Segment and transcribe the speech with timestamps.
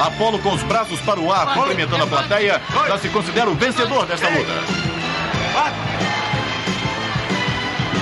[0.00, 4.06] Apolo com os braços para o ar, cumprimentando a plateia, já se considera o vencedor
[4.06, 4.52] desta luta.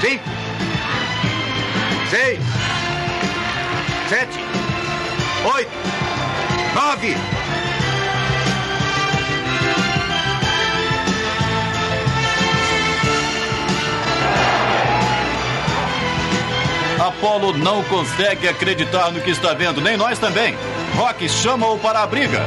[0.01, 0.25] Cinco.
[2.09, 2.41] Seis.
[4.09, 4.52] Sete.
[5.45, 5.71] Oito.
[6.75, 7.17] Nove.
[17.01, 20.57] Apolo não consegue acreditar no que está vendo, nem nós também.
[20.95, 22.41] Rock chama-o para a briga.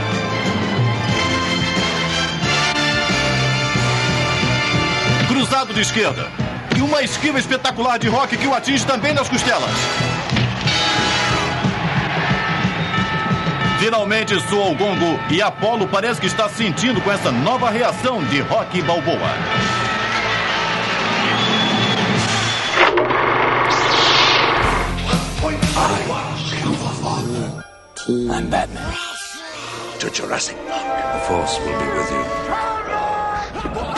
[5.27, 6.29] Cruzado de esquerda.
[6.77, 10.14] E uma esquiva espetacular de Rock que o atinge também nas costelas.
[13.85, 18.41] Finalmente soa o gongo e Apolo parece que está sentindo com essa nova reação de
[18.41, 19.19] Rock Balboa.
[28.07, 28.91] I'm Batman.
[29.99, 30.81] To Jurassic Park.
[31.13, 32.25] The Force will be with you.
[33.71, 33.95] Bom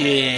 [0.00, 0.29] internet!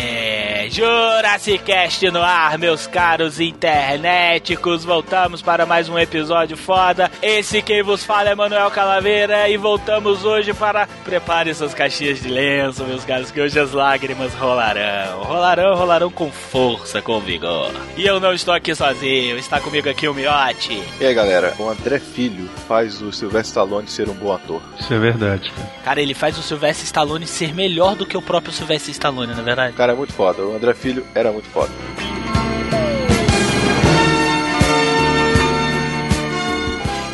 [1.32, 4.84] Jurassic Cast no ar, meus caros internéticos.
[4.84, 7.10] Voltamos para mais um episódio foda.
[7.22, 10.86] Esse quem vos fala é Manuel Calaveira e voltamos hoje para...
[11.04, 15.22] Prepare suas caixinhas de lenço, meus caros, que hoje as lágrimas rolarão.
[15.22, 17.72] Rolarão, rolarão com força, com vigor.
[17.96, 20.82] E eu não estou aqui sozinho, está comigo aqui o Miote.
[21.00, 24.60] E aí galera, o André Filho faz o Sylvester Stallone ser um bom ator.
[24.78, 25.70] Isso é verdade, cara.
[25.82, 29.42] Cara, ele faz o Sylvester Stallone ser melhor do que o próprio Sylvester Stallone, na
[29.42, 29.72] verdade.
[29.72, 31.70] O cara é muito foda, o André Filho era muito foda.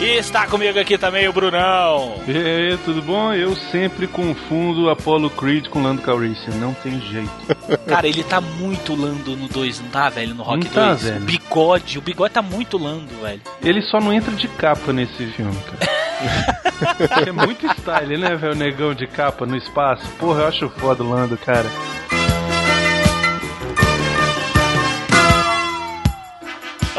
[0.01, 2.23] E está comigo aqui também o Brunão.
[2.29, 3.35] E aí, tudo bom?
[3.35, 7.29] Eu sempre confundo Apollo Creed com Lando Calrissian, não tem jeito.
[7.85, 10.37] Cara, ele tá muito Lando no 2, não tá, velho?
[10.37, 11.03] No Rock Não tá, 2.
[11.03, 11.17] velho.
[11.17, 13.41] O bigode, o bigode tá muito Lando, velho.
[13.61, 17.27] Ele só não entra de capa nesse filme, cara.
[17.29, 18.53] é muito style, né, velho?
[18.53, 20.07] O negão de capa no espaço.
[20.13, 21.67] Porra, eu acho foda o Lando, cara.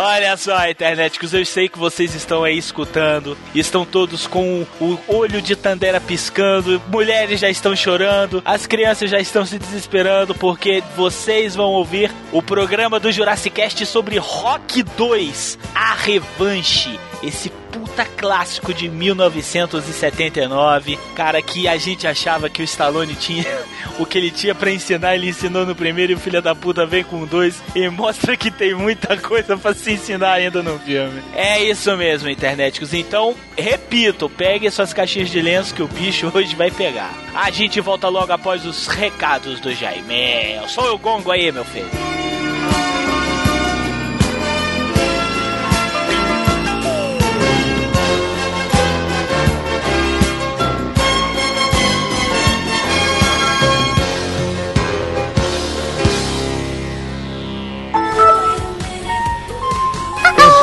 [0.01, 5.41] Olha só, interneticos, eu sei que vocês estão aí escutando, estão todos com o olho
[5.41, 11.53] de Tandera piscando, mulheres já estão chorando, as crianças já estão se desesperando porque vocês
[11.53, 16.97] vão ouvir o programa do Jurassic Cast sobre Rock 2, a revanche.
[17.21, 23.45] Esse puta clássico de 1979, cara, que a gente achava que o Stallone tinha
[23.99, 26.85] o que ele tinha pra ensinar, ele ensinou no primeiro e o filho da puta
[26.85, 31.21] vem com dois e mostra que tem muita coisa pra se ensinar ainda no filme.
[31.33, 32.93] É isso mesmo, interneticos.
[32.93, 37.13] Então, repito, pegue suas caixinhas de lenço que o bicho hoje vai pegar.
[37.33, 40.59] A gente volta logo após os recados do Jaime.
[40.67, 41.89] Sou o Gongo aí, meu filho.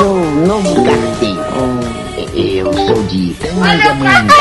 [0.03, 1.41] Novo carteiro.
[2.35, 4.33] Eu sou de Tangamanga.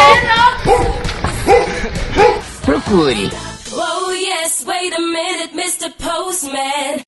[2.65, 3.31] Procure.
[3.73, 5.91] Oh yes, wait a minute, Mr.
[5.97, 7.03] Postman.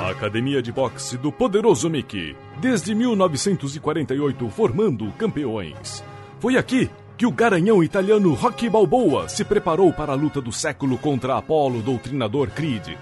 [0.00, 6.04] A Academia de Boxe do Poderoso Mickey, desde 1948 formando campeões.
[6.38, 10.96] Foi aqui que o garanhão italiano Rocky Balboa se preparou para a luta do século
[10.96, 12.96] contra Apollo Doutrinador Creed.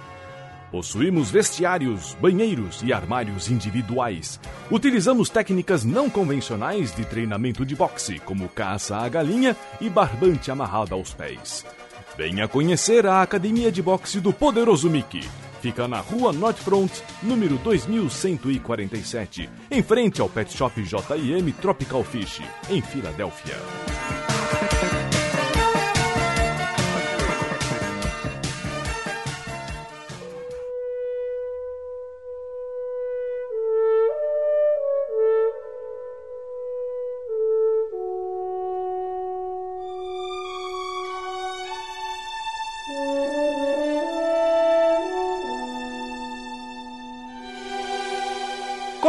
[0.71, 4.41] Possuímos vestiários, banheiros e armários individuais.
[4.71, 10.95] Utilizamos técnicas não convencionais de treinamento de boxe, como caça à galinha e barbante amarrado
[10.95, 11.65] aos pés.
[12.17, 15.23] Venha conhecer a Academia de Boxe do Poderoso Mickey.
[15.61, 22.41] Fica na rua Northfront, número 2147, em frente ao Pet Shop JM Tropical Fish,
[22.71, 23.57] em Filadélfia.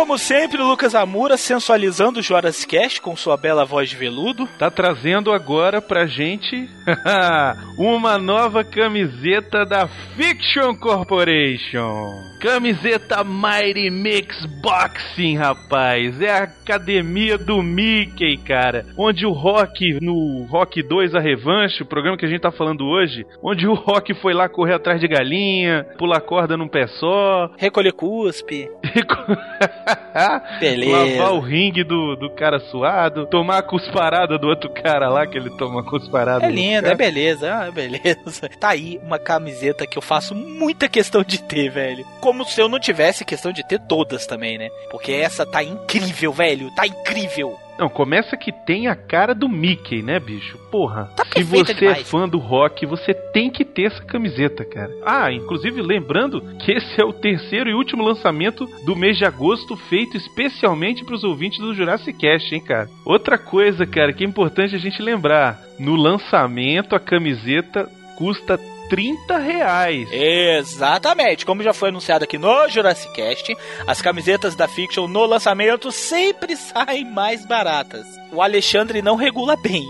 [0.07, 4.47] Como sempre, Lucas Amura sensualizando o Joras Cast com sua bela voz de veludo.
[4.57, 6.69] Tá trazendo agora pra gente
[7.77, 12.27] uma nova camiseta da Fiction Corporation.
[12.39, 16.21] Camiseta Mighty Mix Boxing, rapaz.
[16.21, 18.85] É a academia do Mickey, cara.
[18.97, 22.85] Onde o Rock, no Rock 2 A Revanche, o programa que a gente tá falando
[22.85, 27.51] hoje, onde o Rock foi lá correr atrás de galinha, pular corda num pé só.
[27.57, 28.69] Recolher cuspe.
[30.59, 31.19] Beleza.
[31.19, 35.37] Lavar o ringue do, do cara suado, tomar a cusparada do outro cara lá, que
[35.37, 36.45] ele toma a cusparada.
[36.45, 38.47] É do lindo, é beleza, ah, beleza.
[38.59, 42.05] Tá aí uma camiseta que eu faço muita questão de ter, velho.
[42.19, 44.69] Como se eu não tivesse questão de ter todas também, né?
[44.89, 46.71] Porque essa tá incrível, velho.
[46.75, 47.57] Tá incrível.
[47.77, 50.57] Não, começa que tem a cara do Mickey, né, bicho?
[50.71, 51.11] Porra.
[51.15, 51.99] Tá Se você demais.
[51.99, 54.91] é fã do rock, você tem que ter essa camiseta, cara.
[55.05, 59.75] Ah, inclusive lembrando que esse é o terceiro e último lançamento do mês de agosto,
[59.75, 62.89] feito especialmente para os ouvintes do Jurassic Cast, hein, cara.
[63.05, 69.37] Outra coisa, cara, que é importante a gente lembrar: no lançamento a camiseta custa 30
[69.37, 70.09] reais.
[70.11, 73.55] Exatamente, como já foi anunciado aqui no Jurassic Cast,
[73.85, 78.05] as camisetas da Fiction no lançamento sempre saem mais baratas.
[78.37, 79.83] O Alexandre não regula bem.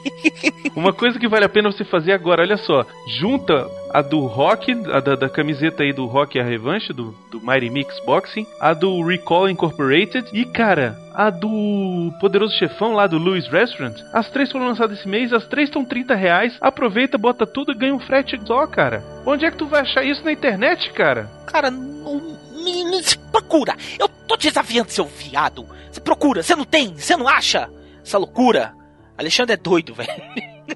[0.76, 2.84] Uma coisa que vale a pena você fazer agora, olha só,
[3.18, 7.40] junta a do Rock, a da, da camiseta aí do Rock a Revanche, do, do
[7.40, 13.16] Mighty Mix Boxing, a do Recall Incorporated e, cara, a do Poderoso Chefão lá do
[13.16, 13.96] Louis Restaurant.
[14.12, 16.58] As três foram lançadas esse mês, as três estão 30 reais.
[16.60, 19.02] Aproveita, bota tudo e ganha um frete só, cara.
[19.24, 21.30] Onde é que tu vai achar isso na internet, cara?
[21.46, 22.20] Cara, não,
[22.62, 23.74] me, me procura.
[23.98, 25.66] Eu tô desafiando seu viado.
[25.90, 27.68] Você procura, você não tem, você não acha
[28.04, 28.72] essa loucura.
[29.18, 30.08] Alexandre é doido, velho.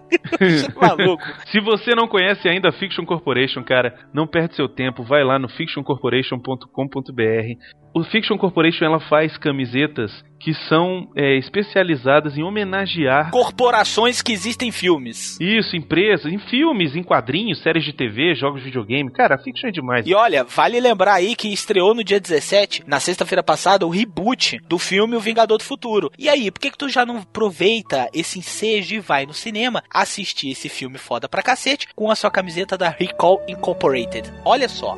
[0.80, 1.22] Maluco.
[1.46, 5.38] Se você não conhece ainda a Fiction Corporation, cara, não perde seu tempo, vai lá
[5.38, 7.74] no fictioncorporation.com.br.
[7.94, 10.10] O Fiction Corporation ela faz camisetas
[10.40, 15.38] que são é, especializadas em homenagear Corporações que existem em filmes.
[15.40, 19.10] isso, empresas, em filmes, em quadrinhos, séries de TV, jogos de videogame.
[19.12, 20.06] Cara, a Fiction é demais.
[20.06, 24.58] E olha, vale lembrar aí que estreou no dia 17, na sexta-feira passada, o reboot
[24.68, 26.10] do filme O Vingador do Futuro.
[26.18, 29.83] E aí, por que, que tu já não aproveita esse ensejo e vai no cinema
[29.90, 34.32] assistir esse filme foda pra cacete com a sua camiseta da Recall Incorporated?
[34.44, 34.96] Olha só,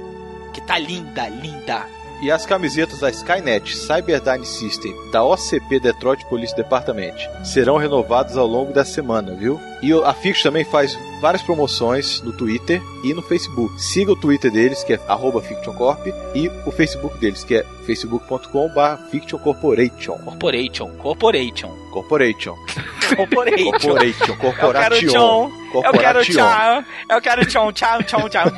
[0.52, 1.86] que tá linda, linda.
[2.22, 7.14] E as camisetas da Skynet Cyberdyne System da OCP Detroit Police Department
[7.44, 9.60] serão renovadas ao longo da semana, viu?
[9.82, 13.80] E a Fix também faz várias promoções no Twitter e no Facebook.
[13.80, 19.10] Siga o Twitter deles, que é arroba FictionCorp, e o Facebook deles, que é facebook.com.br
[19.10, 20.18] FictionCorporation.
[20.18, 22.54] Corporation, Corporation, Corporation.
[23.16, 23.18] Corporation.
[23.78, 24.32] Corporation.
[24.32, 25.08] Eu quero Corporation.
[25.08, 25.50] tchau.
[25.72, 26.84] Eu quero tchau.
[27.10, 28.46] Eu quero tchau, tchau, tchau, tchau.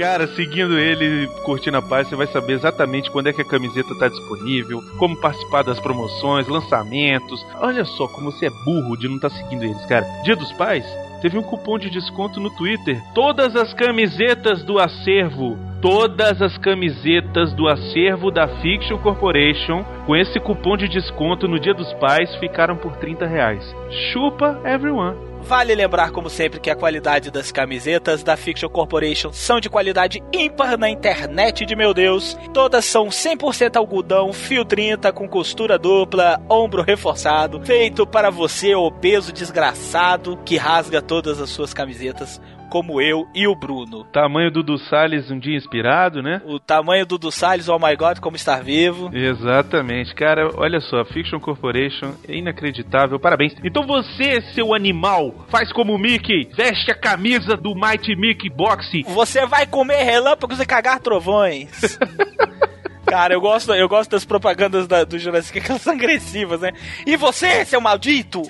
[0.00, 3.94] Cara, seguindo ele, curtindo a página, você vai saber exatamente quando é que a camiseta
[3.98, 7.44] tá disponível, como participar das promoções, lançamentos.
[7.60, 10.06] Olha só como você é burro de não estar seguindo eles, cara.
[10.22, 10.84] Dia dos Pais,
[11.22, 13.00] teve um cupom de desconto no Twitter.
[13.14, 20.38] Todas as camisetas do acervo, todas as camisetas do acervo da Fiction Corporation, Com esse
[20.40, 23.76] cupom de desconto no Dia dos Pais, ficaram por 30 reais.
[24.12, 25.29] Chupa everyone.
[25.42, 30.22] Vale lembrar, como sempre, que a qualidade das camisetas da Fiction Corporation são de qualidade
[30.32, 32.38] ímpar na internet de meu Deus.
[32.54, 39.32] Todas são 100% algodão, fio 30 com costura dupla, ombro reforçado, feito para você, obeso
[39.32, 44.04] desgraçado, que rasga todas as suas camisetas como eu e o Bruno.
[44.04, 46.40] Tamanho Dudu Salles um dia inspirado, né?
[46.46, 49.10] O tamanho do Dudu Salles, oh my god, como estar vivo.
[49.12, 53.54] Exatamente, cara, olha só, Fiction Corporation é inacreditável, parabéns.
[53.64, 59.02] Então você, seu animal, faz como o Mickey, veste a camisa do Mighty Mickey Boxing.
[59.08, 61.98] Você vai comer relâmpagos e cagar trovões.
[63.10, 66.72] Cara, eu gosto, eu gosto das propagandas da, do Jurassic, aquelas agressivas, né?
[67.04, 68.42] E você, seu maldito!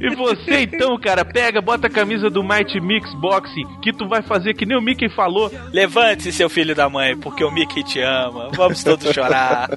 [0.00, 4.22] E você então, cara, pega, bota a camisa do Mighty Mix Boxing, que tu vai
[4.22, 5.50] fazer que nem o Mickey falou.
[5.72, 8.50] Levante-se, seu filho da mãe, porque o Mickey te ama.
[8.52, 9.70] Vamos todos chorar.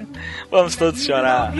[0.50, 1.52] Vamos todos chorar.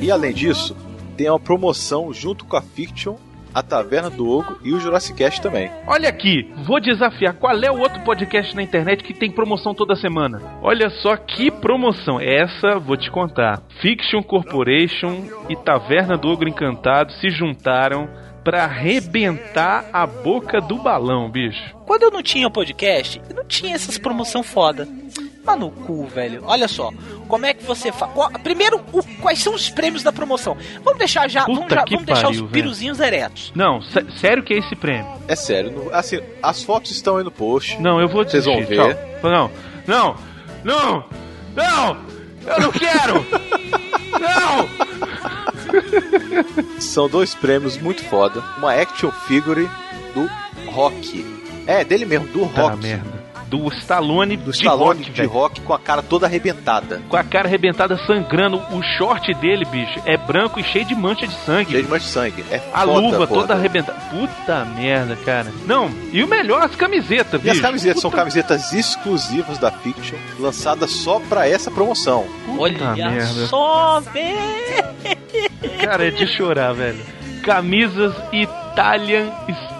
[0.00, 0.76] E além disso,
[1.16, 3.16] tem uma promoção junto com a Fiction,
[3.54, 5.70] a Taverna do Ogro e o Jurassic Cast também.
[5.86, 7.34] Olha aqui, vou desafiar.
[7.34, 10.40] Qual é o outro podcast na internet que tem promoção toda semana?
[10.60, 12.20] Olha só que promoção.
[12.20, 13.62] Essa vou te contar.
[13.80, 18.08] Fiction Corporation e Taverna do Ogro Encantado se juntaram
[18.42, 21.74] pra arrebentar a boca do balão, bicho.
[21.86, 24.86] Quando eu não tinha podcast, eu não tinha essas promoção foda.
[25.46, 26.42] Mas no cu, velho.
[26.46, 26.90] Olha só.
[27.28, 28.10] Como é que você faz?
[28.42, 30.56] Primeiro, o- quais são os prêmios da promoção?
[30.82, 31.44] Vamos deixar já.
[31.44, 32.50] Puta vamos já- que vamos deixar pariu, os velho.
[32.52, 33.52] piruzinhos eretos.
[33.54, 35.06] Não, sé- sério que é esse prêmio?
[35.28, 37.80] É sério, assim, as fotos estão aí no post.
[37.80, 38.76] Não, eu vou Vocês vão ver.
[38.76, 39.30] Tchau.
[39.30, 39.50] Não,
[39.86, 40.16] não,
[40.64, 41.04] não,
[41.54, 41.96] não,
[42.46, 43.26] eu não quero.
[44.20, 44.68] não.
[46.80, 48.42] São dois prêmios muito foda.
[48.58, 49.68] Uma action figure
[50.14, 50.28] do
[50.70, 51.24] Rock.
[51.66, 52.82] É, dele mesmo, do Tá Rock.
[52.82, 53.23] merda.
[53.56, 55.28] Do Stallone Do de Stallone rock, de velho.
[55.30, 57.02] rock com a cara toda arrebentada.
[57.08, 58.56] Com a cara arrebentada sangrando.
[58.70, 61.70] O short dele, bicho, é branco e cheio de mancha de sangue.
[61.70, 62.44] Cheio de mancha de sangue.
[62.50, 63.40] É A foda, luva foda.
[63.40, 63.98] toda arrebentada.
[64.10, 65.52] Puta merda, cara.
[65.66, 67.62] Não, e o melhor, as camisetas, E as bicho.
[67.62, 72.26] camisetas são Puta- camisetas exclusivas da Fiction, lançadas só pra essa promoção.
[72.46, 73.46] Puta Olha merda.
[73.46, 74.34] só, velho.
[75.80, 76.98] Cara, é de chorar, velho.
[77.42, 79.30] Camisas Italian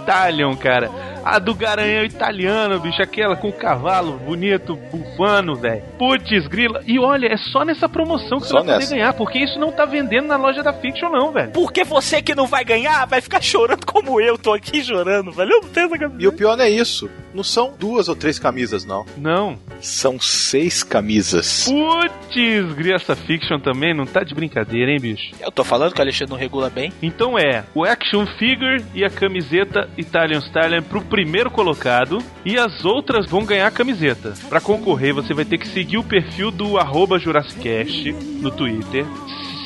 [0.04, 0.90] Stallion, cara.
[1.24, 3.00] A do Garanhão italiano, bicho.
[3.02, 5.82] Aquela com o cavalo bonito, bufando, velho.
[5.98, 6.82] Putz, grila.
[6.86, 8.80] E olha, é só nessa promoção que Só você vai nessa.
[8.88, 9.12] poder ganhar.
[9.14, 11.50] Porque isso não tá vendendo na loja da Fiction, não, velho.
[11.52, 14.36] Porque você que não vai ganhar vai ficar chorando como eu.
[14.36, 15.50] Tô aqui chorando, velho.
[15.50, 16.22] Eu não tenho essa camisa.
[16.22, 17.08] E o pior não é isso.
[17.32, 19.06] Não são duas ou três camisas, não.
[19.16, 19.58] Não.
[19.80, 21.64] São seis camisas.
[21.68, 22.96] Putz, grila.
[22.96, 25.34] Essa Fiction também não tá de brincadeira, hein, bicho.
[25.40, 26.92] Eu tô falando que o Alexandre não regula bem.
[27.02, 32.84] Então é o action figure e a camiseta Italian Style pro primeiro colocado e as
[32.84, 34.34] outras vão ganhar camiseta.
[34.48, 39.04] Pra concorrer, você vai ter que seguir o perfil do arroba Jurassicast no Twitter.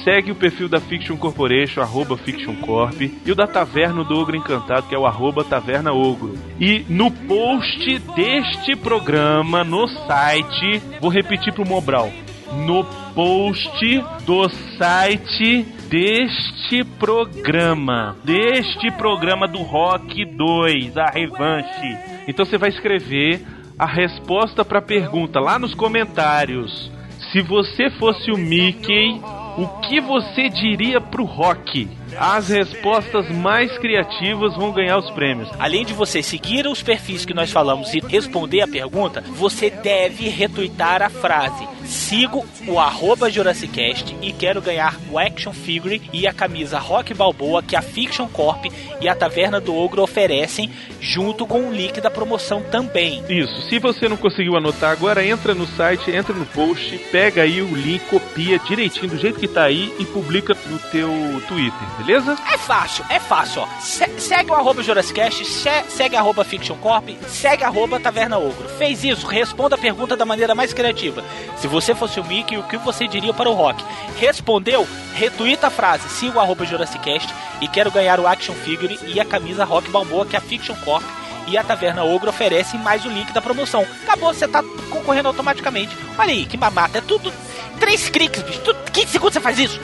[0.05, 4.37] Segue o perfil da Fiction Corporation, arroba Fiction Corp, e o da Taverna do Ogro
[4.37, 6.39] Encantado, que é o arroba Taverna Ogro.
[6.59, 12.11] E no post deste programa, no site, vou repetir pro Mobral
[12.53, 18.17] no post do site deste programa.
[18.25, 21.99] Deste programa do Rock 2, a revanche.
[22.27, 23.43] Então você vai escrever
[23.79, 26.91] a resposta para a pergunta lá nos comentários.
[27.33, 29.21] Se você fosse o Mickey,
[29.57, 31.89] o que você diria pro Rock?
[32.17, 35.49] As respostas mais criativas vão ganhar os prêmios.
[35.59, 40.29] Além de você seguir os perfis que nós falamos e responder a pergunta, você deve
[40.29, 46.35] retweetar a frase Sigo o arroba Jurassicast e quero ganhar o Action Figure e a
[46.35, 48.67] camisa Rock Balboa que a Fiction Corp
[49.01, 53.25] e a Taverna do Ogro oferecem, junto com o link da promoção também.
[53.31, 57.63] Isso, se você não conseguiu anotar agora, entra no site, entra no post, pega aí
[57.63, 61.11] o link, copia direitinho do jeito que tá aí e publica no teu
[61.49, 62.37] Twitter, beleza?
[62.53, 63.67] É fácil, é fácil, ó.
[63.81, 68.69] Se- segue o arroba Jurassicast, se- segue arroba Fiction Corp, segue arroba Taverna Ogro.
[68.79, 71.23] Fez isso, responda a pergunta da maneira mais criativa.
[71.57, 73.85] Se você fosse o Mickey, o que você diria para o Rock?
[74.19, 74.87] Respondeu?
[75.15, 77.29] Retweeta a frase, siga o arroba Jurassicast
[77.61, 81.05] e quero ganhar o Action Figure e a camisa Rock Balboa que a Fiction Corp
[81.47, 83.85] e a Taverna Ogro oferecem mais o link da promoção.
[84.05, 85.97] Acabou, você tá concorrendo automaticamente.
[86.19, 87.33] Olha aí, que mamata, é tudo...
[87.81, 88.59] Três cliques, bicho.
[88.61, 89.81] Tudo, 15 segundos você faz isso.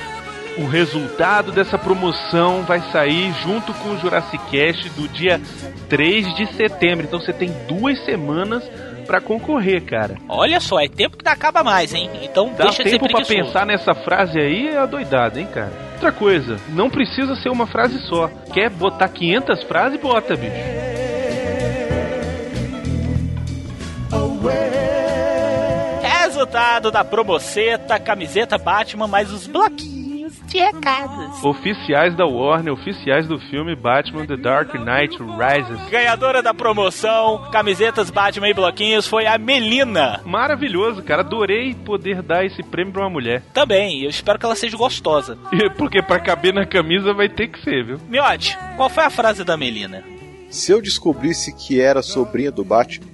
[0.56, 5.40] O resultado dessa promoção vai sair junto com o Jurassic Cast do dia
[5.88, 7.06] 3 de setembro.
[7.06, 8.62] Então você tem duas semanas
[9.04, 10.16] pra concorrer, cara.
[10.28, 12.08] Olha só, é tempo que não acaba mais, hein?
[12.22, 13.46] Então Dá deixa de tempo pra preguiçoso.
[13.46, 15.72] pensar nessa frase aí, é doidada, hein, cara?
[15.94, 18.30] Outra coisa, não precisa ser uma frase só.
[18.52, 20.84] Quer botar 500 frases, bota, bicho.
[26.44, 29.93] resultado da promoceta, camiseta Batman, mais os bloquinhos
[30.46, 31.42] de recados.
[31.44, 35.88] Oficiais da Warner, oficiais do filme Batman The Dark Knight Rises.
[35.90, 40.20] Ganhadora da promoção, camisetas Batman e bloquinhos, foi a Melina.
[40.24, 41.22] Maravilhoso, cara.
[41.22, 43.42] Adorei poder dar esse prêmio pra uma mulher.
[43.52, 45.38] Também, eu espero que ela seja gostosa.
[45.52, 47.98] E- Porque pra caber na camisa vai ter que ser, viu?
[48.08, 50.02] Miote, qual foi a frase da Melina?
[50.50, 53.06] Se eu descobrisse que era sobrinha do Batman,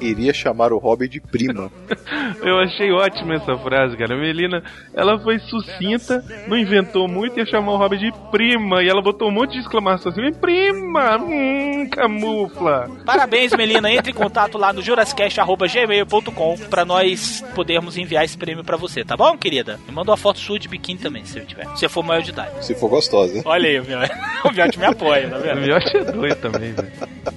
[0.00, 1.70] iria chamar o Robin de prima.
[2.42, 4.14] Eu achei ótima essa frase, cara.
[4.14, 4.62] A Melina,
[4.94, 8.82] ela foi sucinta, não inventou muito e chamou o Robin de prima.
[8.82, 12.88] E ela botou um monte de exclamação assim: prima, hum, camufla.
[13.04, 13.90] Parabéns, Melina.
[13.90, 19.16] Entre em contato lá no jurascast.gmail.com pra nós podermos enviar esse prêmio pra você, tá
[19.16, 19.78] bom, querida?
[19.86, 21.66] Me manda uma foto sua de biquíni também, se eu tiver.
[21.76, 22.64] Se eu for maior de idade.
[22.64, 23.42] Se for gostosa?
[23.44, 24.10] Olha aí, o Miote.
[24.42, 25.60] O Miote me apoia, tá O vendo?
[25.60, 26.90] Miotti é doido também, velho.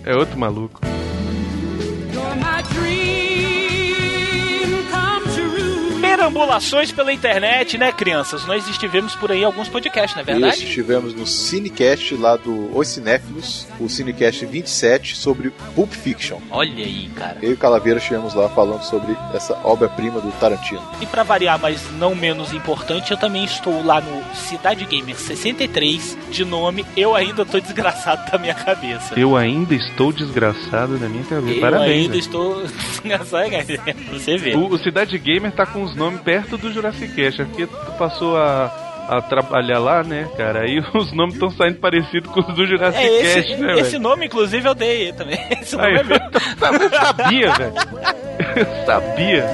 [0.05, 0.79] É outro maluco.
[2.33, 2.81] You're my dream come
[3.21, 3.42] true.
[6.23, 8.45] Perambulações pela internet, né, crianças?
[8.45, 10.63] Nós estivemos por aí alguns podcasts, não é Isso, verdade?
[10.63, 16.37] estivemos no Cinecast lá do Os Cinéfilos, o Cinecast 27, sobre Pulp Fiction.
[16.49, 17.39] Olha aí, cara.
[17.41, 20.81] Eu e o Calaveira estivemos lá falando sobre essa obra-prima do Tarantino.
[21.01, 26.17] E pra variar, mas não menos importante, eu também estou lá no Cidade Gamer 63,
[26.31, 29.19] de nome Eu Ainda Tô Desgraçado da Minha Cabeça.
[29.19, 31.53] Eu ainda estou desgraçado da minha cabeça.
[31.55, 31.89] Eu Parabéns.
[31.91, 32.19] ainda velho.
[32.19, 33.49] estou desgraçado.
[34.13, 34.55] Você vê.
[34.55, 37.91] O, o Cidade Gamer tá com os nomes perto do Jurassic Cast, é porque tu
[37.97, 38.65] passou a,
[39.09, 40.61] a trabalhar lá, né, cara?
[40.61, 43.91] Aí os nomes estão saindo parecidos com os do Jurassic É, esse, Cast, né, esse
[43.91, 44.03] velho?
[44.03, 45.39] nome, inclusive, eu dei também.
[45.61, 46.17] Esse nome Aí, é meu.
[46.81, 47.73] eu sabia, velho.
[48.55, 49.45] Eu sabia.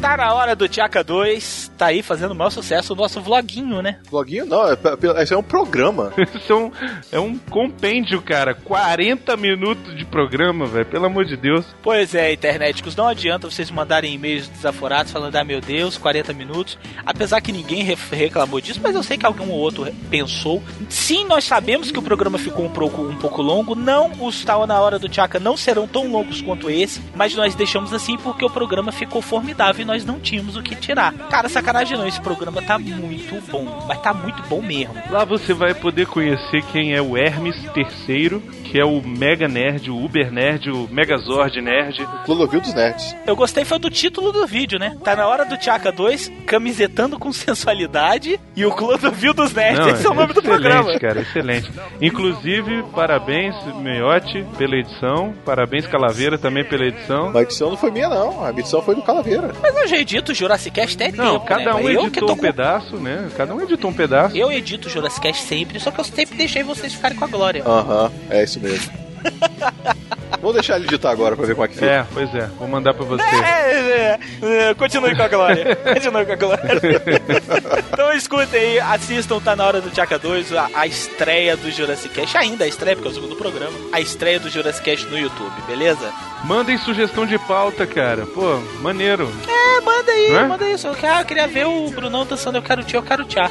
[0.00, 3.82] Tá na hora do Tchaka 2, tá aí fazendo o maior sucesso o nosso vloguinho,
[3.82, 3.98] né?
[4.10, 4.76] Vloguinho não, é,
[5.22, 6.12] esse é um programa.
[6.34, 6.70] Isso é um,
[7.12, 8.54] é um compêndio, cara.
[8.54, 10.86] 40 minutos de programa, velho.
[10.86, 11.64] Pelo amor de Deus.
[11.82, 16.78] Pois é, interneticos, não adianta vocês mandarem e-mails desaforados falando, ah, meu Deus, 40 minutos.
[17.04, 20.62] Apesar que ninguém re- reclamou disso, mas eu sei que algum ou outro pensou.
[20.88, 23.74] Sim, nós sabemos que o programa ficou um pouco, um pouco longo.
[23.74, 27.54] Não, os Tal na Hora do Tchaka não serão tão longos quanto esse, mas nós
[27.54, 31.12] deixamos assim porque o programa ficou formidável e nós não tínhamos o que tirar.
[31.28, 34.94] Cara, sacanagem não, esse programa tá muito bom, mas tá muito bom mesmo.
[35.10, 39.90] Lá você vai poder conhecer quem é o Hermes III, que é o Mega Nerd,
[39.90, 42.06] o Uber Nerd, o Megazord Nerd.
[42.24, 43.16] Clodovil dos Nerds.
[43.26, 44.96] Eu gostei foi do título do vídeo, né?
[45.02, 49.86] Tá na hora do Tchaka 2, camisetando com sensualidade e o Clodovil dos Nerds.
[49.86, 50.98] Esse é o nome do excelente, programa.
[50.98, 51.70] cara, excelente.
[52.00, 55.34] Inclusive, parabéns, Meiote, pela edição.
[55.44, 57.36] Parabéns, Calaveira, também pela edição.
[57.36, 58.44] A edição não foi minha, não.
[58.44, 59.52] A edição foi do Calaveira.
[59.60, 61.74] Mas eu já edito o Jurassic Cast tem Não, tempo, cada né?
[61.74, 63.28] um eu que editou tô um pedaço, né?
[63.36, 64.36] Cada um editou um pedaço.
[64.36, 67.28] Eu edito o Jurassic Cast sempre, só que eu sempre deixei vocês ficarem com a
[67.28, 67.62] glória.
[67.66, 68.92] Aham, é isso mesmo.
[70.40, 71.86] Vou deixar ele editar agora pra ver como é que fica.
[71.86, 73.24] É, pois é, vou mandar pra você.
[73.24, 75.74] É, é, é, continue com a glória.
[75.94, 76.62] Continue com a glória.
[77.92, 82.14] então escutem aí, assistam, tá na hora do Tchaka 2, a, a estreia do Jurassic
[82.14, 82.36] Cast.
[82.36, 83.76] Ainda a estreia, porque é o segundo programa.
[83.92, 86.12] A estreia do Jurassic Cast no YouTube, beleza?
[86.44, 88.26] Mandem sugestão de pauta, cara.
[88.26, 89.32] Pô, maneiro.
[89.48, 90.42] É, manda aí, é?
[90.46, 90.86] manda isso.
[90.86, 93.50] Eu, quero- ah, eu queria ver o Brunão dançando Eu Quero Tchau, Eu Quero Tchau.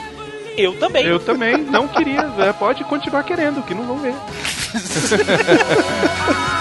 [0.57, 1.05] Eu também.
[1.05, 2.21] Eu também não queria.
[2.39, 4.13] é, pode continuar querendo, que não vão ver.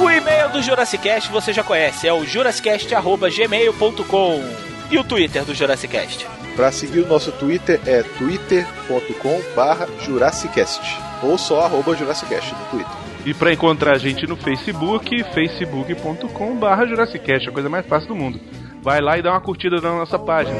[0.00, 4.42] O e-mail do Jurassic Cast você já conhece, é o jurassicast.gmail.com
[4.90, 6.26] e o Twitter do Jurassic Cast.
[6.56, 10.80] Pra seguir o nosso Twitter é twitter.com barra Jurassicast.
[11.22, 12.92] Ou só arroba Jurassicast no Twitter.
[13.24, 18.40] E pra encontrar a gente no Facebook, facebook.com.br Jurassicast, a coisa mais fácil do mundo.
[18.82, 20.58] Vai lá e dá uma curtida na nossa página.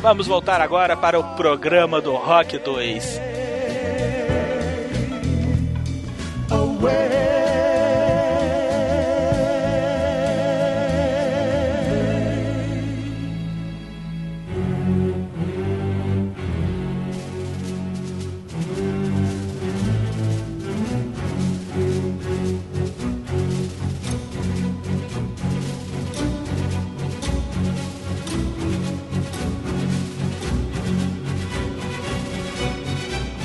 [0.00, 3.20] Vamos voltar agora para o programa do Rock 2.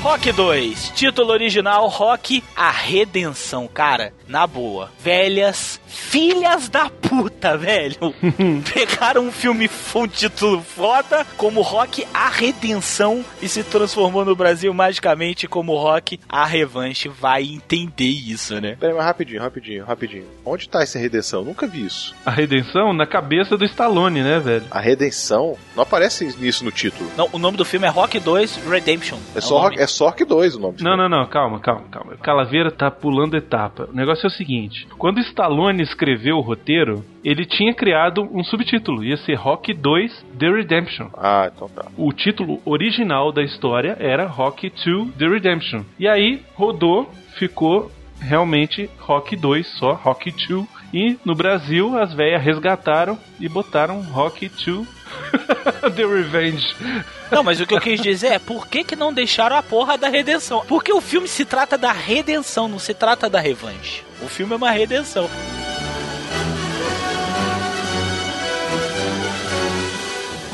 [0.06, 3.66] Rock 2, título original Rock A Redenção.
[3.66, 4.88] Cara, na boa.
[5.00, 8.14] Velhas filhas da puta, velho.
[8.72, 14.36] Pegaram um filme com um título foda como Rock A Redenção e se transformou no
[14.36, 17.08] Brasil magicamente como Rock A Revanche.
[17.08, 18.76] Vai entender isso, né?
[18.78, 20.26] Peraí, mas rapidinho, rapidinho, rapidinho.
[20.44, 21.42] Onde tá essa redenção?
[21.44, 22.14] Nunca vi isso.
[22.24, 24.66] A redenção na cabeça do Stallone, né, velho?
[24.70, 25.58] A redenção?
[25.74, 27.10] Não aparece isso no título.
[27.16, 29.18] Não, o nome do filme é Rock 2 Redemption.
[29.34, 29.70] É o só, nome.
[29.70, 30.76] Rock, é só Rock 2 o nome.
[30.80, 32.16] Não, não, não, calma, calma, calma.
[32.16, 33.88] Calaveira tá pulando etapa.
[33.90, 39.04] O negócio é o seguinte: quando Stallone escreveu o roteiro, ele tinha criado um subtítulo.
[39.04, 41.08] Ia ser Rock 2 The Redemption.
[41.16, 41.86] Ah, então tá.
[41.96, 45.82] O título original da história era Rock 2 The Redemption.
[45.98, 50.66] E aí rodou, ficou realmente Rock 2, só Rock 2.
[50.92, 54.95] E no Brasil as velhas resgataram e botaram Rock 2
[55.94, 56.76] The Revenge.
[57.30, 59.98] Não, mas o que eu quis dizer é por que, que não deixaram a porra
[59.98, 60.64] da redenção?
[60.66, 64.02] Porque o filme se trata da redenção, não se trata da revanche.
[64.22, 65.28] O filme é uma redenção.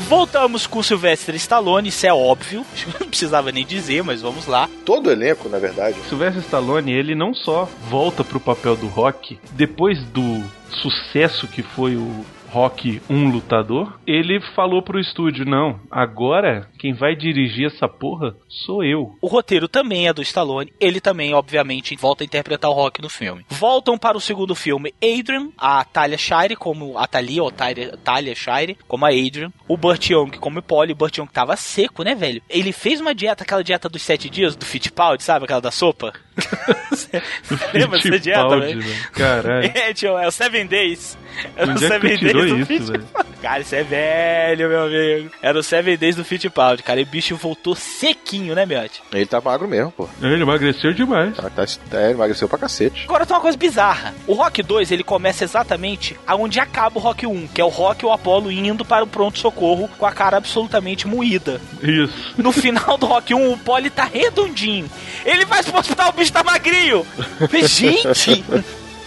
[0.07, 2.63] Voltamos com o Sylvester Stallone, isso é óbvio.
[2.99, 4.69] Não precisava nem dizer, mas vamos lá.
[4.85, 5.97] Todo elenco, na verdade.
[6.07, 11.95] Sylvester Stallone, ele não só volta pro papel do Rock depois do sucesso que foi
[11.95, 18.35] o Rock um lutador, ele falou pro estúdio: "Não, agora quem vai dirigir essa porra
[18.47, 19.15] sou eu".
[19.19, 20.71] O roteiro também é do Stallone.
[20.79, 23.43] Ele também, obviamente, volta a interpretar o Rock no filme.
[23.49, 28.35] Voltam para o segundo filme Adrian, a Talia Shire como a Talia, ou Talia, Talia
[28.35, 29.51] Shire, como a Adrian.
[29.67, 30.93] O Burt Young como o Polly.
[30.93, 32.39] O Burt Young tava seco, né, velho?
[32.47, 35.45] Ele fez uma dieta, aquela dieta dos sete dias, do Fittipaldi, sabe?
[35.45, 36.13] Aquela da sopa.
[37.73, 38.81] Lembra dessa dieta, velho?
[38.81, 39.11] velho.
[39.11, 39.73] Caralho.
[39.73, 41.17] É, tio, é o Seven Days.
[41.55, 43.29] Era o Onde é Seven tirou Days do isso, Fittipaldi.
[43.41, 45.31] Cara, isso é velho, meu amigo.
[45.41, 46.99] Era o Seven Days do Fittipaldi, cara.
[46.99, 49.01] E o bicho voltou sequinho, né, Miotti?
[49.11, 50.07] Ele tá magro mesmo, pô.
[50.21, 51.35] Ele emagreceu demais.
[51.35, 51.63] Tá, tá,
[51.97, 53.03] é, ele emagreceu pra cacete.
[53.05, 54.13] Agora tem uma coisa bizarra.
[54.27, 58.03] O Rock 2, ele começa exatamente aonde acaba o Rock 1, que é o Rock
[58.03, 61.59] e o Apollo indo para o pronto-socorro com a cara absolutamente moída.
[61.81, 62.33] Isso.
[62.37, 64.89] No final do Rock 1, o Polly tá redondinho.
[65.25, 67.05] Ele vai pro hospital, o bicho tá magrinho.
[67.67, 68.43] Gente!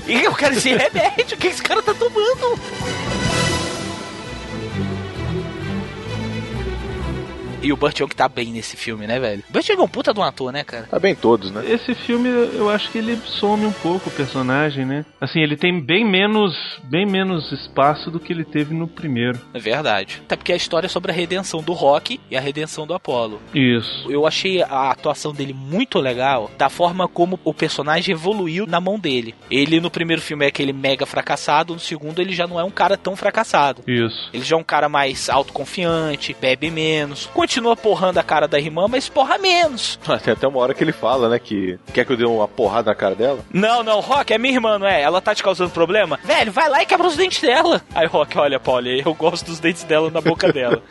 [0.07, 2.59] E eu quero esse remédio, que esse cara tá tomando?
[7.66, 9.42] E o Burt Young tá bem nesse filme, né, velho?
[9.50, 10.85] Burt Young é um puta de um ator, né, cara?
[10.85, 11.64] Tá bem todos, né?
[11.68, 15.05] Esse filme, eu acho que ele some um pouco o personagem, né?
[15.20, 19.40] Assim, ele tem bem menos, bem menos espaço do que ele teve no primeiro.
[19.52, 20.22] É verdade.
[20.24, 23.42] Até porque a história é sobre a redenção do Rock e a redenção do Apollo.
[23.52, 24.09] Isso.
[24.09, 28.96] Eu achei a atuação dele muito legal, da forma como o personagem evoluiu na mão
[28.96, 29.35] dele.
[29.50, 32.70] Ele no primeiro filme é aquele mega fracassado, no segundo ele já não é um
[32.70, 33.83] cara tão fracassado.
[33.88, 34.31] Isso.
[34.33, 38.87] Ele já é um cara mais autoconfiante, bebe menos, continua porrando a cara da irmã,
[38.88, 39.99] mas porra menos.
[40.23, 42.90] Tem até uma hora que ele fala, né, que quer que eu dê uma porrada
[42.90, 43.40] na cara dela.
[43.53, 45.01] Não, não, Rock, é minha irmã, não é?
[45.01, 46.19] Ela tá te causando problema?
[46.25, 47.81] Velho, vai lá e quebra os dentes dela.
[47.95, 50.83] Aí, Rock, olha, Polly, eu gosto dos dentes dela na boca dela.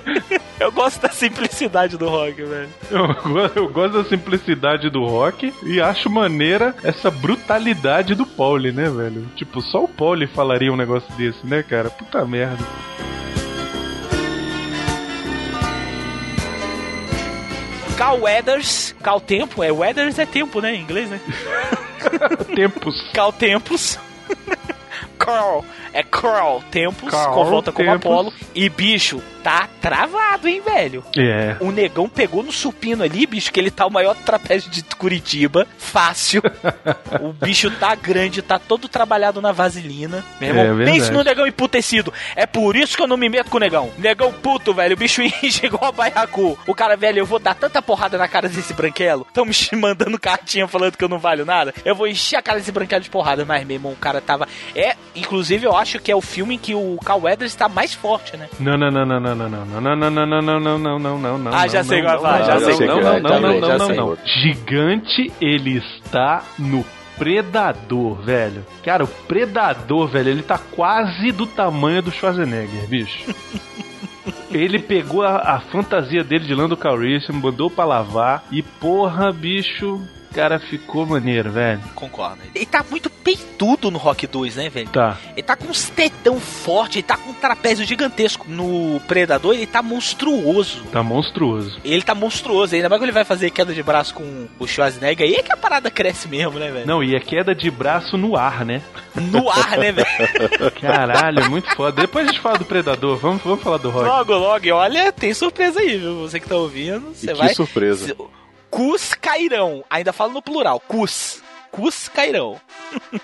[0.58, 2.68] eu gosto da simplicidade do Rock, velho.
[2.90, 8.88] Eu, eu gosto da simplicidade do rock e acho maneira essa brutalidade do Pauli, né,
[8.88, 9.26] velho?
[9.36, 11.90] Tipo, só o Pauli falaria um negócio desse, né, cara?
[11.90, 12.64] Puta merda.
[18.00, 21.20] Cal Weathers, Cal Tempo, é Weathers é tempo, né, em inglês, né?
[22.56, 22.94] Tempos.
[23.12, 23.98] Cal Tempos.
[25.18, 27.90] Carl, é Carl Tempos, Carl confronta com o.
[27.90, 28.32] Apollo.
[28.54, 31.04] E, bicho, tá travado, hein, velho?
[31.16, 31.56] É.
[31.60, 35.66] O negão pegou no supino ali, bicho, que ele tá o maior trapézio de Curitiba.
[35.78, 36.42] Fácil.
[37.20, 40.24] o bicho tá grande, tá todo trabalhado na vaselina.
[40.40, 40.98] Meu irmão, É verdade.
[40.98, 42.12] pense no negão emputecido.
[42.36, 43.90] É por isso que eu não me meto com o negão.
[43.98, 44.94] Negão puto, velho.
[44.94, 46.58] O bicho chegou a baiacu.
[46.66, 49.26] O cara, velho, eu vou dar tanta porrada na cara desse branquelo.
[49.32, 51.74] Tão me mandando cartinha falando que eu não valho nada.
[51.84, 53.44] Eu vou encher a cara desse branquelo de porrada.
[53.44, 54.46] Mas, meu irmão, o cara tava.
[54.74, 57.94] É, inclusive, eu acho que é o filme em que o Cal Weathers tá mais
[57.94, 58.48] forte, né?
[58.58, 61.18] Não, não, não, não, não, não, não, não, não, não, não, não, não, não, não,
[61.18, 61.54] não, não.
[61.54, 63.40] Ah, já não, sei não, qual vai, não, já não, sei não, não, não, tá
[63.40, 64.18] não, não, já não.
[64.24, 66.84] Gigante, ele está no
[67.18, 68.64] Predador, velho.
[68.82, 73.34] Cara, o Predador, velho, ele tá quase do tamanho do Schwarzenegger, bicho.
[74.50, 80.00] Ele pegou a, a fantasia dele de Lando Calrissian, mandou pra lavar e porra, bicho,
[80.32, 81.80] cara, ficou maneiro, velho.
[81.94, 82.38] Concordo.
[82.54, 84.88] Ele tá muito peitudo no Rock 2, né, velho?
[84.88, 85.16] Tá.
[85.32, 88.46] Ele tá com uns tetão forte, ele tá com um trapézio gigantesco.
[88.48, 90.84] No Predador, ele tá monstruoso.
[90.92, 91.78] Tá monstruoso.
[91.84, 95.26] Ele tá monstruoso, ainda mais que ele vai fazer queda de braço com o Schwarzenegger.
[95.26, 96.86] Aí é que a parada cresce mesmo, né, velho?
[96.86, 98.82] Não, e é queda de braço no ar, né?
[99.14, 100.06] No ar, né, velho?
[100.80, 102.00] Caralho, é muito foda.
[102.02, 104.06] Depois a gente fala do Predador, vamos, vamos falar do Rock.
[104.06, 106.20] Logo, logo, olha, tem surpresa aí, viu?
[106.22, 107.54] Você que tá ouvindo, você E que vai.
[107.54, 108.06] surpresa.
[108.06, 108.16] Cê-
[108.70, 109.84] cus cairão.
[109.90, 111.42] Ainda falo no plural, cus.
[111.70, 112.60] Cus cairão.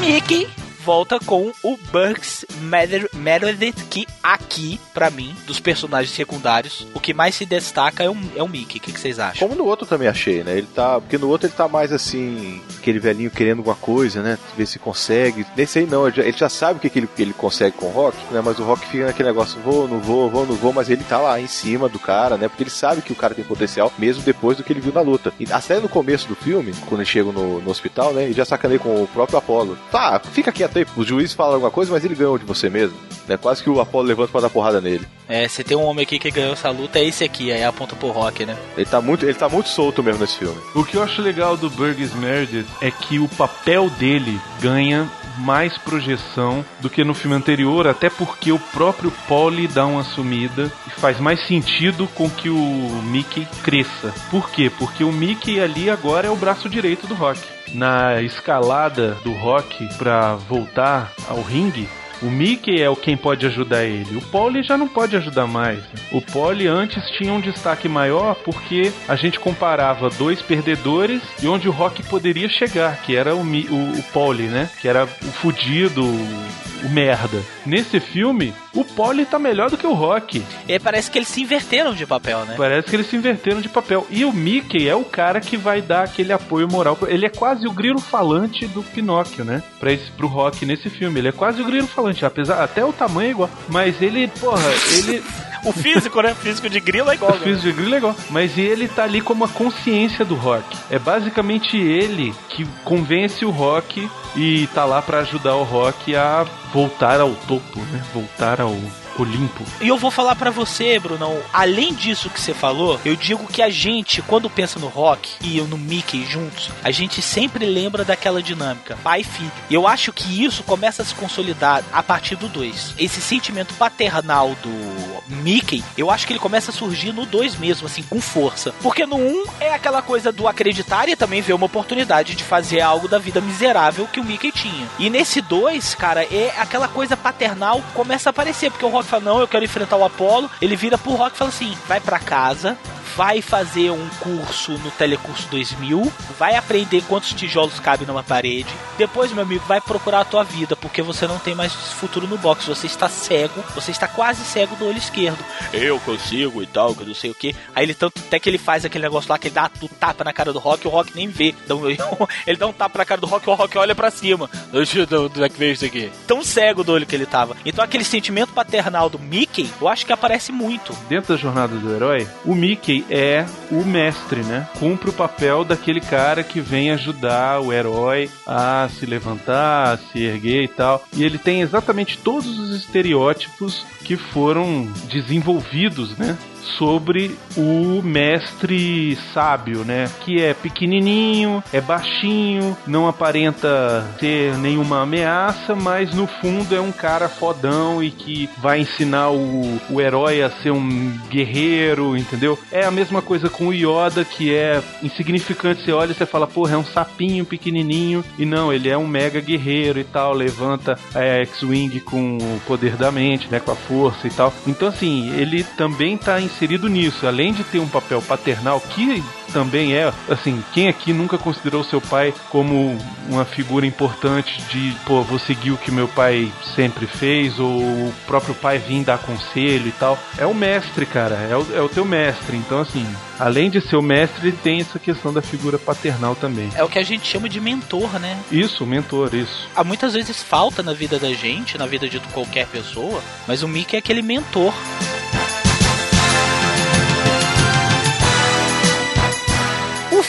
[0.00, 0.48] Mickey
[0.84, 7.14] volta com o Bugs Mer- Meredith, que aqui, pra mim, dos personagens secundários, o que
[7.14, 8.78] mais se destaca é o, é o Mickey.
[8.78, 9.46] O que, que vocês acham?
[9.48, 10.58] Como no outro também achei, né?
[10.58, 11.00] Ele tá.
[11.00, 12.60] Porque no outro ele tá mais assim.
[12.78, 14.38] Aquele velhinho querendo alguma coisa, né?
[14.56, 15.46] Ver se consegue.
[15.56, 17.86] Nesse aí não, ele já, ele já sabe o que, que ele, ele consegue com
[17.86, 18.40] o Rock, né?
[18.44, 21.18] Mas o Rock fica naquele negócio, vou, não vou, vou, não vou, mas ele tá
[21.18, 22.48] lá em cima do cara, né?
[22.48, 25.00] Porque ele sabe que o cara tem potencial, mesmo depois do que ele viu na
[25.00, 25.32] luta.
[25.38, 28.24] E até no começo do filme, quando eles chegam no, no hospital, né?
[28.24, 29.78] Ele já sacaneia com o próprio Apollo.
[29.90, 30.86] Tá, fica quieto aí.
[30.96, 32.96] Os juízes falam alguma coisa, mas ele ganhou de você mesmo.
[33.26, 33.36] Né?
[33.36, 35.06] Quase que o Apollo levanta pra dar porrada nele.
[35.28, 37.96] É, você tem um homem aqui que ganhou essa luta, é esse aqui, aí aponta
[37.96, 38.56] pro Rock, né?
[38.76, 40.60] Ele tá muito, ele tá muito solto mesmo nesse filme.
[40.74, 45.76] O que eu acho legal do Burgess Meredith é que o papel dele ganha mais
[45.78, 50.90] projeção do que no filme anterior, até porque o próprio Polly dá uma sumida e
[50.90, 54.12] faz mais sentido com que o Mickey cresça.
[54.30, 54.70] Por quê?
[54.78, 57.40] Porque o Mickey ali agora é o braço direito do Rock.
[57.74, 61.88] Na escalada do Rock pra voltar ao ringue,
[62.22, 64.16] o Mickey é o quem pode ajudar ele.
[64.16, 65.80] O Polly já não pode ajudar mais.
[66.10, 71.68] O Polly antes tinha um destaque maior porque a gente comparava dois perdedores e onde
[71.68, 74.70] o Rock poderia chegar, que era o, Mi- o, o Polly, né?
[74.80, 77.40] Que era o fudido, o, o merda.
[77.66, 80.42] Nesse filme, o Polly tá melhor do que o Rock.
[80.68, 82.54] E parece que eles se inverteram de papel, né?
[82.56, 84.06] Parece que eles se inverteram de papel.
[84.10, 86.98] E o Mickey é o cara que vai dar aquele apoio moral.
[87.06, 89.62] Ele é quase o grilo falante do Pinóquio, né?
[89.78, 91.20] Pra esse, pro Rock nesse filme.
[91.20, 92.11] Ele é quase o grilo falante.
[92.24, 93.50] Apesar, até o tamanho é igual.
[93.68, 95.22] Mas ele, porra, ele.
[95.64, 96.32] O físico, né?
[96.32, 97.30] O físico de grilo é igual.
[97.30, 98.16] O físico de grilo é igual.
[98.30, 100.64] Mas ele tá ali como a consciência do Rock.
[100.90, 106.44] É basicamente ele que convence o Rock e tá lá pra ajudar o Rock a
[106.72, 108.02] voltar ao topo, né?
[108.12, 108.76] Voltar ao
[109.18, 109.64] Olimpo.
[109.80, 113.62] E eu vou falar pra você, Brunão, além disso que você falou, eu digo que
[113.62, 118.04] a gente, quando pensa no rock e eu no Mickey juntos, a gente sempre lembra
[118.04, 119.52] daquela dinâmica, pai e filho.
[119.68, 122.94] E eu acho que isso começa a se consolidar a partir do 2.
[122.98, 127.86] Esse sentimento paternal do Mickey, eu acho que ele começa a surgir no 2 mesmo,
[127.86, 128.72] assim, com força.
[128.82, 132.44] Porque no 1 um é aquela coisa do acreditar e também ver uma oportunidade de
[132.44, 134.88] fazer algo da vida miserável que o Mickey tinha.
[134.98, 139.24] E nesse 2, cara, é aquela coisa paternal começa a aparecer, porque o Rock fala,
[139.24, 140.50] não, eu quero enfrentar o Apollo.
[140.60, 142.78] Ele vira pro Rock e fala assim, vai pra casa,
[143.16, 148.72] vai fazer um curso no Telecurso 2000, vai aprender quantos tijolos cabem numa parede.
[148.96, 152.38] Depois, meu amigo, vai procurar a tua vida, porque você não tem mais futuro no
[152.38, 152.68] boxe.
[152.68, 155.38] Você está cego, você está quase cego do olho esquerdo.
[155.72, 157.54] Eu consigo e tal, que não sei o que.
[157.74, 160.24] Aí ele tanto até que ele faz aquele negócio lá que ele dá o tapa
[160.24, 161.54] na cara do Rock o Rock nem vê.
[161.64, 161.80] Então,
[162.46, 164.48] ele dá um tapa na cara do Rock o Rock olha pra cima.
[164.72, 166.10] Onde é que veio isso aqui.
[166.26, 167.56] Tão cego do olho que ele tava.
[167.64, 170.96] Então aquele sentimento paternal do Mickey, eu acho que aparece muito.
[171.08, 174.68] Dentro da jornada do herói, o Mickey é o mestre, né?
[174.78, 180.22] Cumpre o papel daquele cara que vem ajudar o herói a se levantar, a se
[180.22, 181.04] erguer e tal.
[181.12, 186.36] E ele tem exatamente todos os estereótipos que foram desenvolvidos, né?
[186.78, 190.08] Sobre o mestre sábio, né?
[190.24, 196.92] Que é pequenininho, é baixinho, não aparenta ter nenhuma ameaça, mas no fundo é um
[196.92, 202.58] cara fodão e que vai ensinar o, o herói a ser um guerreiro, entendeu?
[202.70, 205.82] É a mesma coisa com o Yoda, que é insignificante.
[205.82, 208.24] Você olha e você fala, porra, é um sapinho pequenininho.
[208.38, 212.96] E não, ele é um mega guerreiro e tal, levanta a X-Wing com o poder
[212.96, 213.60] da mente, né?
[213.60, 214.52] Com a força e tal.
[214.66, 217.26] Então, assim, ele também tá inserido nisso.
[217.26, 222.00] Além de ter um papel paternal, que também é, assim, quem aqui nunca considerou seu
[222.00, 222.96] pai como
[223.28, 228.14] uma figura importante de, pô, vou seguir o que meu pai sempre fez, ou o
[228.26, 230.18] próprio pai vir dar conselho e tal.
[230.38, 232.56] É o mestre, cara, é o, é o teu mestre.
[232.56, 233.06] Então, assim,
[233.38, 236.70] além de ser o mestre, ele tem essa questão da figura paternal também.
[236.74, 238.38] É o que a gente chama de mentor, né?
[238.50, 239.68] Isso, mentor, isso.
[239.76, 243.68] Há muitas vezes falta na vida da gente, na vida de qualquer pessoa, mas o
[243.68, 244.72] Mickey é aquele mentor.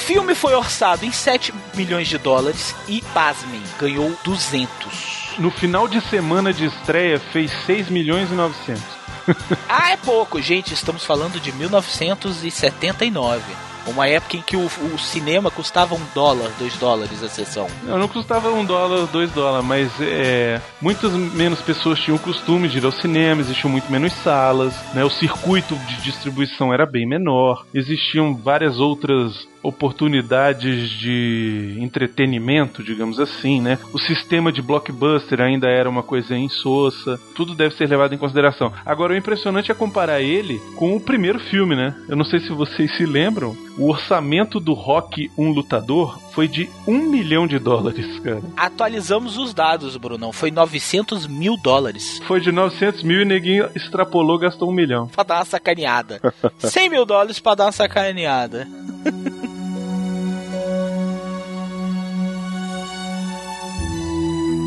[0.04, 5.38] Filme foi orçado em 7 milhões de dólares e, pasmem, ganhou 200.
[5.40, 8.84] No final de semana de estreia, fez 6 milhões e 900.
[9.70, 10.74] ah, é pouco, gente.
[10.74, 13.42] Estamos falando de 1979.
[13.88, 17.68] Uma época em que o, o cinema custava um dólar, dois dólares a sessão.
[17.84, 22.68] Não, não custava um dólar, dois dólares, mas é, muitas menos pessoas tinham o costume
[22.70, 25.04] de ir ao cinema, existiam muito menos salas, né?
[25.04, 29.34] O circuito de distribuição era bem menor, existiam várias outras
[29.64, 33.80] oportunidades de entretenimento, digamos assim, né?
[33.94, 37.20] O sistema de blockbuster ainda era uma coisa insossa.
[37.36, 38.72] Tudo deve ser levado em consideração.
[38.86, 41.96] Agora, o impressionante é comparar ele com o primeiro filme, né?
[42.08, 43.56] Eu não sei se vocês se lembram.
[43.78, 48.42] O orçamento do Rock Um Lutador foi de um milhão de dólares, cara.
[48.56, 50.32] Atualizamos os dados, Brunão.
[50.32, 52.22] Foi 900 mil dólares.
[52.28, 55.08] Foi de 900 mil e neguinho extrapolou, gastou um milhão.
[55.08, 56.20] Pra dar uma sacaneada.
[56.60, 58.68] 100 mil dólares pra dar uma sacaneada.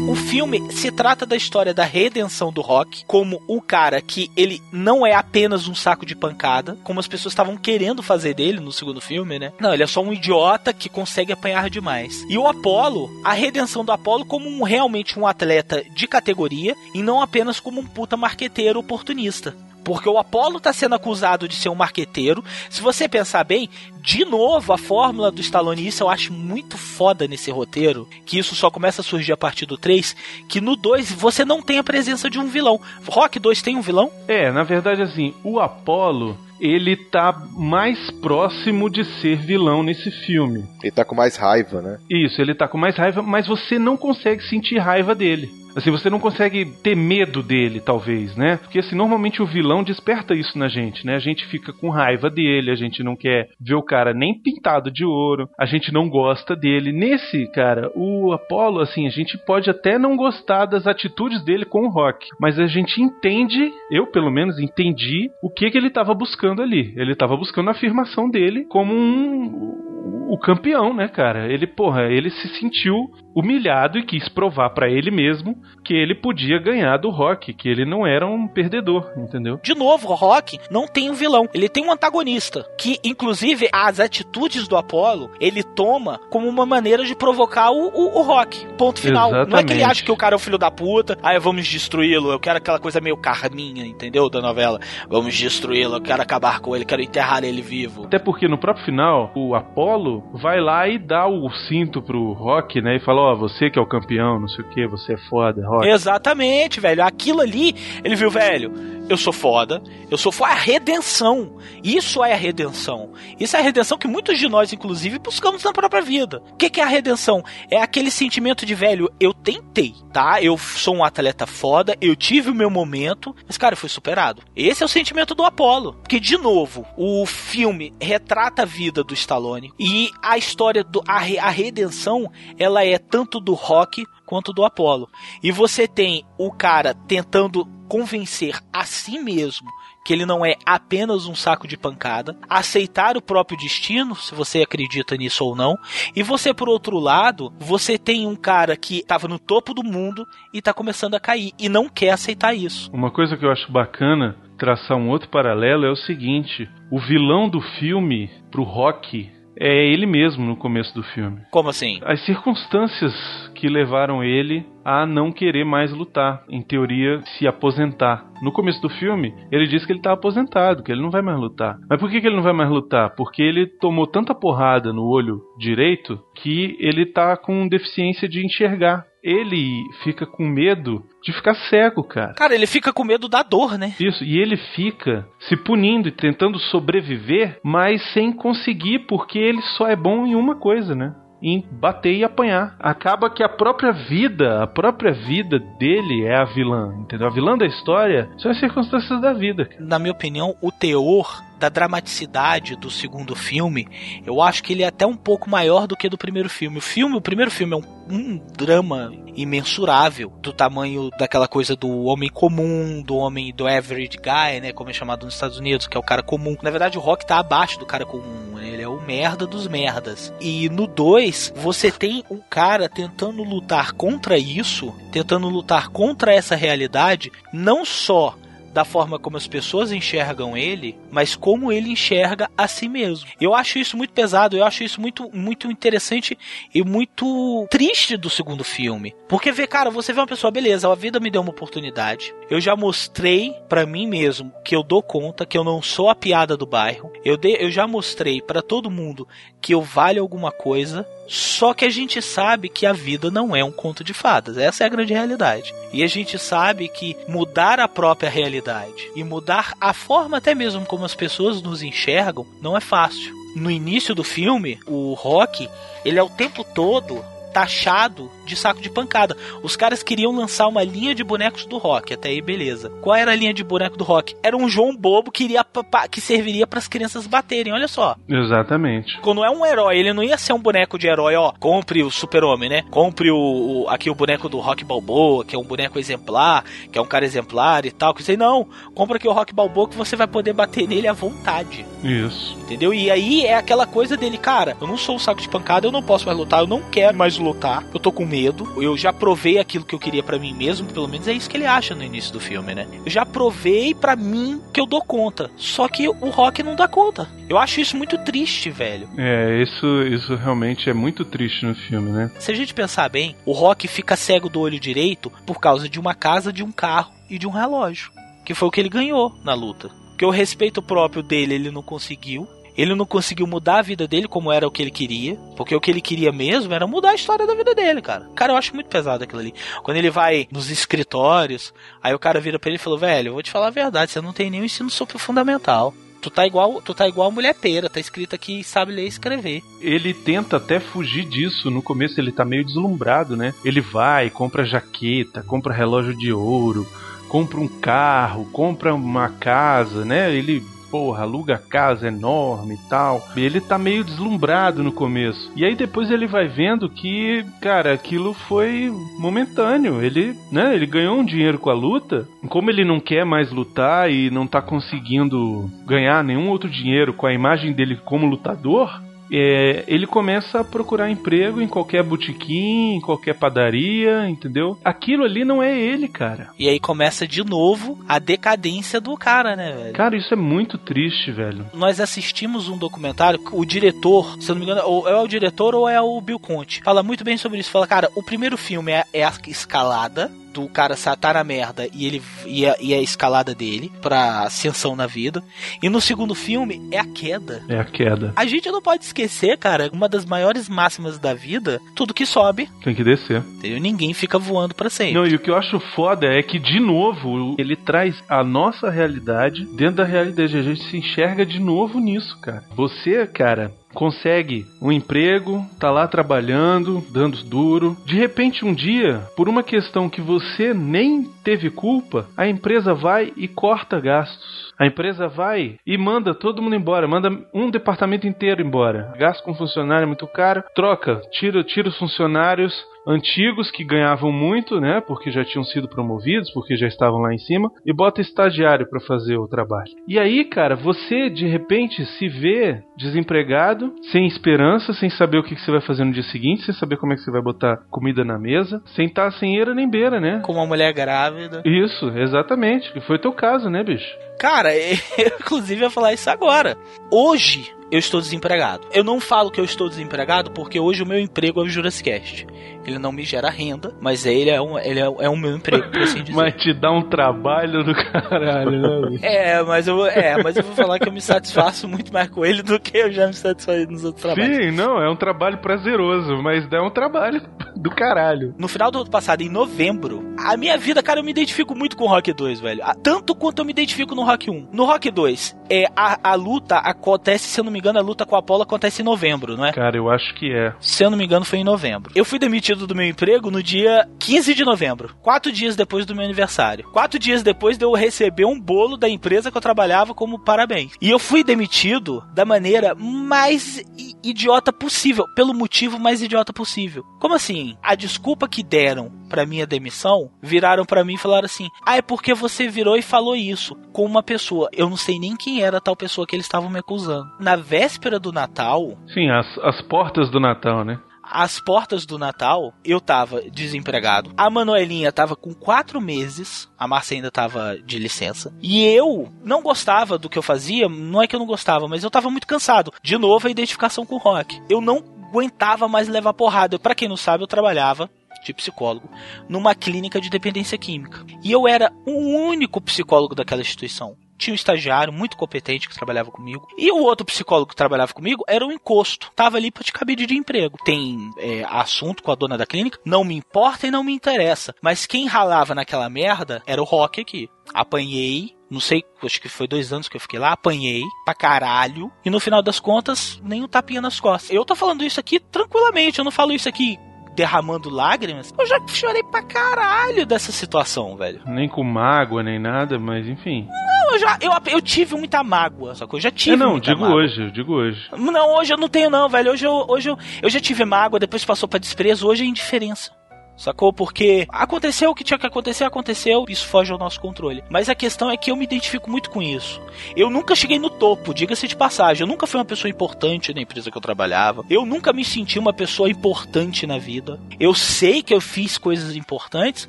[0.08, 4.62] O filme se trata da história da redenção do Rock como o cara que ele
[4.70, 8.70] não é apenas um saco de pancada, como as pessoas estavam querendo fazer dele no
[8.70, 9.52] segundo filme, né?
[9.58, 12.24] Não, ele é só um idiota que consegue apanhar demais.
[12.28, 17.02] E o Apollo, a redenção do Apollo como um, realmente um atleta de categoria e
[17.02, 19.56] não apenas como um puta marqueteiro oportunista.
[19.86, 22.44] Porque o Apollo tá sendo acusado de ser um marqueteiro.
[22.68, 23.70] Se você pensar bem,
[24.02, 28.56] de novo, a fórmula do Stallone, isso eu acho muito foda nesse roteiro, que isso
[28.56, 30.16] só começa a surgir a partir do 3,
[30.48, 32.80] que no 2 você não tem a presença de um vilão.
[33.08, 34.10] Rock 2 tem um vilão?
[34.26, 40.64] É, na verdade, assim, o Apollo ele tá mais próximo de ser vilão nesse filme.
[40.82, 41.98] Ele tá com mais raiva, né?
[42.10, 45.48] Isso, ele tá com mais raiva, mas você não consegue sentir raiva dele.
[45.76, 48.56] Assim, você não consegue ter medo dele, talvez, né?
[48.56, 51.14] Porque assim, normalmente o vilão desperta isso na gente, né?
[51.16, 54.90] A gente fica com raiva dele, a gente não quer ver o cara nem pintado
[54.90, 56.92] de ouro, a gente não gosta dele.
[56.92, 61.86] Nesse, cara, o Apollo, assim, a gente pode até não gostar das atitudes dele com
[61.86, 66.14] o Rock, mas a gente entende, eu pelo menos entendi, o que que ele estava
[66.14, 66.94] buscando ali.
[66.96, 69.95] Ele estava buscando a afirmação dele como um
[70.28, 71.52] o campeão, né, cara?
[71.52, 76.58] Ele, porra, ele se sentiu humilhado e quis provar para ele mesmo que ele podia
[76.58, 79.60] ganhar do Rock, que ele não era um perdedor, entendeu?
[79.62, 84.00] De novo, o Rock não tem um vilão, ele tem um antagonista, que inclusive as
[84.00, 88.66] atitudes do Apollo, ele toma como uma maneira de provocar o, o, o Rock.
[88.78, 89.28] Ponto final.
[89.28, 89.50] Exatamente.
[89.50, 91.68] Não é que ele acha que o cara é o filho da puta, aí vamos
[91.68, 94.30] destruí-lo, eu quero aquela coisa meio carminha, entendeu?
[94.30, 94.80] Da novela.
[95.10, 98.04] Vamos destruí-lo, eu quero acabar com ele, quero enterrar ele vivo.
[98.06, 99.95] Até porque no próprio final, o Apollo
[100.32, 102.96] vai lá e dá o cinto pro Rock, né?
[102.96, 105.16] E fala, ó, oh, você que é o campeão, não sei o que, você é
[105.28, 105.88] foda, Rock.
[105.88, 107.02] Exatamente, velho.
[107.04, 108.72] Aquilo ali, ele viu, velho,
[109.08, 110.52] eu sou foda, eu sou foda.
[110.52, 111.56] A redenção.
[111.82, 113.12] Isso é a redenção.
[113.38, 116.42] Isso é a redenção que muitos de nós, inclusive, buscamos na própria vida.
[116.52, 117.42] O que, que é a redenção?
[117.70, 120.42] É aquele sentimento de, velho, eu tentei, tá?
[120.42, 124.42] Eu sou um atleta foda, eu tive o meu momento, mas, cara, eu fui superado.
[124.54, 125.94] Esse é o sentimento do Apollo.
[125.94, 131.02] Porque, de novo, o filme retrata a vida do Stallone e a história do.
[131.06, 135.08] A, a redenção, ela é tanto do Rock quanto do Apollo.
[135.42, 139.70] E você tem o cara tentando convencer a si mesmo
[140.06, 144.62] que ele não é apenas um saco de pancada, aceitar o próprio destino, se você
[144.62, 145.76] acredita nisso ou não,
[146.14, 150.24] e você, por outro lado, você tem um cara que estava no topo do mundo
[150.54, 152.88] e está começando a cair e não quer aceitar isso.
[152.92, 157.48] Uma coisa que eu acho bacana traçar um outro paralelo é o seguinte: o vilão
[157.48, 161.40] do filme pro Rock é ele mesmo no começo do filme.
[161.50, 161.98] Como assim?
[162.04, 163.14] As circunstâncias
[163.54, 168.30] que levaram ele a não querer mais lutar, em teoria, se aposentar.
[168.42, 171.38] No começo do filme, ele diz que ele está aposentado, que ele não vai mais
[171.38, 171.78] lutar.
[171.88, 173.14] Mas por que, que ele não vai mais lutar?
[173.16, 179.04] Porque ele tomou tanta porrada no olho direito que ele está com deficiência de enxergar.
[179.24, 182.34] Ele fica com medo de ficar cego, cara.
[182.34, 183.94] Cara, ele fica com medo da dor, né?
[183.98, 189.88] Isso, e ele fica se punindo e tentando sobreviver, mas sem conseguir, porque ele só
[189.88, 191.14] é bom em uma coisa, né?
[191.42, 192.76] em bater e apanhar.
[192.80, 197.26] Acaba que a própria vida, a própria vida dele é a vilã, entendeu?
[197.26, 199.68] A vilã da história são as circunstâncias da vida.
[199.78, 203.88] Na minha opinião, o teor da dramaticidade do segundo filme,
[204.24, 206.78] eu acho que ele é até um pouco maior do que do primeiro filme.
[206.78, 212.04] O filme, o primeiro filme é um, um drama imensurável do tamanho daquela coisa do
[212.04, 215.96] homem comum, do homem do average guy, né, como é chamado nos Estados Unidos, que
[215.96, 216.56] é o cara comum.
[216.62, 218.68] Na verdade, o Rock tá abaixo do cara comum, né?
[218.68, 220.32] ele é o merda dos merdas.
[220.40, 226.54] E no 2, você tem um cara tentando lutar contra isso, tentando lutar contra essa
[226.54, 228.36] realidade, não só
[228.76, 233.26] da forma como as pessoas enxergam ele, mas como ele enxerga a si mesmo.
[233.40, 236.36] Eu acho isso muito pesado, eu acho isso muito, muito interessante
[236.74, 239.14] e muito triste do segundo filme.
[239.26, 242.34] Porque vê, cara, você vê uma pessoa, beleza, a vida me deu uma oportunidade.
[242.50, 246.14] Eu já mostrei pra mim mesmo que eu dou conta, que eu não sou a
[246.14, 247.10] piada do bairro.
[247.24, 249.26] Eu, de, eu já mostrei pra todo mundo
[249.66, 251.04] que eu valho alguma coisa.
[251.26, 254.56] Só que a gente sabe que a vida não é um conto de fadas.
[254.56, 255.74] Essa é a grande realidade.
[255.92, 260.86] E a gente sabe que mudar a própria realidade e mudar a forma até mesmo
[260.86, 263.34] como as pessoas nos enxergam não é fácil.
[263.56, 265.68] No início do filme, o Rock,
[266.04, 269.36] ele é o tempo todo taxado de saco de pancada.
[269.62, 272.88] Os caras queriam lançar uma linha de bonecos do rock, até aí beleza.
[273.02, 274.34] Qual era a linha de boneco do rock?
[274.42, 275.64] Era um João Bobo que, iria,
[276.10, 278.16] que serviria para as crianças baterem, olha só.
[278.28, 279.18] Exatamente.
[279.20, 281.52] Quando é um herói, ele não ia ser um boneco de herói, ó.
[281.58, 282.82] Compre o super-homem, né?
[282.90, 283.36] Compre o,
[283.84, 287.06] o- aqui o boneco do Rock Balboa, que é um boneco exemplar, que é um
[287.06, 288.14] cara exemplar e tal.
[288.14, 291.12] Que você não, compra aqui o Rock Balboa que você vai poder bater nele à
[291.12, 291.84] vontade.
[292.02, 292.56] Isso.
[292.60, 292.92] Entendeu?
[292.94, 295.92] E aí é aquela coisa dele, cara, eu não sou um saco de pancada, eu
[295.92, 299.12] não posso mais lutar, eu não quero mais lutar, eu tô com medo, eu já
[299.12, 301.94] provei aquilo que eu queria pra mim mesmo, pelo menos é isso que ele acha
[301.94, 302.86] no início do filme, né?
[303.04, 306.88] Eu já provei pra mim que eu dou conta, só que o Rock não dá
[306.88, 307.28] conta.
[307.48, 309.08] Eu acho isso muito triste, velho.
[309.16, 312.30] É, isso, isso realmente é muito triste no filme, né?
[312.38, 316.00] Se a gente pensar bem, o Rock fica cego do olho direito por causa de
[316.00, 318.10] uma casa, de um carro e de um relógio,
[318.44, 319.90] que foi o que ele ganhou na luta.
[320.10, 322.48] Porque o respeito próprio dele ele não conseguiu.
[322.76, 325.36] Ele não conseguiu mudar a vida dele como era o que ele queria.
[325.56, 328.28] Porque o que ele queria mesmo era mudar a história da vida dele, cara.
[328.34, 329.54] Cara, eu acho muito pesado aquilo ali.
[329.82, 331.72] Quando ele vai nos escritórios,
[332.02, 334.10] aí o cara vira pra ele e falou: Velho, eu vou te falar a verdade,
[334.10, 335.94] você não tem nenhum ensino super fundamental.
[336.20, 339.08] Tu tá igual, tu tá igual a mulher pera, tá escrito aqui sabe ler e
[339.08, 339.62] escrever.
[339.80, 341.70] Ele tenta até fugir disso.
[341.70, 343.54] No começo ele tá meio deslumbrado, né?
[343.64, 346.84] Ele vai, compra jaqueta, compra relógio de ouro,
[347.28, 350.34] compra um carro, compra uma casa, né?
[350.34, 353.22] Ele, porra, aluga casa enorme e tal.
[353.36, 355.50] E ele tá meio deslumbrado no começo.
[355.56, 360.02] E aí depois ele vai vendo que, cara, aquilo foi momentâneo.
[360.02, 362.28] Ele, né, ele ganhou um dinheiro com a luta.
[362.48, 367.26] Como ele não quer mais lutar e não tá conseguindo ganhar nenhum outro dinheiro com
[367.26, 369.00] a imagem dele como lutador,
[369.30, 374.78] é, ele começa a procurar emprego em qualquer botequim, em qualquer padaria, entendeu?
[374.84, 376.48] Aquilo ali não é ele, cara.
[376.58, 379.92] E aí começa de novo a decadência do cara, né, velho?
[379.92, 381.66] Cara, isso é muito triste, velho.
[381.74, 385.74] Nós assistimos um documentário, o diretor, se eu não me engano, ou é o diretor
[385.74, 387.70] ou é o Bill Conte, fala muito bem sobre isso.
[387.70, 391.88] Fala, cara, o primeiro filme é, é a escalada do cara sa- tá na merda
[391.92, 395.42] e ele e a, e a escalada dele pra ascensão na vida.
[395.82, 397.62] E no segundo filme é a queda.
[397.68, 398.32] É a queda.
[398.34, 402.68] A gente não pode esquecer, cara, uma das maiores máximas da vida, tudo que sobe,
[402.82, 403.42] Tem que descer.
[403.58, 403.80] entendeu?
[403.80, 405.14] Ninguém fica voando pra sempre.
[405.14, 408.90] Não, e o que eu acho foda é que, de novo, ele traz a nossa
[408.90, 410.56] realidade dentro da realidade.
[410.56, 412.64] A gente se enxerga de novo nisso, cara.
[412.74, 417.96] Você, cara, consegue um emprego, tá lá trabalhando, dando duro.
[418.04, 423.32] De repente, um dia, por uma questão que você nem teve culpa, a empresa vai
[423.36, 424.74] e corta gastos.
[424.78, 429.14] A empresa vai e manda todo mundo embora, manda um departamento inteiro embora.
[429.18, 432.74] Gasto com funcionário é muito caro, troca, tira, tira os funcionários
[433.06, 437.38] antigos que ganhavam muito, né, porque já tinham sido promovidos, porque já estavam lá em
[437.38, 439.92] cima, e bota estagiário para fazer o trabalho.
[440.08, 445.54] E aí, cara, você de repente se vê desempregado, sem esperança, sem saber o que
[445.54, 448.24] você vai fazer no dia seguinte, sem saber como é que você vai botar comida
[448.24, 450.40] na mesa, sem estar sem eira nem beira, né?
[450.44, 451.62] Com uma mulher grávida.
[451.64, 452.92] Isso, exatamente.
[452.92, 454.06] Que foi teu caso, né, bicho?
[454.38, 456.76] Cara, eu inclusive ia falar isso agora.
[457.10, 458.86] Hoje eu estou desempregado.
[458.92, 462.46] Eu não falo que eu estou desempregado porque hoje o meu emprego é o Jurassicast.
[462.86, 465.90] Ele não me gera renda, mas ele é um, ele é, é o meu emprego,
[465.90, 466.36] por assim dizer.
[466.36, 469.18] Mas te dá um trabalho do caralho, né?
[469.22, 472.44] É, mas eu, é, mas eu vou falar que eu me satisfaço muito mais com
[472.44, 474.56] ele do que eu já me satisfaço nos outros trabalhos.
[474.56, 477.42] Sim, não, é um trabalho prazeroso, mas dá um trabalho
[477.76, 478.54] do caralho.
[478.58, 481.96] No final do ano passado, em novembro, a minha vida, cara, eu me identifico muito
[481.96, 482.82] com o Rock 2, velho.
[483.02, 484.68] Tanto quanto eu me identifico no Rock 1.
[484.72, 488.26] No Rock 2, é, a, a luta acontece, se eu não me engano, a luta
[488.26, 489.72] com a Apollo acontece em novembro, não é?
[489.72, 490.74] Cara, eu acho que é.
[490.80, 492.12] Se eu não me engano, foi em novembro.
[492.14, 496.16] Eu fui demitido do meu emprego no dia 15 de novembro, quatro dias depois do
[496.16, 496.90] meu aniversário.
[496.90, 500.94] Quatro dias depois de eu receber um bolo da empresa que eu trabalhava como parabéns.
[501.00, 503.80] E eu fui demitido da maneira mais
[504.24, 507.04] idiota possível, pelo motivo mais idiota possível.
[507.20, 507.76] Como assim?
[507.80, 512.02] A desculpa que deram pra minha demissão, viraram pra mim e falaram assim: "Ah, é
[512.02, 514.68] porque você virou e falou isso com uma pessoa.
[514.72, 517.54] Eu não sei nem quem era a tal pessoa que eles estavam me acusando." Na
[517.54, 520.98] véspera do Natal, Sim, as, as portas do Natal, né?
[521.30, 524.32] Às portas do Natal, eu tava desempregado.
[524.36, 526.68] A Manuelinha tava com quatro meses.
[526.78, 528.54] A Márcia ainda tava de licença.
[528.62, 530.88] E eu não gostava do que eu fazia.
[530.88, 532.92] Não é que eu não gostava, mas eu tava muito cansado.
[533.02, 534.60] De novo, a identificação com o rock.
[534.68, 536.78] Eu não aguentava mais levar porrada.
[536.78, 538.08] Pra quem não sabe, eu trabalhava
[538.44, 539.10] de psicólogo
[539.48, 541.24] numa clínica de dependência química.
[541.42, 544.16] E eu era o único psicólogo daquela instituição.
[544.36, 546.66] Tinha um estagiário muito competente que trabalhava comigo.
[546.76, 549.30] E o outro psicólogo que trabalhava comigo era um encosto.
[549.34, 550.78] Tava ali pra te cabide de emprego.
[550.84, 552.98] Tem é, assunto com a dona da clínica.
[553.04, 554.74] Não me importa e não me interessa.
[554.82, 557.48] Mas quem ralava naquela merda era o Rock aqui.
[557.74, 562.12] Apanhei, não sei, acho que foi dois anos que eu fiquei lá, apanhei pra caralho.
[562.24, 564.50] E no final das contas, nem um tapinha nas costas.
[564.50, 566.98] Eu tô falando isso aqui tranquilamente, eu não falo isso aqui
[567.36, 568.52] derramando lágrimas.
[568.58, 571.40] Eu já chorei pra caralho dessa situação, velho.
[571.46, 573.68] Nem com mágoa, nem nada, mas enfim.
[573.68, 576.80] Não, eu já eu, eu tive muita mágoa, só que eu já tive É, não,
[576.80, 577.16] digo mágoa.
[577.16, 578.08] hoje, eu digo hoje.
[578.16, 579.52] Não, hoje eu não tenho não, velho.
[579.52, 583.12] Hoje eu, hoje eu, eu já tive mágoa, depois passou pra desprezo, hoje é indiferença.
[583.56, 583.92] Sacou?
[583.92, 587.64] Porque aconteceu o que tinha que acontecer, aconteceu, isso foge ao nosso controle.
[587.70, 589.80] Mas a questão é que eu me identifico muito com isso.
[590.14, 592.22] Eu nunca cheguei no topo, diga-se de passagem.
[592.22, 594.64] Eu nunca fui uma pessoa importante na empresa que eu trabalhava.
[594.68, 597.40] Eu nunca me senti uma pessoa importante na vida.
[597.58, 599.88] Eu sei que eu fiz coisas importantes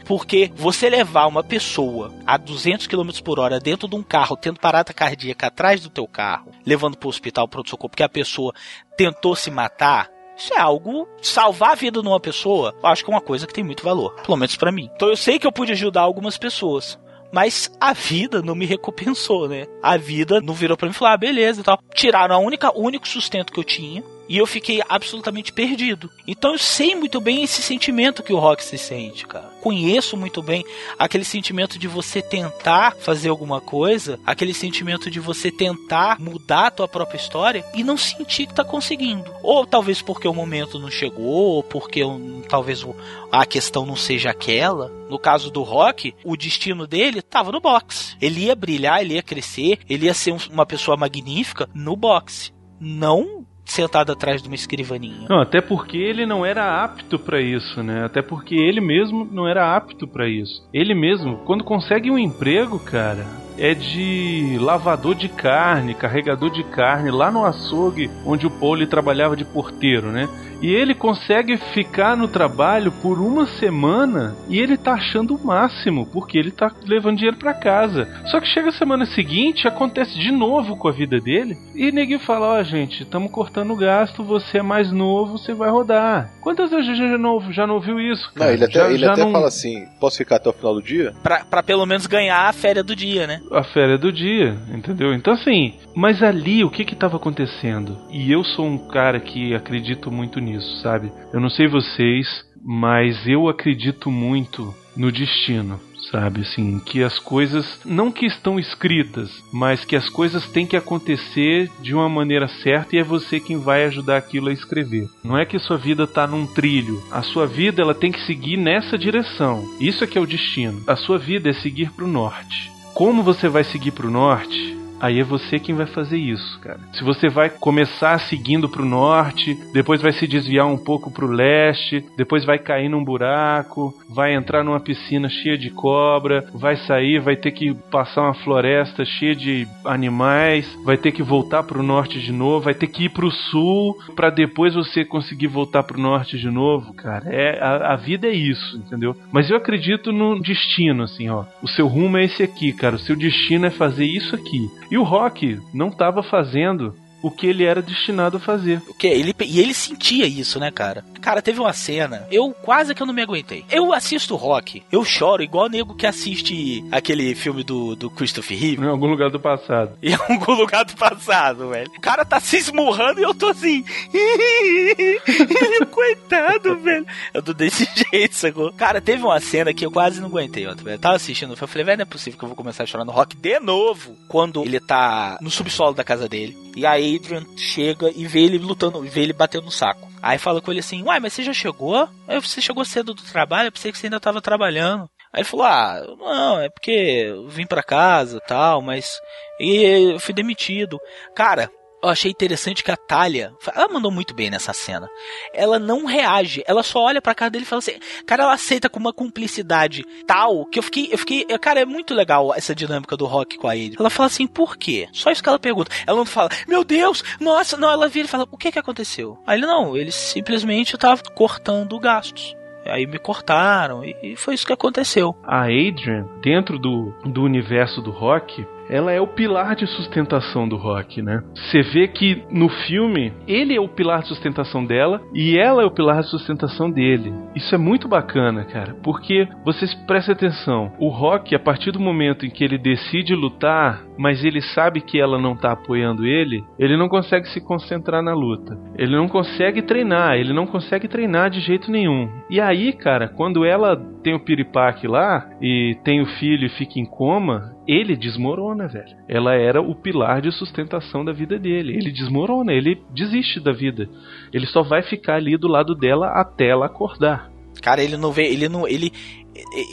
[0.05, 4.59] porque você levar uma pessoa a 200 km por hora dentro de um carro, tendo
[4.59, 8.53] parada cardíaca atrás do teu carro, levando pro hospital, pronto socorro, porque a pessoa
[8.97, 11.07] tentou se matar, isso é algo.
[11.21, 14.13] Salvar a vida de uma pessoa, acho que é uma coisa que tem muito valor.
[14.23, 14.89] Pelo menos pra mim.
[14.95, 16.97] Então eu sei que eu pude ajudar algumas pessoas.
[17.31, 19.67] Mas a vida não me recompensou, né?
[19.83, 21.79] A vida não virou pra mim e falou: ah, beleza e tal.
[21.93, 24.03] Tiraram a única, o único sustento que eu tinha.
[24.29, 26.11] E eu fiquei absolutamente perdido.
[26.27, 29.49] Então eu sei muito bem esse sentimento que o Rock se sente, cara.
[29.61, 30.65] Conheço muito bem
[30.99, 36.71] aquele sentimento de você tentar fazer alguma coisa, aquele sentimento de você tentar mudar a
[36.71, 39.31] tua própria história e não sentir que tá conseguindo.
[39.41, 42.01] Ou talvez porque o momento não chegou, ou porque
[42.49, 42.85] talvez
[43.31, 44.91] a questão não seja aquela.
[45.09, 48.17] No caso do Rock, o destino dele tava no boxe.
[48.21, 52.51] Ele ia brilhar, ele ia crescer, ele ia ser um- uma pessoa magnífica no boxe.
[52.79, 55.27] Não sentado atrás de uma escrivaninha.
[55.29, 58.05] Não, até porque ele não era apto pra isso, né?
[58.05, 60.67] Até porque ele mesmo não era apto pra isso.
[60.73, 63.25] Ele mesmo, quando consegue um emprego, cara,
[63.57, 69.35] é de lavador de carne, carregador de carne lá no açougue onde o Pauli trabalhava
[69.35, 70.27] de porteiro, né?
[70.59, 76.07] E ele consegue ficar no trabalho por uma semana e ele tá achando o máximo,
[76.07, 78.07] porque ele tá levando dinheiro pra casa.
[78.25, 82.19] Só que chega a semana seguinte, acontece de novo com a vida dele, e neguinho
[82.19, 86.31] fala: Ó, gente, estamos cortando o gasto, você é mais novo, você vai rodar.
[86.41, 88.25] Quantas vezes a gente já não, já não ouviu isso?
[88.33, 88.53] Não, cara?
[88.53, 90.81] ele até, Já- ele já até não- fala assim: posso ficar até o final do
[90.81, 91.13] dia?
[91.21, 93.41] Pra, pra pelo menos ganhar a férias do dia, né?
[93.51, 95.13] A férias do dia, entendeu?
[95.13, 97.97] Então assim, mas ali o que que tava acontecendo?
[98.11, 101.11] E eu sou um cara que acredito muito nisso, sabe?
[101.33, 105.79] Eu não sei vocês, mas eu acredito muito no destino,
[106.11, 106.41] sabe?
[106.41, 111.69] Assim, que as coisas não que estão escritas, mas que as coisas têm que acontecer
[111.81, 115.07] de uma maneira certa e é você quem vai ajudar aquilo a escrever.
[115.23, 118.57] Não é que sua vida tá num trilho, a sua vida ela tem que seguir
[118.57, 119.63] nessa direção.
[119.79, 120.83] Isso é que é o destino.
[120.87, 122.76] A sua vida é seguir pro norte.
[122.97, 124.75] Como você vai seguir pro norte?
[124.99, 126.79] Aí é você quem vai fazer isso, cara.
[126.93, 132.03] Se você vai começar seguindo pro norte, depois vai se desviar um pouco pro leste,
[132.17, 137.35] depois vai cair num buraco, vai entrar numa piscina cheia de cobra, vai sair, vai
[137.35, 142.31] ter que passar uma floresta cheia de animais, vai ter que voltar pro norte de
[142.31, 146.49] novo, vai ter que ir pro sul pra depois você conseguir voltar pro norte de
[146.49, 147.25] novo, cara.
[147.29, 149.15] É a, a vida é isso, entendeu?
[149.31, 151.45] Mas eu acredito no destino, assim, ó.
[151.61, 152.95] O seu rumo é esse aqui, cara.
[152.95, 154.69] O seu destino é fazer isso aqui.
[154.89, 158.81] E o Rock não tava fazendo o que ele era destinado a fazer.
[158.87, 159.07] O que?
[159.07, 161.03] Ele, e ele sentia isso, né, cara?
[161.21, 163.65] Cara, teve uma cena, eu quase que eu não me aguentei.
[163.69, 168.57] Eu assisto rock, eu choro igual o nego que assiste aquele filme do, do Christopher
[168.57, 168.83] Reeve.
[168.83, 169.97] Em algum lugar do passado.
[170.01, 171.89] Em algum lugar do passado, velho.
[171.97, 173.83] O cara tá se esmurrando e eu tô assim.
[175.91, 177.05] Coitado, velho.
[177.33, 178.71] Eu tô desse jeito, sacou?
[178.73, 180.75] Cara, teve uma cena que eu quase não aguentei, ó.
[180.85, 183.05] Eu tava assistindo, eu falei, velho, não é possível que eu vou começar a chorar
[183.05, 184.15] no rock de novo.
[184.27, 186.57] Quando ele tá no subsolo da casa dele.
[186.75, 190.07] E a Adrian chega e vê ele lutando, vê ele batendo no saco.
[190.21, 192.07] Aí fala com ele assim, uai, mas você já chegou?
[192.27, 195.09] Aí você chegou cedo do trabalho, eu pensei que você ainda tava trabalhando.
[195.31, 199.19] Aí ele falou, ah, não, é porque eu vim pra casa tal, mas
[199.59, 200.99] e eu fui demitido.
[201.35, 201.69] Cara,
[202.01, 205.09] eu achei interessante que a Talia, ela mandou muito bem nessa cena.
[205.53, 208.89] Ela não reage, ela só olha pra cara dele e fala assim, cara, ela aceita
[208.89, 213.17] com uma cumplicidade tal que eu fiquei, eu fiquei, cara, é muito legal essa dinâmica
[213.17, 213.95] do Rock com a Adrian.
[213.99, 215.07] Ela fala assim, por quê?
[215.11, 215.91] Só isso que ela pergunta.
[216.05, 219.37] Ela não fala, meu Deus, nossa, não, ela vira e fala, o que que aconteceu?
[219.45, 222.55] Aí ele não, ele simplesmente tava cortando gastos.
[222.85, 225.35] Aí me cortaram e foi isso que aconteceu.
[225.43, 230.77] A Adrian, dentro do, do universo do rock, ela é o pilar de sustentação do
[230.77, 231.43] rock, né?
[231.55, 235.85] Você vê que no filme ele é o pilar de sustentação dela e ela é
[235.85, 237.33] o pilar de sustentação dele.
[237.55, 242.45] Isso é muito bacana, cara, porque vocês prestem atenção, o rock a partir do momento
[242.45, 246.97] em que ele decide lutar, mas ele sabe que ela não tá apoiando ele, ele
[246.97, 248.77] não consegue se concentrar na luta.
[248.97, 252.29] Ele não consegue treinar, ele não consegue treinar de jeito nenhum.
[252.49, 256.99] E aí, cara, quando ela tem o piripaque lá e tem o filho e fica
[256.99, 259.15] em coma, ele desmorona, velho.
[259.27, 261.93] Ela era o pilar de sustentação da vida dele.
[261.93, 264.09] Ele desmorona, ele desiste da vida.
[264.51, 267.51] Ele só vai ficar ali do lado dela até ela acordar.
[267.81, 269.11] Cara, ele não vê, ele não, ele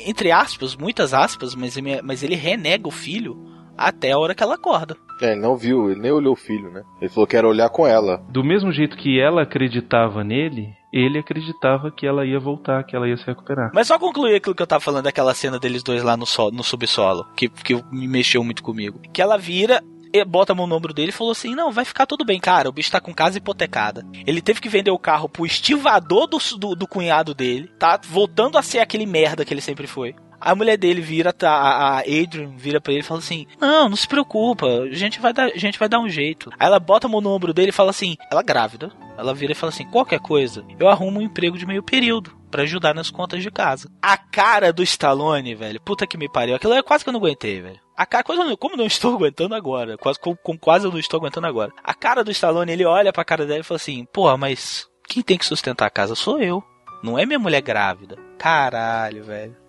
[0.07, 3.37] entre aspas, muitas aspas, mas, mas ele renega o filho
[3.77, 4.97] até a hora que ela acorda.
[5.21, 6.83] É, ele não viu, ele nem olhou o filho, né?
[7.01, 8.23] Ele falou que era olhar com ela.
[8.29, 13.09] Do mesmo jeito que ela acreditava nele, ele acreditava que ela ia voltar, que ela
[13.09, 13.73] ia se recuperar.
[13.75, 16.63] Mas só concluir aquilo que eu tava falando daquela cena deles dois lá no, no
[16.63, 19.01] subsolo, que, que me mexeu muito comigo.
[19.13, 19.83] Que ela vira,
[20.25, 22.69] bota a mão no ombro dele e falou assim: Não, vai ficar tudo bem, cara.
[22.69, 24.07] O bicho tá com casa hipotecada.
[24.25, 28.01] Ele teve que vender o carro pro estivador do, do, do cunhado dele, tá?
[28.09, 30.15] Voltando a ser aquele merda que ele sempre foi.
[30.41, 33.97] A mulher dele vira, tá, a Adrian vira pra ele e fala assim: Não, não
[33.97, 36.51] se preocupa, a gente vai dar, gente vai dar um jeito.
[36.59, 38.93] Aí ela bota a mão no ombro dele e fala assim: Ela é grávida.
[39.17, 42.63] Ela vira e fala assim: Qualquer coisa, eu arrumo um emprego de meio período para
[42.63, 43.91] ajudar nas contas de casa.
[44.01, 46.55] A cara do Stallone, velho, puta que me pariu.
[46.55, 47.81] Aquilo é quase que eu não aguentei, velho.
[47.97, 51.19] A cara, quase, como não estou aguentando agora, quase, com, com quase eu não estou
[51.19, 51.73] aguentando agora.
[51.83, 55.23] A cara do Stallone, ele olha pra cara dela e fala assim: Porra, mas quem
[55.23, 56.63] tem que sustentar a casa sou eu.
[57.03, 58.17] Não é minha mulher grávida.
[58.39, 59.64] Caralho, velho.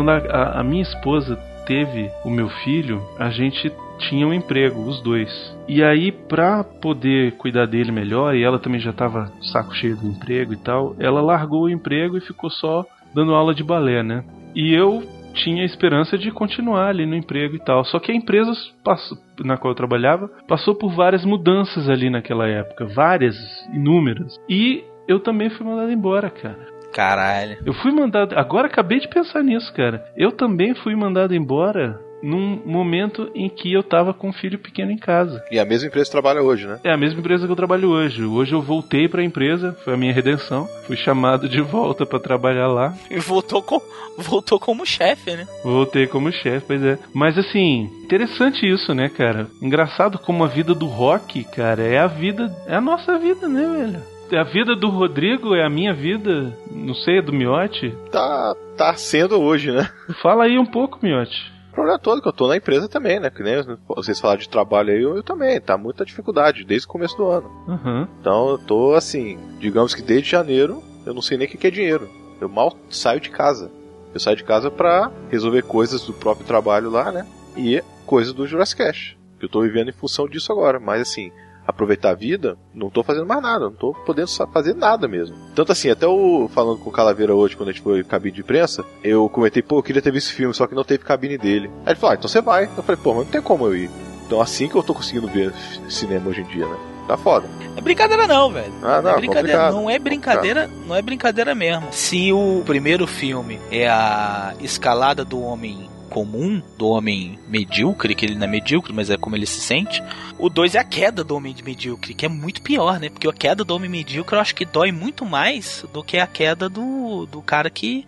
[0.00, 1.36] Quando a, a, minha esposa
[1.66, 5.30] teve o meu filho, a gente tinha um emprego, os dois.
[5.68, 10.06] E aí, pra poder cuidar dele melhor, e ela também já tava saco cheio do
[10.06, 12.82] emprego e tal, ela largou o emprego e ficou só
[13.14, 14.24] dando aula de balé, né?
[14.54, 15.02] E eu
[15.34, 17.84] tinha esperança de continuar ali no emprego e tal.
[17.84, 22.48] Só que a empresa passou, na qual eu trabalhava passou por várias mudanças ali naquela
[22.48, 23.36] época, várias,
[23.74, 24.34] inúmeras.
[24.48, 26.79] E eu também fui mandado embora, cara.
[26.92, 27.58] Caralho.
[27.64, 28.38] Eu fui mandado.
[28.38, 30.04] Agora acabei de pensar nisso, cara.
[30.16, 34.90] Eu também fui mandado embora num momento em que eu tava com um filho pequeno
[34.90, 35.42] em casa.
[35.50, 36.78] E a mesma empresa trabalha hoje, né?
[36.84, 38.24] É a mesma empresa que eu trabalho hoje.
[38.24, 40.68] Hoje eu voltei para a empresa, foi a minha redenção.
[40.86, 42.94] Fui chamado de volta para trabalhar lá.
[43.10, 43.80] E voltou com
[44.18, 45.46] voltou como chefe, né?
[45.64, 46.98] Voltei como chefe, pois é.
[47.14, 49.46] Mas assim, interessante isso, né, cara?
[49.62, 53.62] Engraçado como a vida do rock, cara, é a vida, é a nossa vida, né,
[53.62, 54.19] velho?
[54.32, 57.94] A vida do Rodrigo é a minha vida, não sei, é do Miote?
[58.10, 59.90] Tá, tá sendo hoje, né?
[60.22, 61.52] Fala aí um pouco, Miote.
[61.70, 63.30] O problema todo que eu tô na empresa também, né?
[63.30, 63.54] Que nem
[63.86, 65.60] vocês falaram de trabalho aí, eu, eu também.
[65.60, 67.48] Tá muita dificuldade desde o começo do ano.
[67.68, 68.08] Uhum.
[68.20, 71.70] Então eu tô assim, digamos que desde janeiro eu não sei nem o que é
[71.70, 72.08] dinheiro.
[72.40, 73.70] Eu mal saio de casa.
[74.12, 77.24] Eu saio de casa pra resolver coisas do próprio trabalho lá, né?
[77.56, 79.16] E coisas do Jurassic Cash.
[79.40, 80.80] Eu tô vivendo em função disso agora.
[80.80, 81.30] Mas assim,
[81.66, 85.36] aproveitar a vida, não tô fazendo mais nada, não tô podendo fazer nada mesmo.
[85.54, 88.40] Tanto assim, até o falando com o Calaveira hoje, quando a gente foi cabine de
[88.40, 91.38] imprensa, eu comentei, pô, eu queria ter visto esse filme, só que não teve cabine
[91.38, 91.70] dele.
[91.84, 92.64] Aí ele falou, ah, então você vai.
[92.64, 93.90] Eu falei, pô, mas não tem como eu ir.
[94.26, 95.52] Então assim que eu tô conseguindo ver
[95.88, 96.76] cinema hoje em dia, né?
[97.08, 97.48] Tá foda.
[97.76, 98.72] É brincadeira não, velho.
[98.84, 101.88] Ah, não, é brincadeira, não é brincadeira, não é brincadeira mesmo.
[101.90, 108.34] Se o primeiro filme é a escalada do homem comum, do homem medíocre, que ele
[108.34, 110.02] não é medíocre, mas é como ele se sente.
[110.38, 113.08] O 2 é a queda do homem medíocre, que é muito pior, né?
[113.08, 116.26] Porque a queda do homem medíocre eu acho que dói muito mais do que a
[116.26, 118.04] queda do, do cara que,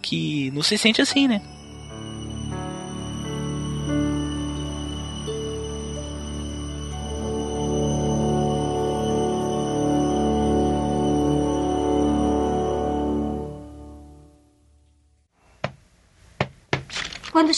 [0.00, 1.42] que não se sente assim, né?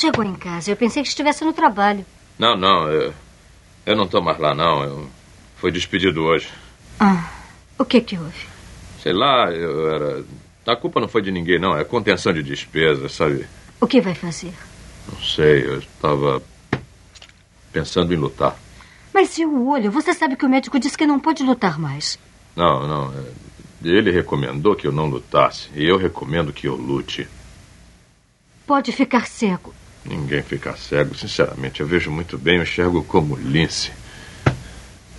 [0.01, 2.05] Chegou em casa, eu pensei que estivesse no trabalho.
[2.39, 3.13] Não, não, eu,
[3.85, 4.83] eu não estou mais lá, não.
[4.83, 5.11] Eu
[5.57, 6.49] fui despedido hoje.
[7.01, 7.31] Ah,
[7.79, 8.47] o que que houve?
[9.03, 10.25] sei lá, eu era.
[10.67, 11.77] A culpa não foi de ninguém, não.
[11.77, 13.47] É contenção de despesa, sabe?
[13.81, 14.53] O que vai fazer?
[15.11, 16.43] Não sei, eu estava
[17.73, 18.55] pensando em lutar.
[19.15, 19.91] Mas o olho?
[19.91, 22.19] Você sabe que o médico disse que não pode lutar mais.
[22.55, 23.13] Não, não.
[23.15, 25.71] é, Ele recomendou que eu não lutasse.
[25.75, 27.27] E eu recomendo que eu lute.
[28.67, 29.73] Pode ficar cego.
[30.05, 31.81] Ninguém fica cego, sinceramente.
[31.81, 33.93] Eu vejo muito bem, eu enxergo como lince.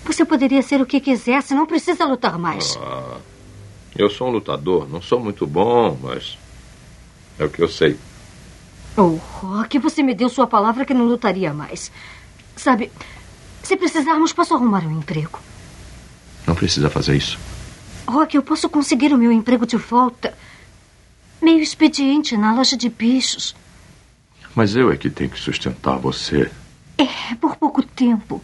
[0.06, 2.78] Você poderia ser o que quisesse, não precisa lutar mais.
[2.82, 3.18] Ah,
[3.96, 4.90] eu sou um lutador.
[4.90, 6.38] Não sou muito bom, mas
[7.38, 7.98] é o que eu sei.
[8.98, 11.92] Oh, Rock, você me deu sua palavra que não lutaria mais.
[12.56, 12.92] Sabe,
[13.64, 15.40] se precisarmos, posso arrumar um emprego.
[16.48, 17.38] Não precisa fazer isso.
[18.08, 20.36] Rock, eu posso conseguir o meu emprego de volta.
[21.42, 23.56] Meio expediente na loja de bichos.
[24.56, 26.52] Mas eu é que tenho que sustentar você.
[26.97, 28.43] É, por pouco tempo.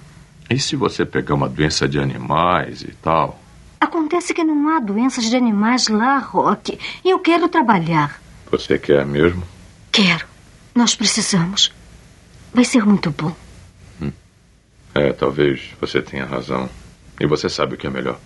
[0.50, 3.40] E se você pegar uma doença de animais e tal?
[3.80, 6.78] Acontece que não há doenças de animais lá, Rock.
[7.04, 8.22] E eu quero trabalhar.
[8.52, 9.44] Você quer mesmo?
[9.92, 10.26] Quero.
[10.74, 11.72] Nós precisamos.
[12.54, 13.36] Vai ser muito bom.
[14.96, 16.70] É, talvez você tenha razão.
[17.20, 18.18] E você sabe o que é melhor.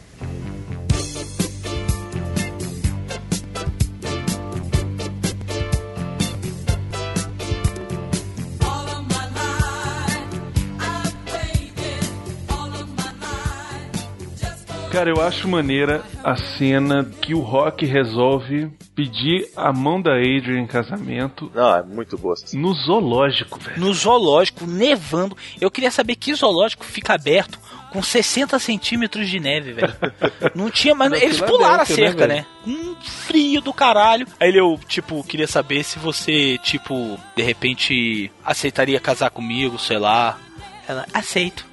[15.00, 20.60] Cara, eu acho maneira a cena que o Rock resolve pedir a mão da Adrian
[20.60, 23.80] em casamento Não, é muito boa no zoológico, velho.
[23.80, 25.38] No zoológico, nevando.
[25.62, 27.58] Eu queria saber que zoológico fica aberto
[27.94, 29.94] com 60 centímetros de neve, velho.
[30.54, 32.34] Não tinha, mas Na eles pularam a né, cerca, velho?
[32.42, 32.46] né?
[32.68, 34.28] Um frio do caralho.
[34.38, 39.98] Aí ele, eu, tipo, queria saber se você, tipo, de repente aceitaria casar comigo, sei
[39.98, 40.38] lá.
[40.86, 41.66] Ela, aceito.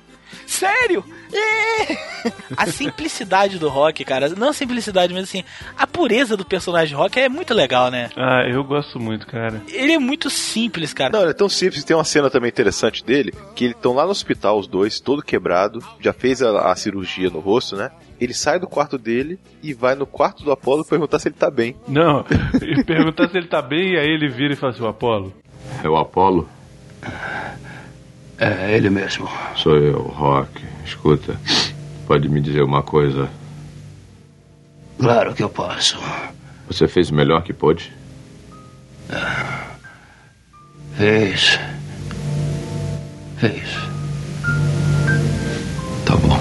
[0.46, 1.04] Sério?
[1.36, 2.32] É.
[2.56, 4.28] A simplicidade do rock, cara.
[4.30, 5.44] Não a simplicidade, mas assim,
[5.76, 8.10] a pureza do personagem rock é muito legal, né?
[8.16, 9.62] Ah, eu gosto muito, cara.
[9.68, 11.12] Ele é muito simples, cara.
[11.12, 11.84] Não, ele é tão simples.
[11.84, 15.22] Tem uma cena também interessante dele, que eles estão lá no hospital, os dois, todo
[15.22, 17.90] quebrado, já fez a, a cirurgia no rosto, né?
[18.20, 21.50] Ele sai do quarto dele e vai no quarto do Apolo perguntar se ele tá
[21.50, 21.76] bem.
[21.86, 22.24] Não,
[22.62, 25.34] e perguntar se ele tá bem, e aí ele vira e fala assim, o Apolo.
[25.84, 26.48] É o Apolo?
[28.38, 29.28] É ele mesmo.
[29.54, 30.62] Sou eu, Rock.
[30.86, 31.36] Escuta,
[32.06, 33.28] pode me dizer uma coisa?
[34.98, 35.98] Claro que eu posso.
[36.68, 37.92] Você fez o melhor que pôde?
[40.96, 41.58] Fez.
[43.38, 43.68] Fez.
[46.06, 46.40] Tá bom.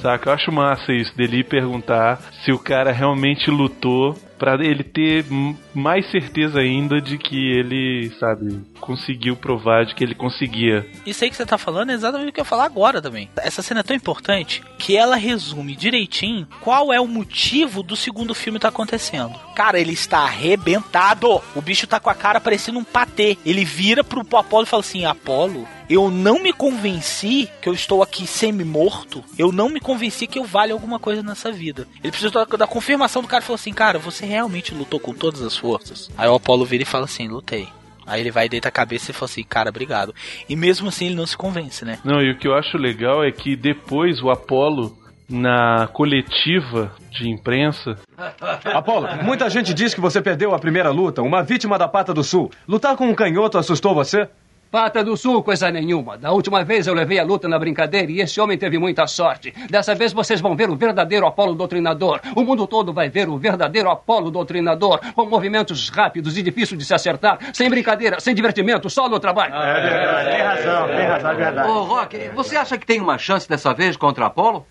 [0.00, 0.30] Saca?
[0.30, 5.26] Eu acho massa isso, dele perguntar se o cara realmente lutou pra ele ter
[5.74, 10.88] mais certeza ainda de que ele, sabe, conseguiu provar de que ele conseguia.
[11.04, 13.28] Isso aí que você tá falando é exatamente o que eu ia falar agora também.
[13.36, 18.34] Essa cena é tão importante que ela resume direitinho qual é o motivo do segundo
[18.34, 19.38] filme tá acontecendo.
[19.54, 21.42] Cara, ele está arrebentado.
[21.54, 23.36] O bicho tá com a cara parecendo um patê.
[23.44, 28.00] Ele vira pro Apolo e fala assim: Apolo, eu não me convenci que eu estou
[28.00, 29.24] aqui semi-morto.
[29.36, 31.86] Eu não me convenci que eu valho alguma coisa nessa vida.
[32.02, 35.12] Ele precisa da, da confirmação do cara e falou assim: Cara, você realmente lutou com
[35.12, 36.10] todas as forças?
[36.16, 37.68] Aí o Apolo vira e fala assim: Lutei.
[38.06, 40.12] Aí ele vai deita a cabeça e fala assim, cara, obrigado.
[40.48, 42.00] E mesmo assim ele não se convence, né?
[42.04, 47.28] Não, e o que eu acho legal é que depois o Apolo, na coletiva de
[47.28, 47.94] imprensa,
[48.74, 52.24] Apolo, muita gente diz que você perdeu a primeira luta, uma vítima da Pata do
[52.24, 52.50] Sul.
[52.66, 54.28] Lutar com um canhoto assustou você?
[54.70, 56.16] Pata do Sul, coisa nenhuma.
[56.16, 59.52] Da última vez eu levei a luta na brincadeira e esse homem teve muita sorte.
[59.68, 62.20] Dessa vez vocês vão ver o verdadeiro Apolo doutrinador.
[62.36, 66.84] O mundo todo vai ver o verdadeiro Apolo doutrinador, com movimentos rápidos e difíceis de
[66.84, 69.52] se acertar, sem brincadeira, sem divertimento, só no trabalho.
[69.52, 71.68] Tem razão, tem razão, é verdade.
[71.68, 74.64] Ô, Rock, você acha que tem uma chance dessa vez contra Apolo?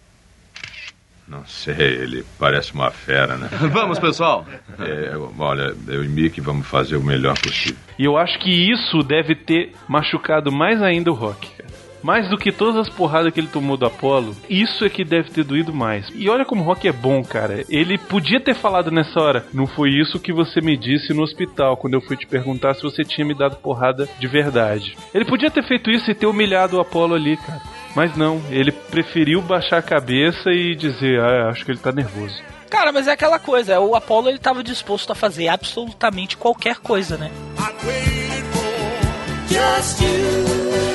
[1.29, 3.47] Não sei, ele parece uma fera, né?
[3.71, 4.47] Vamos, pessoal.
[4.79, 7.77] É, olha, eu e Mickey vamos fazer o melhor possível.
[7.99, 11.69] E eu acho que isso deve ter machucado mais ainda o Rock, cara.
[12.01, 15.29] Mais do que todas as porradas que ele tomou do Apollo, isso é que deve
[15.31, 16.09] ter doído mais.
[16.15, 17.65] E olha como o Rock é bom, cara.
[17.69, 21.75] Ele podia ter falado nessa hora: Não foi isso que você me disse no hospital
[21.75, 24.95] quando eu fui te perguntar se você tinha me dado porrada de verdade.
[25.13, 27.61] Ele podia ter feito isso e ter humilhado o Apollo ali, cara.
[27.95, 32.41] Mas não, ele preferiu baixar a cabeça e dizer: Ah, acho que ele tá nervoso.
[32.69, 37.17] Cara, mas é aquela coisa, o Apollo ele tava disposto a fazer absolutamente qualquer coisa,
[37.17, 37.31] né?
[39.49, 40.88] Just you.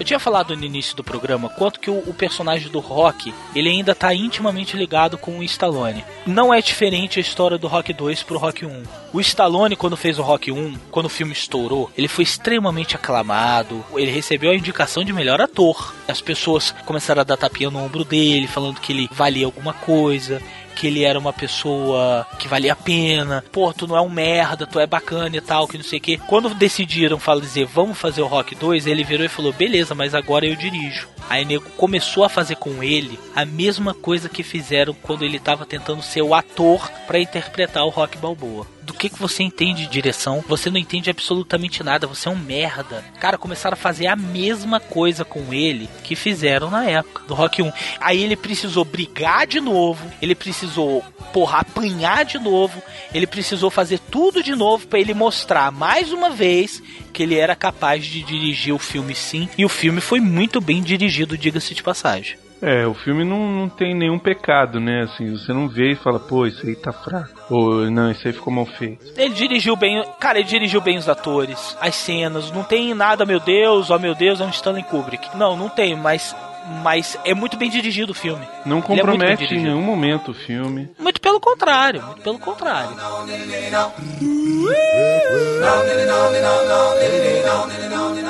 [0.00, 3.68] Eu tinha falado no início do programa quanto que o, o personagem do Rock, ele
[3.68, 6.02] ainda tá intimamente ligado com o Stallone.
[6.26, 8.82] Não é diferente a história do Rock 2 pro Rock 1.
[9.12, 13.84] O Stallone, quando fez o Rock 1, quando o filme estourou, ele foi extremamente aclamado,
[13.94, 15.94] ele recebeu a indicação de melhor ator.
[16.08, 20.40] As pessoas começaram a dar tapinha no ombro dele, falando que ele valia alguma coisa
[20.80, 23.44] que ele era uma pessoa que valia a pena.
[23.52, 26.02] Pô, tu não é um merda, tu é bacana e tal, que não sei o
[26.02, 26.16] que.
[26.16, 30.14] Quando decidiram falar, dizer, vamos fazer o Rock 2, ele virou e falou, beleza, mas
[30.14, 31.06] agora eu dirijo.
[31.28, 35.66] Aí nego começou a fazer com ele a mesma coisa que fizeram quando ele tava
[35.66, 38.66] tentando ser o ator para interpretar o Rock Balboa.
[38.82, 40.44] Do que, que você entende de direção?
[40.48, 43.04] Você não entende absolutamente nada, você é um merda.
[43.18, 47.62] Cara, começaram a fazer a mesma coisa com ele que fizeram na época do Rock
[47.62, 47.72] 1.
[48.00, 52.82] Aí ele precisou brigar de novo, ele precisou, porra, apanhar de novo,
[53.14, 57.54] ele precisou fazer tudo de novo para ele mostrar mais uma vez que ele era
[57.54, 59.48] capaz de dirigir o filme sim.
[59.56, 62.36] E o filme foi muito bem dirigido, diga-se de passagem.
[62.62, 65.02] É, o filme não, não tem nenhum pecado, né?
[65.02, 67.30] Assim, você não vê e fala, pô, isso aí tá fraco.
[67.48, 69.04] Ou, não, isso aí ficou mal feito.
[69.16, 73.40] Ele dirigiu bem, cara, ele dirigiu bem os atores, as cenas, não tem nada, meu
[73.40, 75.36] Deus, ó meu Deus, é um Stanley Kubrick.
[75.36, 76.34] Não, não tem, mas
[76.82, 78.46] mas é muito bem dirigido o filme.
[78.64, 79.70] Não é compromete em dirigido.
[79.70, 80.90] nenhum momento o filme.
[80.98, 82.90] Muito pelo contrário, muito pelo contrário.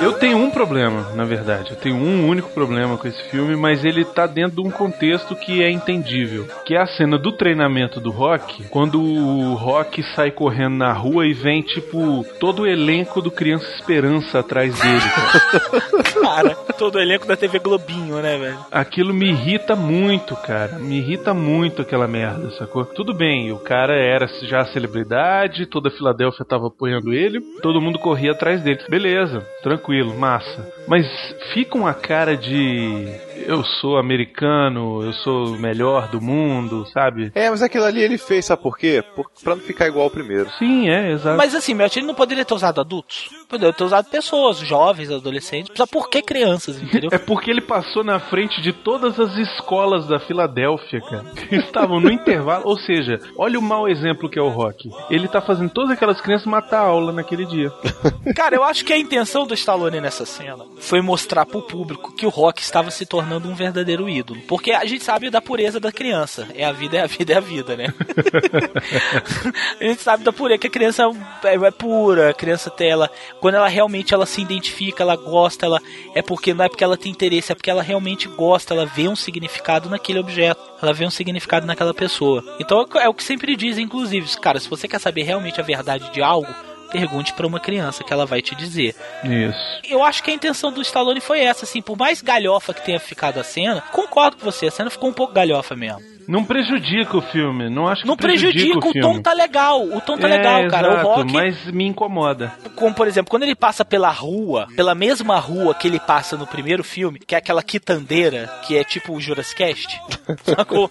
[0.02, 1.70] Eu tenho um problema, na verdade.
[1.70, 5.34] Eu tenho um único problema com esse filme, mas ele tá dentro de um contexto
[5.36, 6.46] que é entendível.
[6.64, 11.26] Que é a cena do treinamento do Rock, quando o Rock sai correndo na rua
[11.26, 15.00] e vem, tipo, todo o elenco do Criança Esperança atrás dele.
[15.00, 16.10] cara.
[16.20, 18.58] Cara, todo o elenco da TV Globinho, né, velho?
[18.70, 20.78] Aquilo me irrita muito, cara.
[20.78, 22.89] Me irrita muito aquela merda, sacou?
[22.94, 27.98] Tudo bem, o cara era já celebridade, toda a Filadélfia tava apoiando ele, todo mundo
[27.98, 28.80] corria atrás dele.
[28.88, 30.72] Beleza, tranquilo, massa.
[30.86, 31.06] Mas
[31.52, 33.08] fica uma cara de
[33.46, 37.32] eu sou americano, eu sou o melhor do mundo, sabe?
[37.34, 39.02] É, mas aquilo ali ele fez, sabe por quê?
[39.14, 40.50] Por, pra não ficar igual ao primeiro.
[40.58, 41.36] Sim, é, exato.
[41.36, 43.28] Mas assim, meu ele não poderia ter usado adultos.
[43.48, 45.68] Poderia ter usado pessoas, jovens, adolescentes.
[45.68, 47.10] Precisa por que crianças, entendeu?
[47.12, 51.24] É porque ele passou na frente de todas as escolas da Filadélfia, cara.
[51.48, 52.62] Que estavam no intervalo.
[52.66, 54.90] Ou seja, olha o mau exemplo que é o Rock.
[55.08, 57.72] Ele tá fazendo todas aquelas crianças matar a aula naquele dia.
[58.34, 62.26] Cara, eu acho que a intenção do Stallone nessa cena foi mostrar pro público que
[62.26, 64.40] o Rock estava se tornando um verdadeiro ídolo.
[64.48, 66.48] Porque a gente sabe da pureza da criança.
[66.54, 67.94] É a vida, é a vida, é a vida, né?
[69.80, 71.04] a gente sabe da pureza, que a criança
[71.44, 73.10] é, é pura, a criança tem ela.
[73.40, 75.80] Quando ela realmente ela se identifica, ela gosta, ela.
[76.14, 79.08] É porque não é porque ela tem interesse, é porque ela realmente gosta, ela vê
[79.08, 80.60] um significado naquele objeto.
[80.82, 82.42] Ela vê um significado naquela pessoa.
[82.58, 82.69] Então
[83.00, 86.22] é o que sempre dizem, inclusive, cara, se você quer saber realmente a verdade de
[86.22, 86.52] algo,
[86.90, 88.94] pergunte pra uma criança que ela vai te dizer.
[89.24, 89.80] Isso.
[89.88, 93.00] Eu acho que a intenção do Stallone foi essa, assim, por mais galhofa que tenha
[93.00, 96.09] ficado a cena, concordo com você, a cena ficou um pouco galhofa mesmo.
[96.30, 100.00] Não prejudica o filme, não acho que Não prejudica, o o tom tá legal, o
[100.00, 100.88] tom tá É, legal, cara.
[100.88, 102.52] exato, o rock, mas me incomoda.
[102.76, 106.46] como por exemplo, quando ele passa pela rua, pela mesma rua que ele passa no
[106.46, 110.00] primeiro filme, que é aquela quitandeira, que é tipo o Jurassic Cast,
[110.44, 110.90] sacou?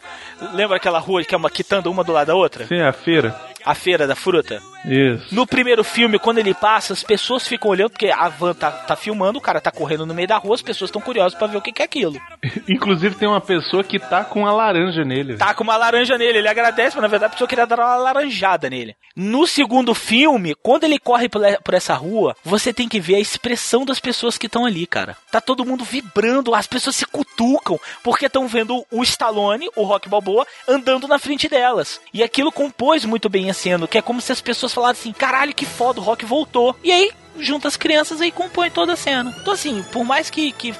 [0.53, 2.65] Lembra aquela rua que é uma quitanda uma do lado da outra?
[2.67, 3.33] Sim, a feira.
[3.65, 4.61] A feira da fruta?
[4.85, 5.33] Isso.
[5.33, 8.95] No primeiro filme, quando ele passa, as pessoas ficam olhando, porque a van tá, tá
[8.95, 11.57] filmando, o cara tá correndo no meio da rua, as pessoas estão curiosas pra ver
[11.57, 12.19] o que, que é aquilo.
[12.67, 15.37] Inclusive tem uma pessoa que tá com a laranja nele.
[15.37, 17.95] Tá com uma laranja nele, ele agradece, mas na verdade a pessoa queria dar uma
[17.95, 18.95] laranjada nele.
[19.15, 23.19] No segundo filme, quando ele corre por por essa rua, você tem que ver a
[23.19, 25.15] expressão das pessoas que estão ali, cara.
[25.31, 30.09] Tá todo mundo vibrando, as pessoas se cutucam, porque estão vendo o Stallone, o Rock
[30.09, 32.01] Balboa, andando na frente delas.
[32.13, 35.19] E aquilo compôs muito bem a cena, que é como se as pessoas falassem assim,
[35.19, 36.75] caralho, que foda, o Rock voltou.
[36.83, 39.33] E aí, junta as crianças e compõe toda a cena.
[39.41, 40.73] Então assim, por mais que, que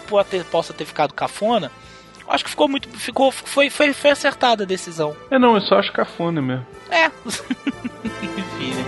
[0.51, 1.71] possa ter ficado cafona,
[2.27, 2.89] acho que ficou muito.
[2.89, 5.15] Ficou, foi, foi, foi acertada a decisão.
[5.29, 6.65] É não, eu só acho cafona mesmo.
[6.89, 7.05] É.
[7.25, 8.85] Enfim, né?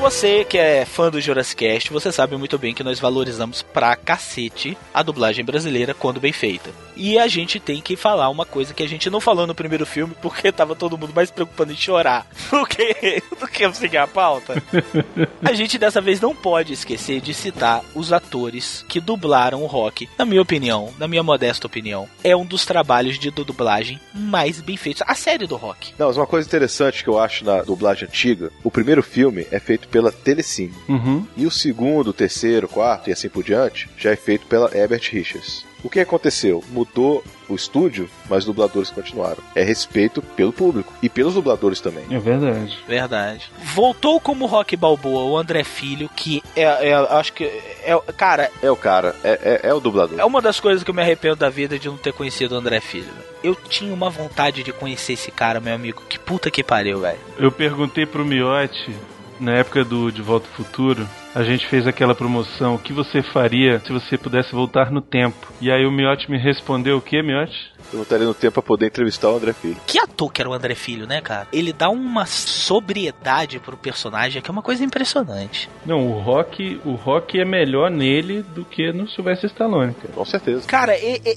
[0.00, 3.94] Você que é fã do Jurassic Cast, você sabe muito bem que nós valorizamos pra
[3.94, 6.70] cacete a dublagem brasileira quando bem feita.
[6.96, 9.86] E a gente tem que falar uma coisa que a gente não falou no primeiro
[9.86, 14.06] filme, porque tava todo mundo mais preocupado em chorar do que, do que seguir a
[14.06, 14.62] pauta.
[15.42, 20.08] A gente dessa vez não pode esquecer de citar os atores que dublaram o Rock.
[20.18, 24.76] Na minha opinião, na minha modesta opinião, é um dos trabalhos de dublagem mais bem
[24.76, 25.02] feitos.
[25.06, 25.92] A série do Rock.
[25.98, 29.58] Não, mas uma coisa interessante que eu acho na dublagem antiga, o primeiro filme é
[29.58, 30.74] feito pela Telecine.
[30.88, 31.26] Uhum.
[31.36, 35.64] E o segundo, terceiro, quarto e assim por diante, já é feito pela Herbert Richards.
[35.82, 36.62] O que aconteceu?
[36.70, 39.38] Mudou o estúdio, mas os dubladores continuaram.
[39.54, 42.04] É respeito pelo público e pelos dubladores também.
[42.10, 42.78] É verdade.
[42.86, 43.50] Verdade.
[43.74, 48.70] Voltou como Rock Balboa, o André Filho, que é, é acho que é, cara, É
[48.70, 50.18] o cara, é, é, é o dublador.
[50.20, 52.58] é uma das coisas que eu me arrependo da vida de não ter conhecido o
[52.58, 53.08] André Filho.
[53.42, 56.02] Eu tinha uma vontade de conhecer esse cara, meu amigo.
[56.08, 57.18] Que puta que pariu, velho.
[57.38, 58.94] Eu perguntei pro Miotti,
[59.40, 63.22] na época do De Volta ao Futuro, a gente fez aquela promoção, o que você
[63.22, 65.52] faria se você pudesse voltar no tempo?
[65.60, 67.72] E aí o Miotti me respondeu o que, Miotti?
[67.92, 69.76] Eu voltaria no tempo pra poder entrevistar o André Filho.
[69.86, 71.48] Que ator que era o André Filho, né, cara?
[71.52, 75.68] Ele dá uma sobriedade pro personagem que é uma coisa impressionante.
[75.86, 80.12] Não, o Rock, o Rock é melhor nele do que no Sylvester Stallone, cara.
[80.12, 80.66] Com certeza.
[80.66, 80.92] Cara,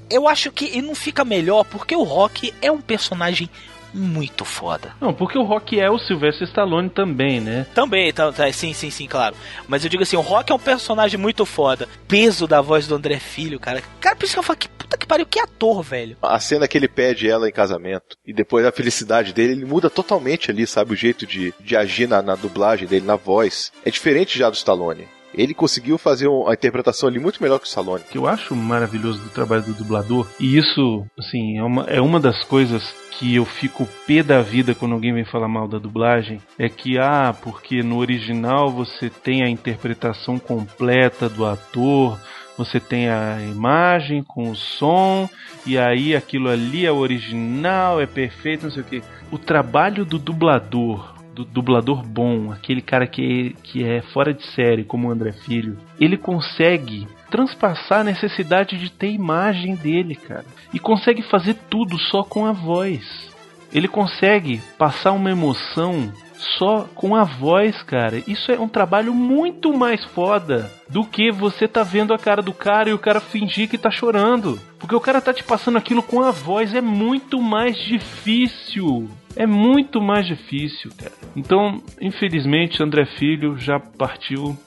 [0.09, 3.49] eu acho que ele não fica melhor porque o Rock é um personagem
[3.93, 4.93] muito foda.
[4.99, 7.65] Não, porque o Rock é o Sylvester Stallone também, né?
[7.73, 9.35] Também, tá, tá, sim, sim, sim, claro.
[9.67, 11.87] Mas eu digo assim, o Rock é um personagem muito foda.
[12.07, 13.83] Peso da voz do André Filho, cara.
[13.99, 16.17] Cara, por isso que eu falo, que puta que pariu, que ator, velho.
[16.21, 19.89] A cena que ele pede ela em casamento e depois a felicidade dele, ele muda
[19.89, 20.93] totalmente ali, sabe?
[20.93, 23.71] O jeito de, de agir na, na dublagem dele, na voz.
[23.85, 25.07] É diferente já do Stallone.
[25.34, 28.03] Ele conseguiu fazer um- a interpretação ali muito melhor que o Stallone.
[28.09, 32.19] que eu acho maravilhoso do trabalho do dublador, e isso, assim, é uma, é uma
[32.19, 36.41] das coisas que eu fico pé da vida quando alguém vem falar mal da dublagem,
[36.57, 42.19] é que, ah, porque no original você tem a interpretação completa do ator,
[42.57, 45.29] você tem a imagem com o som,
[45.65, 49.03] e aí aquilo ali é original, é perfeito, não sei o que.
[49.31, 54.84] O trabalho do dublador do dublador bom, aquele cara que, que é fora de série,
[54.84, 60.45] como o André Filho, ele consegue transpassar a necessidade de ter imagem dele, cara.
[60.73, 63.31] E consegue fazer tudo só com a voz.
[63.73, 66.13] Ele consegue passar uma emoção
[66.57, 68.21] só com a voz, cara.
[68.27, 72.53] Isso é um trabalho muito mais foda do que você tá vendo a cara do
[72.53, 74.59] cara e o cara fingir que tá chorando.
[74.77, 79.09] Porque o cara tá te passando aquilo com a voz, é muito mais difícil.
[79.36, 81.11] É muito mais difícil, cara.
[81.36, 84.57] Então, infelizmente, André Filho já partiu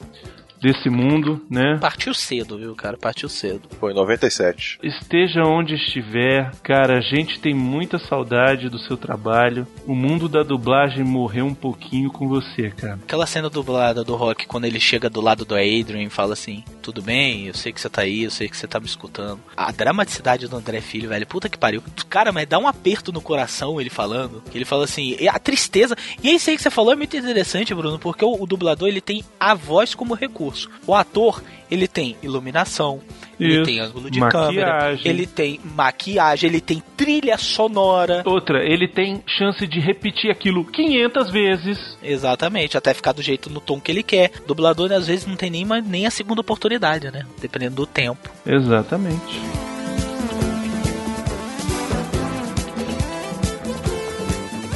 [0.61, 1.77] desse mundo, né?
[1.79, 2.97] Partiu cedo, viu, cara?
[2.97, 3.67] Partiu cedo.
[3.79, 4.79] Foi em 97.
[4.83, 9.67] Esteja onde estiver, cara, a gente tem muita saudade do seu trabalho.
[9.85, 12.99] O mundo da dublagem morreu um pouquinho com você, cara.
[13.03, 16.63] Aquela cena dublada do Rock, quando ele chega do lado do Adrian e fala assim:
[16.81, 19.39] Tudo bem, eu sei que você tá aí, eu sei que você tá me escutando.
[19.55, 21.83] A dramaticidade do André Filho, velho, puta que pariu.
[22.09, 24.43] Cara, mas dá um aperto no coração ele falando.
[24.53, 25.95] Ele fala assim: e a tristeza.
[26.23, 28.87] E é isso aí que você falou é muito interessante, Bruno, porque o, o dublador
[28.87, 30.46] ele tem a voz como recurso.
[30.85, 33.01] O ator, ele tem iluminação.
[33.39, 33.63] Ele Isso.
[33.63, 35.07] tem ângulo de câmera, Maquiagem.
[35.11, 38.23] ele tem maquiagem, ele tem trilha sonora.
[38.25, 41.97] Outra, ele tem chance de repetir aquilo 500 vezes.
[42.01, 44.31] Exatamente, até ficar do jeito no tom que ele quer.
[44.47, 47.25] Dublador às vezes não tem nem, nem a segunda oportunidade, né?
[47.39, 48.29] Dependendo do tempo.
[48.45, 49.39] Exatamente.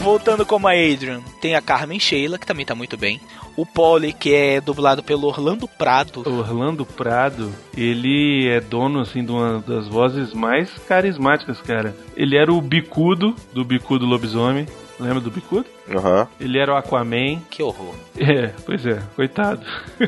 [0.01, 3.21] Voltando como a Adrian, tem a Carmen Sheila, que também tá muito bem.
[3.55, 6.23] O Polly, que é dublado pelo Orlando Prado.
[6.25, 11.95] Orlando Prado, ele é dono assim de uma das vozes mais carismáticas, cara.
[12.15, 14.65] Ele era o bicudo do bicudo lobisomem.
[14.99, 15.65] Lembra do bicudo?
[15.89, 16.27] Aham.
[16.39, 17.39] Ele era o Aquaman.
[17.49, 17.95] Que horror.
[18.17, 19.61] É, pois é, coitado.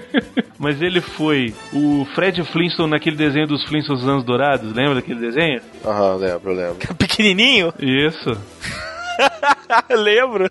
[0.57, 5.61] Mas ele foi o Fred Flintstone naquele desenho dos Flintstones Anos Dourados, lembra daquele desenho?
[5.83, 6.77] Aham, lembro, lembro.
[6.95, 7.73] Pequenininho?
[7.79, 8.37] Isso.
[9.89, 10.49] Lembro.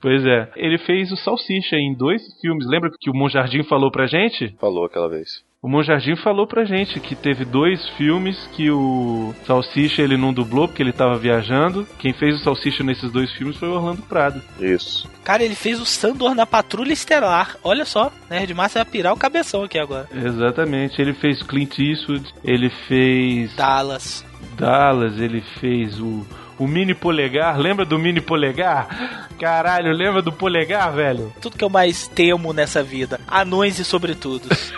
[0.00, 0.50] Pois é.
[0.56, 2.66] Ele fez o Salsicha em dois filmes.
[2.66, 4.54] Lembra que o Monjardim falou pra gente?
[4.60, 5.46] Falou aquela vez.
[5.60, 10.68] O Monjardim falou pra gente que teve dois filmes que o Salsicha ele não dublou
[10.68, 11.84] porque ele tava viajando.
[11.98, 14.40] Quem fez o Salsicha nesses dois filmes foi o Orlando Prado.
[14.60, 15.10] Isso.
[15.24, 17.56] Cara, ele fez o Sandor na Patrulha Estelar.
[17.64, 20.08] Olha só, Nerd Massa vai pirar o cabeção aqui agora.
[20.14, 21.02] Exatamente.
[21.02, 24.24] Ele fez Clint Eastwood, ele fez Dallas.
[24.56, 26.24] Dallas, ele fez o
[26.58, 29.28] o mini polegar, lembra do mini polegar?
[29.38, 31.32] Caralho, lembra do polegar, velho?
[31.40, 34.72] Tudo que eu mais temo nessa vida: anões e sobretudos.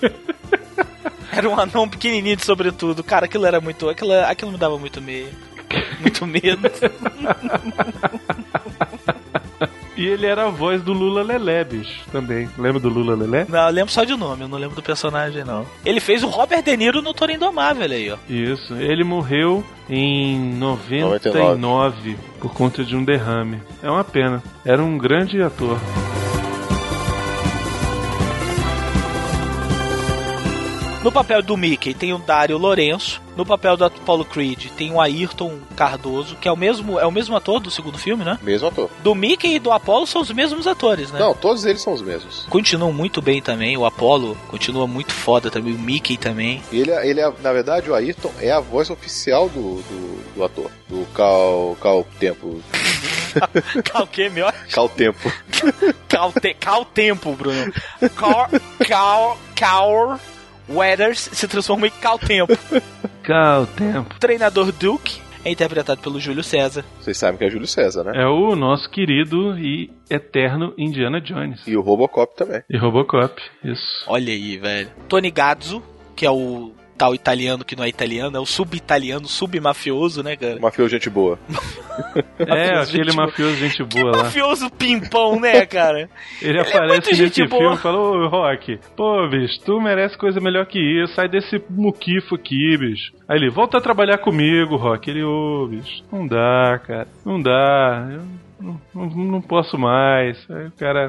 [1.30, 3.04] Era um anão pequenininho de sobretudo.
[3.04, 3.90] Cara, aquilo era muito.
[3.90, 5.36] Aquilo, aquilo me dava muito medo.
[6.00, 6.62] Muito medo.
[9.96, 12.48] E ele era a voz do Lula Lelé, bicho, também.
[12.58, 13.46] Lembra do Lula Lelé?
[13.48, 15.66] Não, eu lembro só de nome, eu não lembro do personagem, não.
[15.84, 18.16] Ele fez o Robert De Niro no Toro Indomável aí, ó.
[18.28, 23.60] Isso, ele morreu em 99, por conta de um derrame.
[23.82, 24.42] É uma pena.
[24.64, 25.78] Era um grande ator.
[31.06, 33.22] No papel do Mickey tem o Dario Lourenço.
[33.36, 37.12] No papel do Apollo Creed tem o Ayrton Cardoso, que é o mesmo, é o
[37.12, 38.36] mesmo ator do segundo filme, né?
[38.42, 38.90] Mesmo ator.
[39.04, 41.20] Do Mickey e do Apollo são os mesmos atores, né?
[41.20, 42.44] Não, todos eles são os mesmos.
[42.50, 43.76] Continuam muito bem também.
[43.76, 45.76] O Apollo continua muito foda também.
[45.76, 46.60] O Mickey também.
[46.72, 50.44] Ele, é- ele é, na verdade, o Ayrton é a voz oficial do, do, do
[50.44, 50.68] ator.
[50.88, 52.60] Do Cal, Cal Tempo.
[53.84, 54.48] Cal o quê, meu?
[54.72, 55.32] Cal Tempo.
[56.08, 57.72] Cal, te, cal tempo, Bruno.
[58.16, 58.48] Cal,
[58.88, 60.18] cal, cal
[60.68, 62.52] Weathers se transforma em Cal Tempo.
[63.28, 64.14] O tempo.
[64.20, 66.84] Treinador Duke é interpretado pelo Júlio César.
[67.00, 68.12] Vocês sabem que é Júlio César, né?
[68.22, 71.66] É o nosso querido e eterno Indiana Jones.
[71.66, 72.62] E o Robocop também.
[72.70, 74.04] E Robocop, isso.
[74.06, 74.90] Olha aí, velho.
[75.08, 75.82] Tony Gazzo,
[76.14, 80.58] que é o tal italiano que não é italiano, é o sub-italiano, sub-mafioso, né, cara?
[80.60, 81.38] Mafioso gente boa.
[82.38, 83.26] É, Mafioso, aquele gente boa.
[83.26, 84.22] mafioso gente boa lá.
[84.24, 86.10] Mafioso pimpão, né, cara?
[86.42, 87.60] Ele é aparece muito nesse boa.
[87.60, 91.62] filme e fala, ô Rock, pô, bicho, tu merece coisa melhor que isso, sai desse
[91.70, 93.12] muquifo aqui, bicho.
[93.26, 95.10] Aí ele, volta a trabalhar comigo, Rock.
[95.10, 98.22] Ele, ô, bicho, não dá, cara, não dá, eu
[98.60, 100.38] não, não, não posso mais.
[100.50, 101.08] Aí o cara,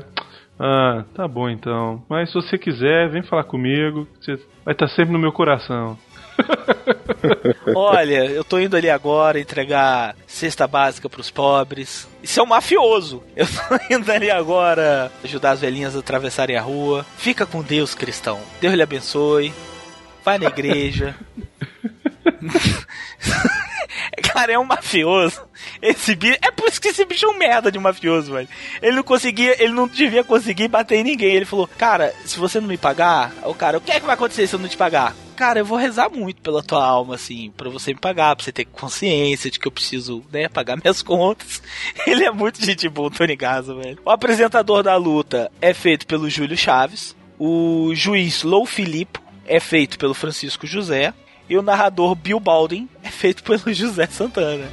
[0.60, 5.14] ah, tá bom então, mas se você quiser, vem falar comigo, você vai estar sempre
[5.14, 5.98] no meu coração.
[7.76, 12.08] Olha, eu tô indo ali agora entregar cesta básica pros pobres.
[12.22, 13.24] Isso é um mafioso.
[13.36, 17.04] Eu tô indo ali agora ajudar as velhinhas a atravessarem a rua.
[17.18, 18.40] Fica com Deus, cristão.
[18.62, 19.52] Deus lhe abençoe.
[20.24, 21.16] Vai na igreja.
[24.24, 25.42] Cara, é um mafioso.
[25.82, 26.38] Esse bicho.
[26.42, 28.48] É por isso que esse bicho é um merda de mafioso, velho.
[28.82, 31.36] Ele não conseguia, ele não devia conseguir bater em ninguém.
[31.36, 34.16] Ele falou, cara, se você não me pagar, o cara, o que é que vai
[34.16, 35.16] acontecer se eu não te pagar?
[35.36, 38.52] Cara, eu vou rezar muito pela tua alma, assim, pra você me pagar, pra você
[38.52, 41.62] ter consciência de que eu preciso, né, pagar minhas contas.
[42.08, 44.00] Ele é muito gente boa, Tony Gaza, velho.
[44.04, 47.16] O apresentador da luta é feito pelo Júlio Chaves.
[47.38, 51.14] O juiz Lou Filippo é feito pelo Francisco José.
[51.50, 54.66] E o narrador Bill Baldwin é feito pelo José Santana.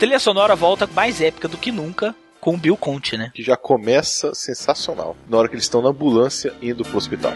[0.00, 3.30] Trilha sonora volta mais épica do que nunca com o Bill Conte, né?
[3.34, 5.14] Que já começa sensacional.
[5.28, 7.34] Na hora que eles estão na ambulância indo pro hospital.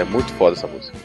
[0.00, 0.96] É muito foda essa música.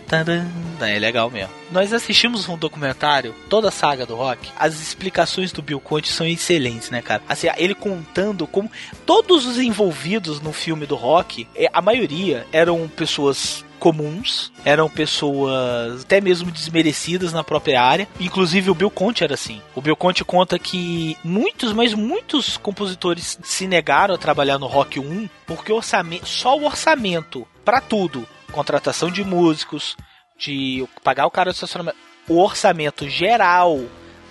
[0.79, 1.51] É legal mesmo.
[1.69, 4.49] Nós assistimos um documentário, toda a saga do rock.
[4.57, 7.21] As explicações do Bill Conte são excelentes, né, cara?
[7.27, 8.71] Assim, ele contando como
[9.05, 16.03] todos os envolvidos no filme do rock, é, a maioria eram pessoas comuns, eram pessoas
[16.03, 18.07] até mesmo desmerecidas na própria área.
[18.17, 19.61] Inclusive o Bill Conte era assim.
[19.75, 25.01] O Bill Conte conta que muitos, mas muitos compositores se negaram a trabalhar no Rock
[25.01, 29.97] 1 porque o orçamento, só o orçamento para tudo, contratação de músicos,
[30.39, 31.97] de pagar o cara do estacionamento,
[32.27, 33.81] o orçamento geral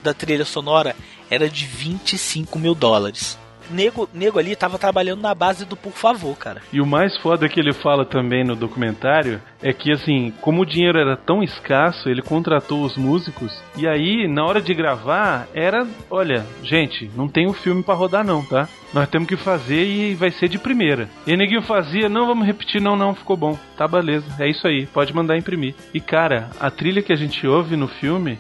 [0.03, 0.97] da trilha sonora
[1.31, 3.39] era de 25 mil dólares.
[3.71, 6.63] Nego, nego ali tava trabalhando na base do por favor, cara.
[6.73, 10.67] E o mais foda que ele fala também no documentário é que, assim, como o
[10.67, 13.53] dinheiro era tão escasso, ele contratou os músicos.
[13.77, 18.25] E aí, na hora de gravar, era: olha, gente, não tem um filme pra rodar,
[18.25, 18.69] não, tá?
[18.93, 21.09] Nós temos que fazer e vai ser de primeira.
[21.27, 23.59] E o neguinho fazia: não, vamos repetir, não, não, ficou bom.
[23.77, 25.75] Tá, beleza, é isso aí, pode mandar imprimir.
[25.93, 28.39] E cara, a trilha que a gente ouve no filme,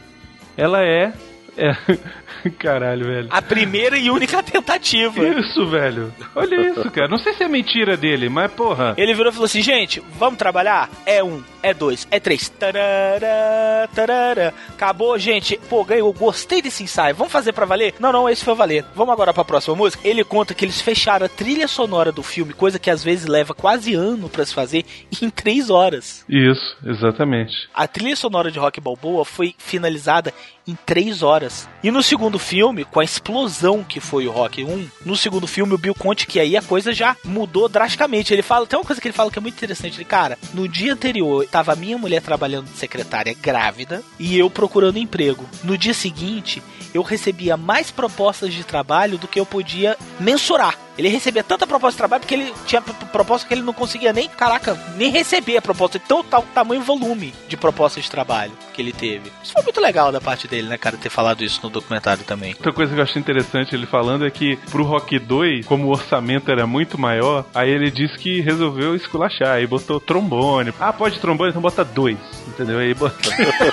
[0.57, 1.13] ela é.
[1.57, 1.73] é...
[2.59, 3.29] Caralho, velho.
[3.31, 5.27] A primeira e única tentativa.
[5.27, 6.13] Isso, velho.
[6.35, 7.09] Olha isso, cara.
[7.09, 8.95] Não sei se é mentira dele, mas porra.
[8.97, 10.89] Ele virou e falou assim: gente, vamos trabalhar?
[11.07, 11.43] É um.
[11.63, 12.49] é dois, é três.
[12.49, 14.53] Tarará, tarará.
[14.71, 15.59] Acabou, gente.
[15.69, 16.13] Pô, ganhou.
[16.13, 17.15] Gostei desse ensaio.
[17.15, 17.95] Vamos fazer pra valer?
[17.99, 18.85] Não, não, esse foi valer.
[18.95, 20.07] Vamos agora pra próxima música.
[20.07, 23.55] Ele conta que eles fecharam a trilha sonora do filme, coisa que às vezes leva
[23.55, 24.85] quase ano pra se fazer,
[25.23, 26.25] em três horas.
[26.29, 27.55] Isso, exatamente.
[27.75, 30.33] A trilha sonora de Rock Balboa foi finalizada
[30.67, 31.69] em três horas.
[31.83, 35.75] E no segundo filme, com a explosão que foi o Rock 1, no segundo filme
[35.75, 38.33] o Bill conta que aí a coisa já mudou drasticamente.
[38.33, 39.97] Ele fala, tem uma coisa que ele fala que é muito interessante.
[39.97, 44.49] Ele, cara, no dia anterior tava a minha mulher trabalhando de secretária grávida e eu
[44.51, 45.45] procurando emprego.
[45.63, 46.63] No dia seguinte,
[46.93, 50.84] eu recebia mais propostas de trabalho do que eu podia mensurar.
[50.97, 54.29] Ele recebia tanta proposta de trabalho porque ele tinha proposta que ele não conseguia nem,
[54.29, 56.01] caraca, nem receber a proposta.
[56.03, 59.31] Então, tal tamanho e volume de propostas de trabalho que ele teve.
[59.43, 62.55] Isso foi muito legal da parte dele, né, cara, ter falado isso no documentário também.
[62.55, 65.91] Outra coisa que eu achei interessante ele falando é que pro Rock 2, como o
[65.91, 70.73] orçamento era muito maior, aí ele disse que resolveu esculachar, aí botou trombone.
[70.79, 72.19] Ah, pode trombone, então bota dois,
[72.49, 72.79] entendeu?
[72.79, 73.17] Aí bota...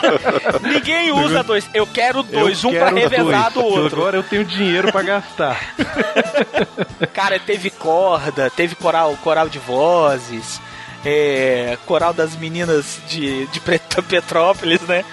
[0.62, 1.70] Ninguém usa dois.
[1.74, 4.00] Eu quero dois, Eu um pra quero revezar dois, do outro.
[4.00, 5.76] Agora eu tenho dinheiro pra gastar.
[7.14, 10.62] Cara, teve corda, teve coral, coral de vozes,
[11.06, 13.60] é, coral das meninas de, de
[14.08, 15.04] Petrópolis, né?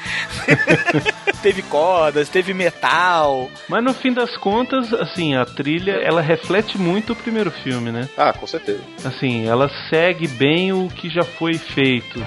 [1.43, 3.51] teve cordas, teve metal.
[3.69, 8.09] Mas no fim das contas, assim, a trilha, ela reflete muito o primeiro filme, né?
[8.17, 8.83] Ah, com certeza.
[9.05, 12.25] Assim, ela segue bem o que já foi feito.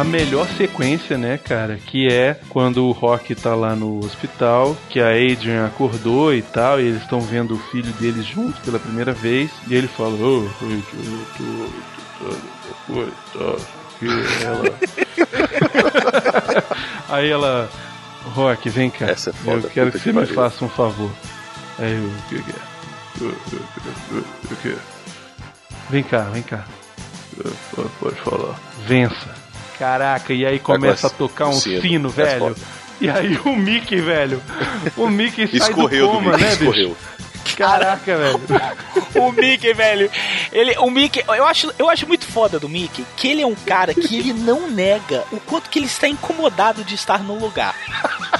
[0.00, 1.76] A melhor sequência, né, cara?
[1.76, 6.80] Que é quando o Rock tá lá no hospital, que a Adrian acordou e tal,
[6.80, 10.46] e eles estão vendo o filho deles juntos pela primeira vez, e ele fala: Oh,
[10.46, 10.66] eu tô,
[12.16, 12.32] tô,
[12.86, 13.56] tô, tô,
[13.98, 14.06] que
[14.42, 14.64] ela.
[17.10, 17.68] Aí ela.
[18.34, 19.06] Rock, vem cá.
[19.06, 21.10] Essa é foda, eu quero que que você me faça um favor.
[21.78, 22.04] Aí eu.
[22.04, 22.50] O que que
[24.68, 24.72] é?
[24.72, 24.78] É?
[25.90, 26.64] Vem cá, vem cá.
[28.00, 28.58] Pode falar.
[28.86, 29.39] Vença.
[29.80, 31.80] Caraca, e aí começa a tocar um sino.
[31.80, 32.54] sino, É velho.
[33.00, 34.42] E aí o Mickey, velho.
[34.94, 36.64] O Mickey sai do do coma, Mickey, né, bicho?
[36.70, 36.96] escorreu.
[37.56, 38.40] Caraca, velho.
[39.16, 40.10] o Mickey, velho.
[40.52, 43.54] Ele, o Mickey, eu acho, eu acho muito foda do Mickey que ele é um
[43.54, 47.74] cara que ele não nega o quanto que ele está incomodado de estar no lugar.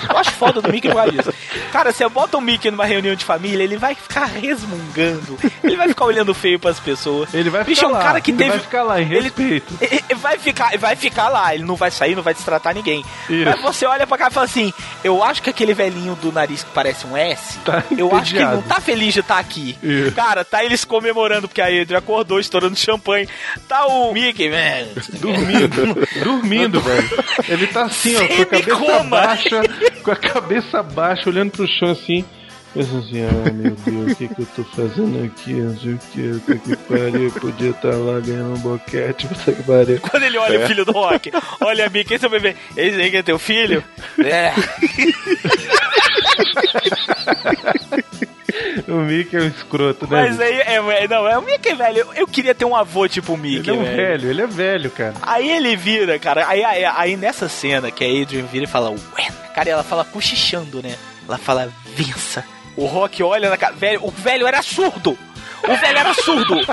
[0.08, 1.32] Eu acho foda do Mickey por disso.
[1.72, 5.38] Cara, você bota o Mickey numa reunião de família, ele vai ficar resmungando.
[5.62, 7.32] Ele vai ficar olhando feio pras pessoas.
[7.34, 8.50] Ele vai Bicho, ficar é um lá, cara que ele teve.
[8.50, 9.74] vai ficar lá, em ele- respeito.
[9.80, 13.04] ele- ele vai ficar, vai ficar lá, ele não vai sair, não vai destratar ninguém.
[13.28, 13.44] Isso.
[13.44, 14.72] Mas você olha pra cá e fala assim:
[15.04, 18.38] eu acho que aquele velhinho do nariz que parece um S, Tá eu acho que
[18.40, 19.76] ele não tá feliz de estar aqui.
[19.82, 20.12] Isso.
[20.14, 23.28] Cara, tá eles comemorando porque a Adrian acordou, estourando champanhe.
[23.68, 24.88] Tá o Mickey, man.
[25.20, 27.08] Dormindo, dormindo, velho.
[27.48, 29.62] Ele tá assim, ó, com a cabeça baixa,
[30.02, 32.24] com a cabeça baixa, olhando pro chão assim.
[32.72, 35.54] Pensando assim, ah meu Deus, o que, que eu tô fazendo aqui?
[35.54, 39.62] Não sei o que, puta que pariu, podia estar lá ganhando um boquete, puta que
[39.64, 39.98] pariu.
[40.00, 40.64] Quando ele olha É.
[40.64, 42.54] o filho do Rock, olha a Mickey, esse é o bebê.
[42.76, 43.82] Esse aí que é teu filho?
[44.24, 44.52] É.
[48.88, 50.22] O Mickey é um escroto, né?
[50.28, 52.06] Mas aí, é, é, não, é o Mickey, velho.
[52.14, 53.96] Eu, queria ter um avô tipo o Mickey, Ele é um velho.
[53.96, 55.14] velho, ele é velho, cara.
[55.22, 56.46] Aí ele vira, cara.
[56.48, 59.28] Aí, aí, aí nessa cena que a Adrian vira e fala, ué.
[59.54, 60.96] Cara, e ela fala cochichando, né?
[61.28, 62.44] Ela fala, vença.
[62.76, 63.74] O Rock olha na cara.
[63.74, 65.18] Velho, o velho era surdo!
[65.62, 66.54] O velho era surdo!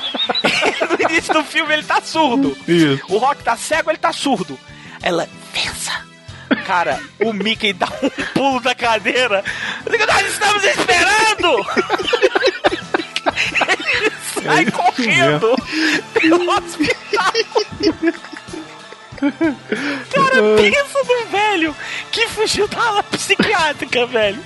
[0.90, 2.56] no início do filme ele tá surdo!
[2.68, 3.04] Isso.
[3.10, 4.58] O Rock tá cego, ele tá surdo.
[5.02, 6.07] Ela, vença!
[6.66, 9.44] Cara, o Mickey dá um pulo da cadeira.
[9.86, 11.66] Nós estamos esperando!
[13.98, 14.12] ele
[14.44, 15.56] sai correndo
[16.14, 17.34] pelo hospital.
[19.18, 21.76] Cara, pensa no velho
[22.12, 24.40] que fugiu da ala psiquiátrica, velho.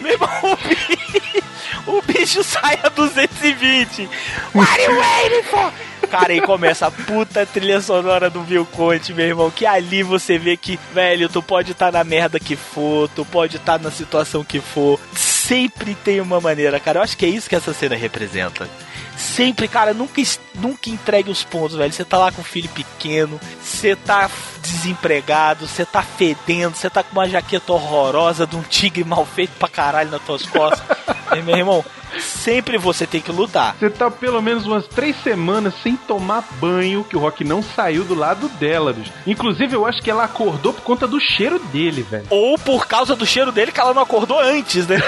[0.00, 1.42] Meu irmão, o bicho,
[1.86, 4.08] o bicho sai a 220.
[4.54, 5.72] What are you waiting for?
[6.12, 9.50] Cara, aí começa a puta trilha sonora do Bill Conte, meu irmão.
[9.50, 13.56] Que ali você vê que, velho, tu pode estar na merda que for, tu pode
[13.56, 15.00] estar na situação que for.
[15.14, 16.98] Sempre tem uma maneira, cara.
[16.98, 18.68] Eu acho que é isso que essa cena representa.
[19.16, 20.20] Sempre, cara, nunca,
[20.54, 21.90] nunca entregue os pontos, velho.
[21.90, 24.28] Você tá lá com um filho pequeno, você tá
[24.62, 29.52] desempregado, você tá fedendo, você tá com uma jaqueta horrorosa de um tigre mal feito
[29.58, 30.82] pra caralho nas tuas costas.
[31.32, 31.82] E, meu irmão,
[32.20, 33.74] Sempre você tem que lutar.
[33.78, 38.04] Você tá pelo menos umas três semanas sem tomar banho, que o Rock não saiu
[38.04, 39.12] do lado dela, bicho.
[39.26, 42.26] Inclusive, eu acho que ela acordou por conta do cheiro dele, velho.
[42.30, 44.98] Ou por causa do cheiro dele que ela não acordou antes, né?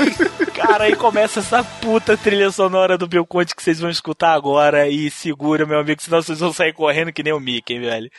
[0.54, 4.88] Cara, aí começa essa puta trilha sonora do Bill Conte que vocês vão escutar agora
[4.88, 8.10] e segura, meu amigo, senão vocês vão sair correndo que nem o Mickey, velho.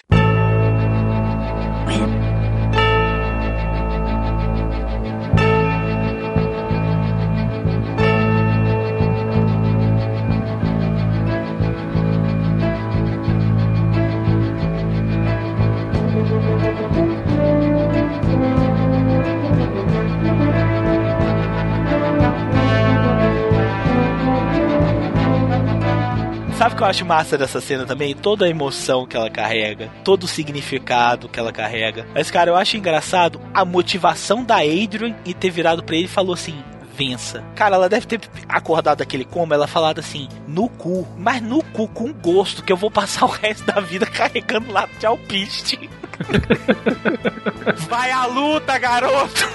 [26.63, 28.15] Sabe o que eu acho massa dessa cena também?
[28.15, 32.07] Toda a emoção que ela carrega, todo o significado que ela carrega.
[32.13, 36.07] Mas, cara, eu acho engraçado a motivação da Adrian e ter virado pra ele e
[36.07, 36.63] falou assim:
[36.95, 37.43] vença.
[37.53, 41.85] Cara, ela deve ter acordado daquele coma, ela falado assim, no cu, mas no cu
[41.89, 45.89] com gosto, que eu vou passar o resto da vida carregando lá de alpiste.
[47.89, 49.49] Vai à luta, garoto!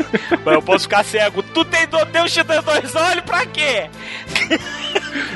[0.44, 1.42] Mas eu posso ficar cego.
[1.42, 3.88] Tu tem do Deus te deu dois olhos pra quê?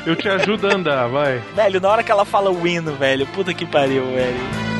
[0.06, 1.42] Eu te ajudo a andar, vai.
[1.54, 4.71] Velho, na hora que ela fala o hino, velho, puta que pariu, velho.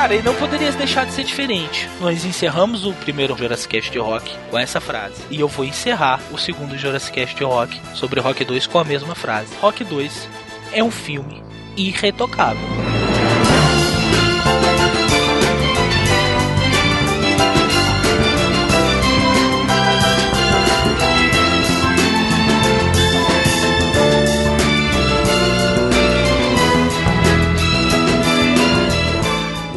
[0.00, 1.86] Cara, e não poderia deixar de ser diferente.
[2.00, 5.22] Nós encerramos o primeiro Jurassic Cast Rock com essa frase.
[5.30, 9.14] E eu vou encerrar o segundo Jurassic Cast Rock sobre Rock 2 com a mesma
[9.14, 9.54] frase.
[9.60, 10.26] Rock 2
[10.72, 11.42] é um filme
[11.76, 12.66] irretocável.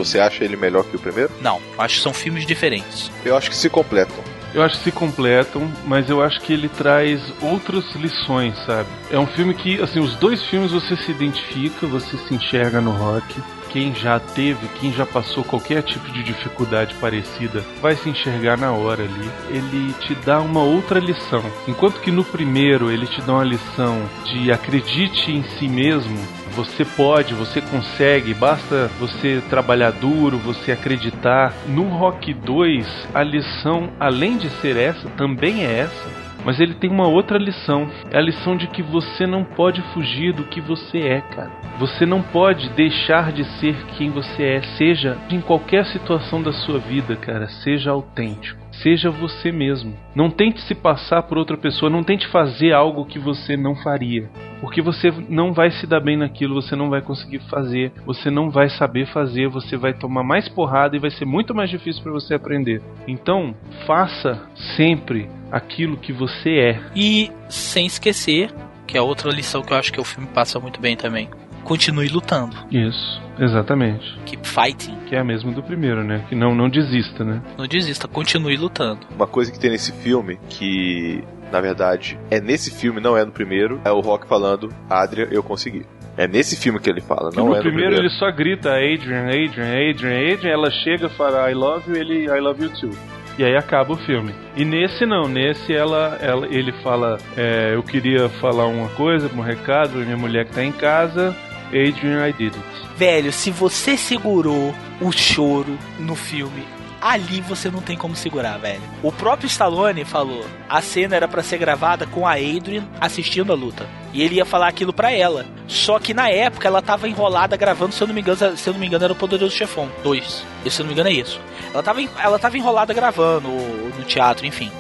[0.04, 1.32] Você acha ele melhor que o primeiro?
[1.42, 3.12] Não, acho que são filmes diferentes.
[3.24, 4.18] Eu acho que se completam.
[4.54, 8.88] Eu acho que se completam, mas eu acho que ele traz outras lições, sabe?
[9.10, 12.92] É um filme que, assim, os dois filmes você se identifica, você se enxerga no
[12.92, 13.42] rock.
[13.74, 18.72] Quem já teve, quem já passou qualquer tipo de dificuldade parecida, vai se enxergar na
[18.72, 19.30] hora ali.
[19.50, 21.44] Ele te dá uma outra lição.
[21.68, 26.16] Enquanto que no primeiro ele te dá uma lição de acredite em si mesmo,
[26.56, 31.52] você pode, você consegue, basta você trabalhar duro, você acreditar.
[31.68, 36.23] No Rock 2, a lição, além de ser essa, também é essa.
[36.46, 37.90] Mas ele tem uma outra lição.
[38.12, 41.52] É a lição de que você não pode fugir do que você é, cara.
[41.80, 44.62] Você não pode deixar de ser quem você é.
[44.78, 47.48] Seja em qualquer situação da sua vida, cara.
[47.48, 48.62] Seja autêntico.
[48.84, 49.98] Seja você mesmo.
[50.14, 51.90] Não tente se passar por outra pessoa.
[51.90, 54.30] Não tente fazer algo que você não faria.
[54.60, 58.50] Porque você não vai se dar bem naquilo, você não vai conseguir fazer, você não
[58.50, 62.12] vai saber fazer, você vai tomar mais porrada e vai ser muito mais difícil para
[62.12, 62.82] você aprender.
[63.08, 63.56] Então,
[63.86, 64.42] faça
[64.76, 66.82] sempre aquilo que você é.
[66.96, 68.54] E sem esquecer,
[68.86, 71.30] que é outra lição que eu acho que o filme passa muito bem também.
[71.64, 72.56] Continue lutando.
[72.72, 74.18] Isso, exatamente.
[74.26, 74.96] Keep fighting.
[75.08, 76.26] Que é a mesma do primeiro, né?
[76.30, 77.42] Que não, não desista, né?
[77.58, 79.00] Não desista, continue lutando.
[79.16, 83.32] Uma coisa que tem nesse filme que, na verdade, é nesse filme, não é no
[83.32, 85.86] primeiro, é o Rock falando, Adrian, eu consegui.
[86.16, 87.96] É nesse filme que ele fala, não no é no primeiro primeiro.
[87.96, 92.26] ele só grita Adrian, Adrian, Adrian, Adrian, ela chega e fala I love you, ele
[92.26, 92.92] I love you too.
[93.36, 94.32] E aí acaba o filme.
[94.56, 99.42] E nesse não, nesse ela, ela ele fala, é, eu queria falar uma coisa, um
[99.42, 101.36] recado pra minha mulher que tá em casa,
[101.74, 102.66] Adrian, I did it.
[102.96, 106.64] Velho, se você segurou o choro no filme,
[107.02, 108.82] ali você não tem como segurar, velho.
[109.02, 113.56] O próprio Stallone falou, a cena era pra ser gravada com a Adrian assistindo a
[113.56, 113.86] luta.
[114.14, 115.46] E ele ia falar aquilo pra ela.
[115.68, 118.74] Só que na época ela tava enrolada gravando, se eu não me engano, se eu
[118.74, 120.46] não me engano era o Poderoso Chefão 2.
[120.70, 121.42] Se eu não me engano é isso.
[121.74, 124.72] Ela tava, ela tava enrolada gravando no teatro, enfim.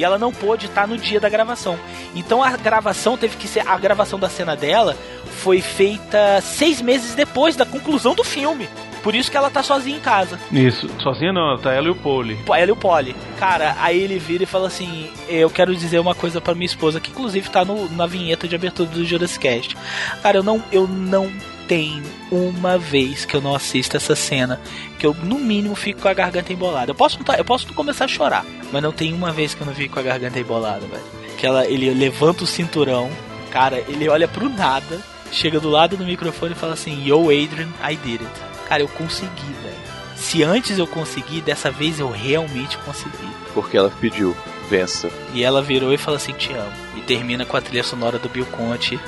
[0.00, 1.78] E ela não pôde estar no dia da gravação.
[2.14, 3.68] Então a gravação teve que ser.
[3.68, 4.96] A gravação da cena dela
[5.42, 8.66] foi feita seis meses depois da conclusão do filme.
[9.02, 10.38] Por isso que ela tá sozinha em casa.
[10.50, 12.36] Isso, sozinha não, tá ela e o Pole.
[12.46, 13.14] Pô, Ela e o Polly.
[13.38, 16.98] Cara, aí ele vira e fala assim: Eu quero dizer uma coisa pra minha esposa,
[16.98, 19.76] que inclusive tá no, na vinheta de abertura do Jurassic Cast.
[20.22, 21.30] Cara, eu não, eu não
[21.70, 22.02] tenho
[22.32, 24.60] uma vez que eu não assisto essa cena
[24.98, 26.90] que eu, no mínimo, fico com a garganta embolada.
[26.90, 29.72] Eu posso, eu posso começar a chorar, mas não tem uma vez que eu não
[29.72, 31.04] fico com a garganta embolada, velho.
[31.38, 33.08] Que ela, ele levanta o cinturão,
[33.52, 34.98] cara, ele olha pro nada,
[35.30, 38.40] chega do lado do microfone e fala assim: Yo, Adrian, I did it.
[38.68, 39.76] Cara, eu consegui, velho.
[40.16, 43.30] Se antes eu consegui, dessa vez eu realmente consegui.
[43.54, 44.36] Porque ela pediu,
[44.68, 45.08] vença.
[45.32, 46.72] E ela virou e falou assim: Te amo.
[46.96, 48.98] E termina com a trilha sonora do Bill Conte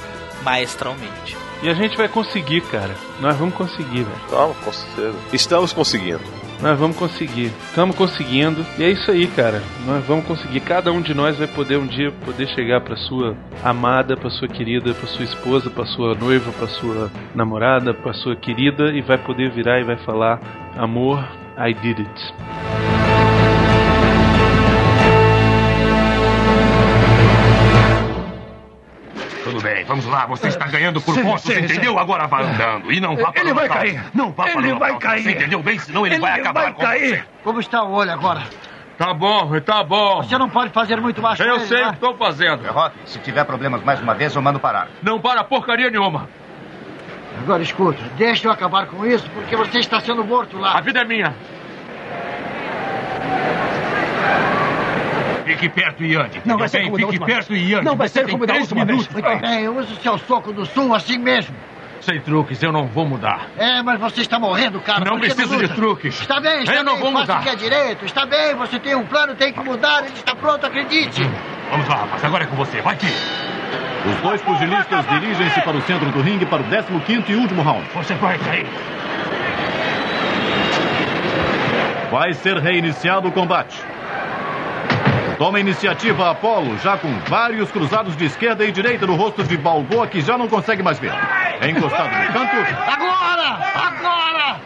[0.43, 1.37] maestralmente.
[1.63, 2.95] E a gente vai conseguir, cara.
[3.21, 4.21] Nós vamos conseguir, velho.
[4.29, 5.17] Vamos, com certeza.
[5.33, 6.21] Estamos conseguindo.
[6.61, 7.53] Nós vamos conseguir.
[7.69, 8.65] Estamos conseguindo.
[8.79, 9.63] E é isso aí, cara.
[9.85, 10.61] Nós vamos conseguir.
[10.61, 14.49] Cada um de nós vai poder um dia poder chegar pra sua amada, pra sua
[14.49, 19.19] querida, pra sua esposa, pra sua noiva, pra sua namorada, pra sua querida e vai
[19.19, 20.41] poder virar e vai falar:
[20.77, 21.19] Amor,
[21.59, 23.02] I did it.
[29.93, 30.27] Vamos lá.
[30.27, 31.93] Você está ganhando por Sim, pontos, sim, entendeu?
[31.93, 31.99] sim.
[31.99, 32.91] Agora vá andando.
[32.91, 34.03] E não vá para Ele o vai cair.
[34.15, 35.23] Não vá para Ele vai cair.
[35.23, 35.79] Você entendeu bem?
[35.79, 37.17] Senão ele, vai acabar vai com cair.
[37.19, 37.25] você.
[37.45, 38.43] Como está o olho agora?
[38.97, 40.23] Tá bom, tá bom.
[40.23, 41.89] Você não pode fazer muito mais com Eu ele, sei o né?
[41.89, 42.67] que estou fazendo.
[42.71, 44.89] Rock, se tiver problemas mais uma vez, eu mando parar.
[45.03, 46.29] Não para porcaria nenhuma.
[47.39, 50.79] Agora escuta, deixa eu acabar com isso, porque você está sendo morto lá.
[50.79, 51.35] A vida é minha.
[55.55, 56.41] Fique perto e ande.
[56.45, 56.91] Não vai ser bem?
[56.91, 57.69] como Fique perto vez.
[57.71, 57.85] e ande.
[57.85, 59.07] Não vai Você ser como da última minutos.
[59.09, 59.25] vez.
[59.25, 61.55] Muito bem, use o seu soco do sul assim mesmo.
[62.01, 63.47] Sem truques, eu não vou mudar.
[63.57, 65.05] É, mas você está morrendo, cara.
[65.05, 66.21] Não que precisa de truques.
[66.21, 67.03] Está bem, está Eu não bem.
[67.03, 67.41] vou Faça mudar.
[67.41, 68.05] o que é direito.
[68.05, 70.01] Está bem, você tem um plano, tem que mudar.
[70.05, 71.23] Ele está pronto, acredite.
[71.71, 72.25] Vamos lá, rapaz.
[72.25, 72.81] Agora é com você.
[72.81, 73.13] Vai, Kid.
[74.05, 77.87] Os dois pugilistas dirigem-se para o centro do ringue para o 15º e último round.
[77.95, 78.67] Você vai cair.
[82.11, 83.79] Vai ser reiniciado o combate.
[85.43, 90.07] Toma iniciativa Apolo, já com vários cruzados de esquerda e direita no rosto de Balboa,
[90.07, 91.13] que já não consegue mais ver.
[91.61, 92.55] É encostado no canto.
[92.87, 93.59] Agora!
[93.75, 94.61] Agora!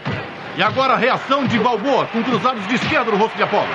[0.54, 3.66] E agora a reação de Balboa, com cruzados de esquerda no rosto de Apolo.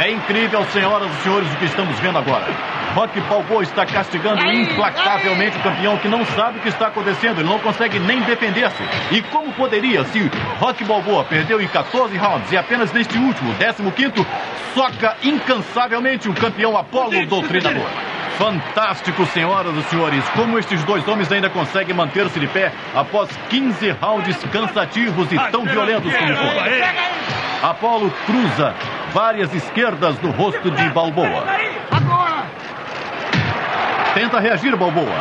[0.00, 2.46] É incrível, senhoras e senhores, o que estamos vendo agora.
[2.94, 7.40] Rock Balboa está castigando implacavelmente o campeão que não sabe o que está acontecendo.
[7.40, 8.80] Ele não consegue nem defender-se.
[9.10, 10.30] E como poderia se
[10.60, 14.24] Rock Balboa perdeu em 14 rounds e apenas neste último, 15º,
[14.72, 17.90] soca incansavelmente o campeão Apolo Doutrinador.
[18.38, 23.90] Fantástico, senhoras e senhores, como estes dois homens ainda conseguem manter-se de pé após 15
[24.00, 27.68] rounds cansativos e tão violentos como foram.
[27.68, 28.74] Apolo cruza
[29.12, 31.46] várias esquerdas no rosto de Balboa.
[34.14, 35.18] Tenta reagir, Balboa.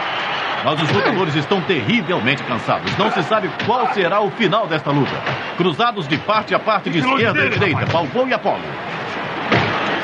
[0.64, 2.96] Mas os lutadores estão terrivelmente cansados.
[2.98, 5.16] Não se sabe qual será o final desta luta.
[5.58, 8.62] Cruzados de parte a parte de esquerda e direita, Balboa e Apolo.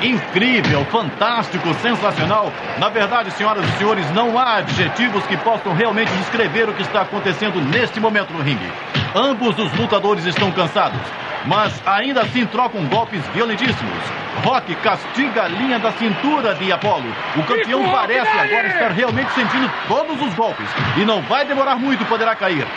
[0.04, 2.52] Incrível, fantástico, sensacional.
[2.78, 7.04] Na verdade, senhoras e senhores, não há adjetivos que possam realmente descrever o que está
[7.04, 8.70] acontecendo neste momento no ringue.
[9.16, 11.00] Ambos os lutadores estão cansados,
[11.46, 14.04] mas ainda assim trocam golpes violentíssimos.
[14.44, 17.10] Rock castiga a linha da cintura de Apolo.
[17.38, 20.68] O campeão parece agora estar realmente sentindo todos os golpes
[20.98, 22.68] e não vai demorar muito, poderá cair.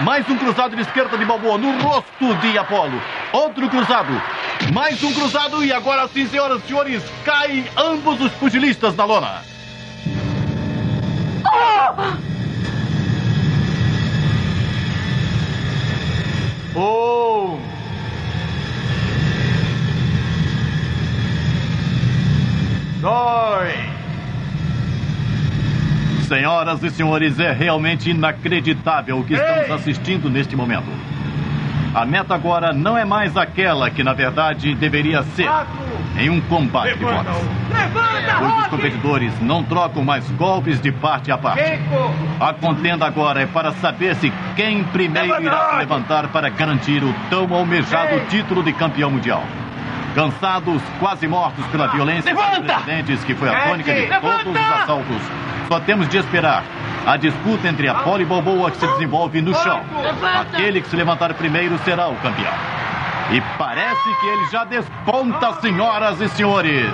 [0.00, 3.00] Mais um cruzado de esquerda de Balboa no rosto de Apolo.
[3.32, 4.12] Outro cruzado.
[4.72, 9.42] Mais um cruzado e agora sim, senhoras e senhores, caem ambos os pugilistas na lona.
[16.76, 17.58] Um.
[23.00, 23.98] Dois.
[26.26, 30.97] Senhoras e senhores, é realmente inacreditável o que estamos assistindo neste momento.
[31.98, 35.50] A meta agora não é mais aquela que, na verdade, deveria ser.
[36.16, 37.24] Em um combate de boxe.
[37.92, 41.60] Pois os competidores não trocam mais golpes de parte a parte.
[42.38, 47.12] A contenda agora é para saber se quem primeiro irá se levantar para garantir o
[47.28, 49.42] tão almejado título de campeão mundial.
[50.14, 55.22] Cansados, quase mortos pela violência dos precedentes, que foi a tônica de todos os assaltos,
[55.66, 56.62] só temos de esperar
[57.06, 59.82] a disputa entre Apolo e Balboa que se desenvolve no chão.
[60.40, 62.52] Aquele que se levantar primeiro será o campeão.
[63.30, 66.92] E parece que ele já desponta, senhoras e senhores.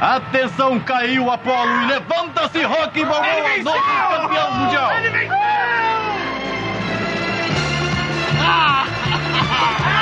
[0.00, 3.78] Atenção, caiu Apolo e levanta-se Rock Balboa, novo
[4.10, 4.90] campeão mundial.
[4.90, 5.54] Senhoras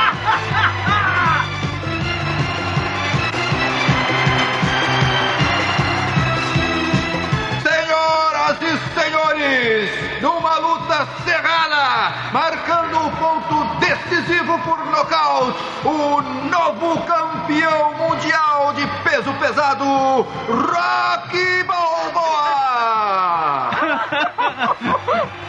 [10.23, 19.35] numa luta cerrada, marcando o ponto decisivo por nocaute, o novo campeão mundial de peso
[19.35, 22.23] pesado, Rocky Balboa!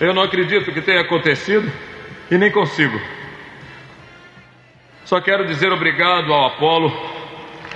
[0.00, 1.70] Eu não acredito que tenha acontecido
[2.30, 2.98] e nem consigo.
[5.04, 7.17] Só quero dizer obrigado ao Apolo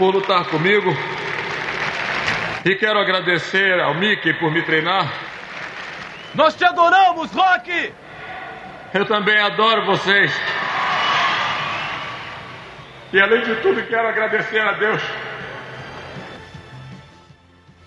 [0.03, 0.91] por lutar comigo
[2.65, 5.07] e quero agradecer ao Mickey por me treinar
[6.35, 7.95] Nós te adoramos, Rock!
[8.95, 10.33] Eu também adoro vocês.
[13.13, 15.01] E além de tudo, quero agradecer a Deus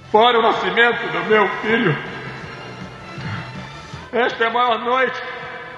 [0.10, 1.98] por o nascimento do meu filho.
[4.14, 5.22] Esta é a maior noite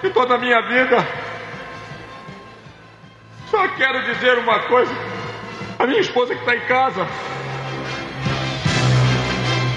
[0.03, 0.97] de toda a minha vida.
[3.47, 5.17] Só quero dizer uma coisa.
[5.79, 7.07] A minha esposa que está em casa.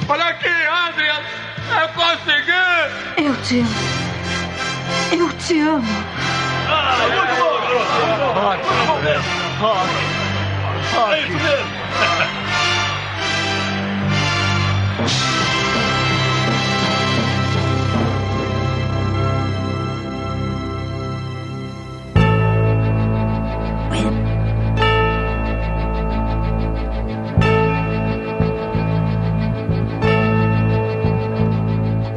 [0.09, 1.23] Olha aqui, Adrian!
[1.79, 2.53] Eu consegui!
[3.19, 3.69] Eu te amo.
[5.13, 5.85] Eu te amo.
[6.69, 7.61] Ah, muito bom!
[8.41, 8.63] Rock.
[9.61, 9.91] Rock.
[10.95, 12.50] Rock.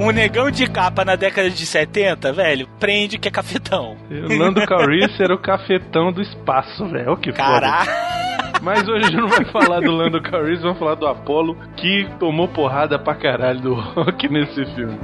[0.03, 3.95] Um negão de capa na década de 70, velho, prende que é cafetão.
[4.11, 7.15] O Lando Calrissian era o cafetão do espaço, velho.
[7.15, 7.85] Que Caraca.
[7.85, 8.59] foda.
[8.61, 12.05] Mas hoje a gente não vai falar do Lando Calrissian, vamos falar do Apollo, que
[12.19, 14.99] tomou porrada pra caralho do Rock nesse filme.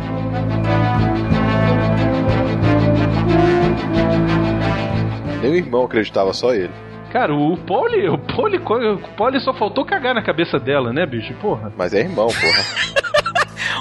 [5.41, 6.71] Nem o irmão acreditava, só ele.
[7.13, 11.33] Cara, o Polly, o Polly, o Polly só faltou cagar na cabeça dela, né, bicho?
[11.35, 11.71] Porra.
[11.77, 13.09] Mas é irmão, porra.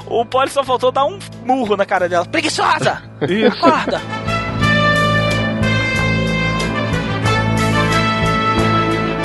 [0.06, 2.24] O Polly só faltou dar um murro na cara dela.
[2.24, 3.02] Preguiçosa!
[3.22, 3.64] Isso.
[3.64, 4.00] Acorda!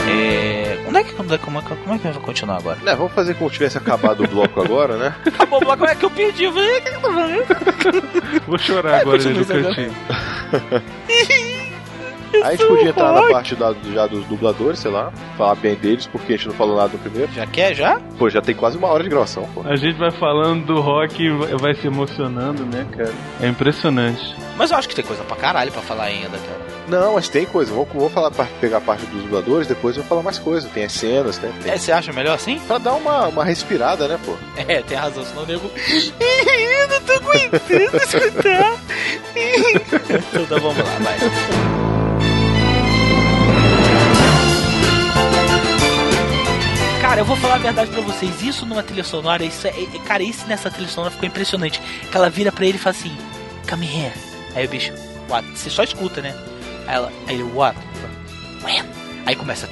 [0.10, 0.77] É.
[0.85, 2.77] Como é que, como é, como é, como é que vai continuar agora?
[2.84, 5.15] Né, vamos fazer como se tivesse acabado o bloco agora, né?
[5.26, 6.48] Acabou o bloco, como é que eu perdi?
[8.45, 9.73] Vou chorar agora no continua
[12.38, 15.76] isso a gente podia entrar na parte da- já dos dubladores, sei lá, falar bem
[15.76, 17.32] deles, porque a gente não falou nada no primeiro.
[17.34, 18.00] Já quer, já?
[18.18, 19.62] Pô, já tem quase uma hora de gravação, pô.
[19.66, 23.12] A gente vai falando do rock e vai- se emocionando, né, cara?
[23.42, 24.36] É impressionante.
[24.56, 26.62] Mas eu acho que tem coisa pra caralho pra falar ainda, cara.
[26.88, 27.74] Não, mas tem coisa.
[27.74, 30.68] Vou, vou falar, pra pegar a parte dos dubladores, depois eu vou falar mais coisa.
[30.70, 31.52] Tem as cenas, né?
[31.64, 31.72] Tem...
[31.72, 32.60] É, você acha melhor assim?
[32.68, 34.34] Pra dar uma, uma respirada, né, pô?
[34.68, 35.72] É, tem razão, senão o nego.
[36.20, 38.78] eu não tô aguentando escutar.
[39.36, 41.93] então tá, vamos lá, vai.
[47.14, 48.41] Cara, eu vou falar a verdade pra vocês.
[48.41, 51.80] Isso numa trilha sonora, isso é, é, é, Cara, isso nessa trilha sonora ficou impressionante.
[52.10, 53.15] Que ela vira pra ele e fala assim:
[53.69, 54.11] Come here.
[54.56, 54.91] Aí o bicho,
[55.30, 55.48] what?
[55.49, 56.35] Você só escuta, né?
[56.88, 57.77] Aí ela, aí ele, what?
[58.64, 58.84] When?
[59.27, 59.69] Aí começa.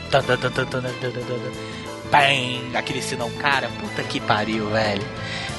[2.11, 2.77] Bang!
[2.77, 5.03] Aquele sinal, cara, puta que pariu, velho.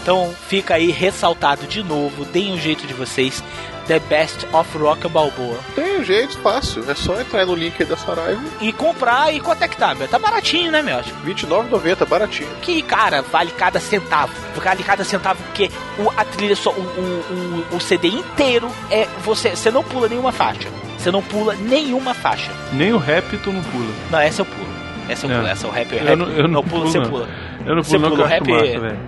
[0.01, 3.43] Então fica aí ressaltado de novo, deem um jeito de vocês.
[3.87, 5.59] The Best of Rock Balboa.
[5.75, 6.85] Tem um jeito fácil.
[6.91, 8.41] É só entrar no link aí da Saraiva.
[8.61, 10.07] E comprar e quanto é que tá, meu?
[10.09, 10.97] Tá baratinho, né, meu?
[10.99, 12.49] R$29,90, baratinho.
[12.63, 14.33] Que, cara, vale cada centavo.
[14.57, 19.07] Vale cada centavo porque o, a trilha só, o, o, o, o CD inteiro é.
[19.25, 20.69] Você, você não pula nenhuma faixa.
[20.99, 22.51] Você não pula nenhuma faixa.
[22.73, 23.93] Nem o rap tu não pula.
[24.11, 24.73] Não, essa eu pulo.
[25.09, 25.35] Essa eu É.
[25.37, 25.93] pulo, essa é o rap.
[25.93, 27.11] Eu rap não- eu não pulo, pulo, você não.
[27.11, 27.29] pula.
[27.67, 28.43] Eu não pulo, o que eu rap...
[28.43, 29.07] acho massa, velho.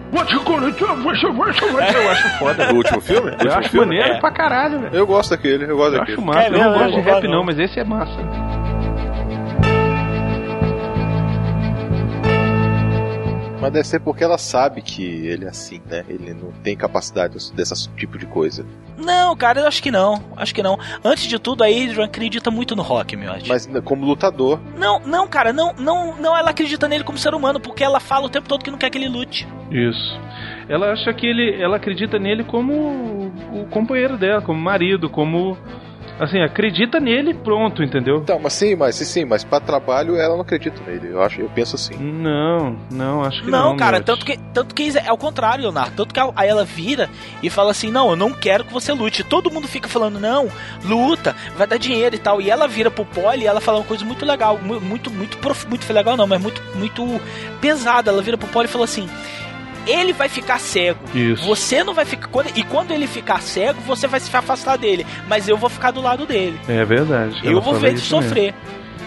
[1.98, 2.72] Eu acho foda.
[2.72, 3.32] O último filme?
[3.44, 4.20] Eu acho maneiro é.
[4.20, 4.94] pra caralho, velho.
[4.94, 6.18] Eu gosto daquele, eu gosto daquele.
[6.18, 6.48] Eu acho massa.
[6.48, 8.43] Eu não gosto de rap, não, mas esse é massa.
[13.64, 16.04] Mas deve ser porque ela sabe que ele é assim, né?
[16.06, 18.66] Ele não tem capacidade desse tipo de coisa.
[18.98, 20.22] Não, cara, eu acho que não.
[20.36, 20.78] Acho que não.
[21.02, 23.32] Antes de tudo, a Adrian acredita muito no rock, meu.
[23.32, 23.48] acho.
[23.48, 24.60] Mas como lutador.
[24.76, 28.26] Não, não, cara, não, não, não, ela acredita nele como ser humano, porque ela fala
[28.26, 29.48] o tempo todo que não quer que ele lute.
[29.70, 30.20] Isso.
[30.68, 31.60] Ela acha que ele.
[31.60, 35.56] Ela acredita nele como o companheiro dela, como marido, como.
[36.18, 38.18] Assim, acredita nele pronto, entendeu?
[38.18, 41.08] Então, mas sim, mas sim, sim, mas pra trabalho ela não acredita nele.
[41.10, 41.94] Eu acho, eu penso assim.
[41.96, 43.70] Não, não, acho que não.
[43.70, 45.92] Não, cara, tanto que, tanto que é o contrário, Leonardo.
[45.96, 47.10] Tanto que a- aí ela vira
[47.42, 49.24] e fala assim: Não, eu não quero que você lute.
[49.24, 50.48] Todo mundo fica falando: Não,
[50.84, 52.40] luta, vai dar dinheiro e tal.
[52.40, 55.36] E ela vira pro Polly e ela fala uma coisa muito legal, mu- muito, muito,
[55.38, 57.20] prof- muito legal, não, mas muito, muito
[57.60, 58.10] pesada.
[58.12, 59.08] Ela vira pro Polly e fala assim:
[59.86, 60.98] Ele vai ficar cego.
[61.14, 61.44] Isso.
[61.44, 62.28] Você não vai ficar.
[62.28, 65.06] quando- e quando ele ficar cego, você vai se afastar dele.
[65.28, 66.58] Mas eu vou ficar do lado dele.
[66.68, 67.40] É verdade.
[67.42, 68.28] eu vou ver ele isso mesmo.
[68.28, 68.54] sofrer.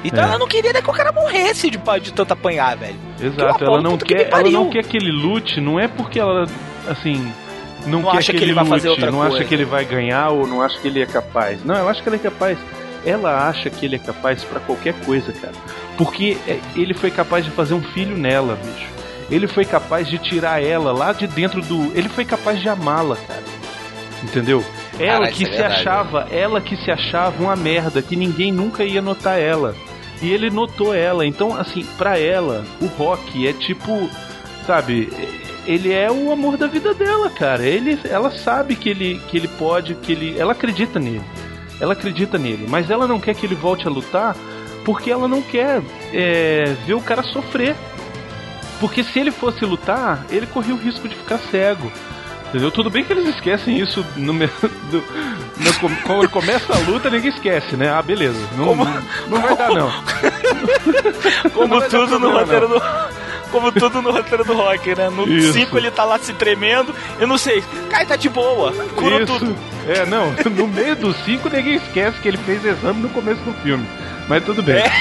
[0.04, 0.28] Então É.
[0.28, 2.96] ela não queria que o cara morresse de, de tanto apanhar, velho.
[3.20, 5.88] Exato, Que ela não que quer, me ela não quer que ele lute, não é
[5.88, 6.46] porque ela
[6.88, 7.34] assim
[7.86, 9.36] não, Não quer acha que, que ele ele vai lute, fazer outra não coisa.
[9.38, 11.64] acha que ele vai ganhar ou não acha que ele é capaz.
[11.66, 12.58] Não, eu acho que ele é capaz.
[13.06, 15.54] Ela acha que ele é capaz pra qualquer coisa, cara.
[15.98, 18.88] Porque é, ele foi capaz de fazer um filho nela, bicho.
[19.30, 21.92] Ele foi capaz de tirar ela lá de dentro do.
[21.98, 23.44] Ele foi capaz de amá-la, cara.
[24.24, 24.64] Entendeu?
[25.00, 28.52] Ela Cara, que é se verdade, achava, ela que se achava uma merda, que ninguém
[28.52, 29.76] nunca ia notar ela.
[30.22, 31.26] E ele notou ela.
[31.26, 34.10] Então, assim, pra ela, o rock é tipo,
[34.66, 35.10] sabe,
[35.68, 37.64] ele é o amor da vida dela, cara.
[37.64, 41.22] Ele, ela sabe que ele, que ele pode, que ele, ela acredita nele.
[41.80, 44.36] Ela acredita nele, mas ela não quer que ele volte a lutar
[44.84, 45.82] porque ela não quer
[46.14, 47.76] é, ver o cara sofrer.
[48.80, 51.92] Porque se ele fosse lutar, ele corria o risco de ficar cego.
[52.50, 52.72] Entendeu?
[52.72, 54.48] Tudo bem que eles esquecem isso no, me-
[54.90, 55.04] do-
[55.58, 57.90] no- quando começa a luta, ninguém esquece, né?
[57.92, 58.40] Ah, beleza.
[58.56, 59.92] Não, Como- não, não vai dar, não.
[61.52, 62.82] Como Não tudo no roteiro do.
[63.52, 65.10] Como tudo no roteiro do rock, né?
[65.10, 65.54] No Isso.
[65.54, 66.94] 5 ele tá lá se tremendo.
[67.20, 67.64] Eu não sei.
[67.90, 68.72] Cai, tá de boa.
[68.96, 69.40] Curou Isso.
[69.40, 69.56] tudo.
[69.88, 73.54] É, não, no meio dos cinco ninguém esquece que ele fez exame no começo do
[73.62, 73.86] filme.
[74.28, 74.76] Mas tudo bem.
[74.78, 74.92] É.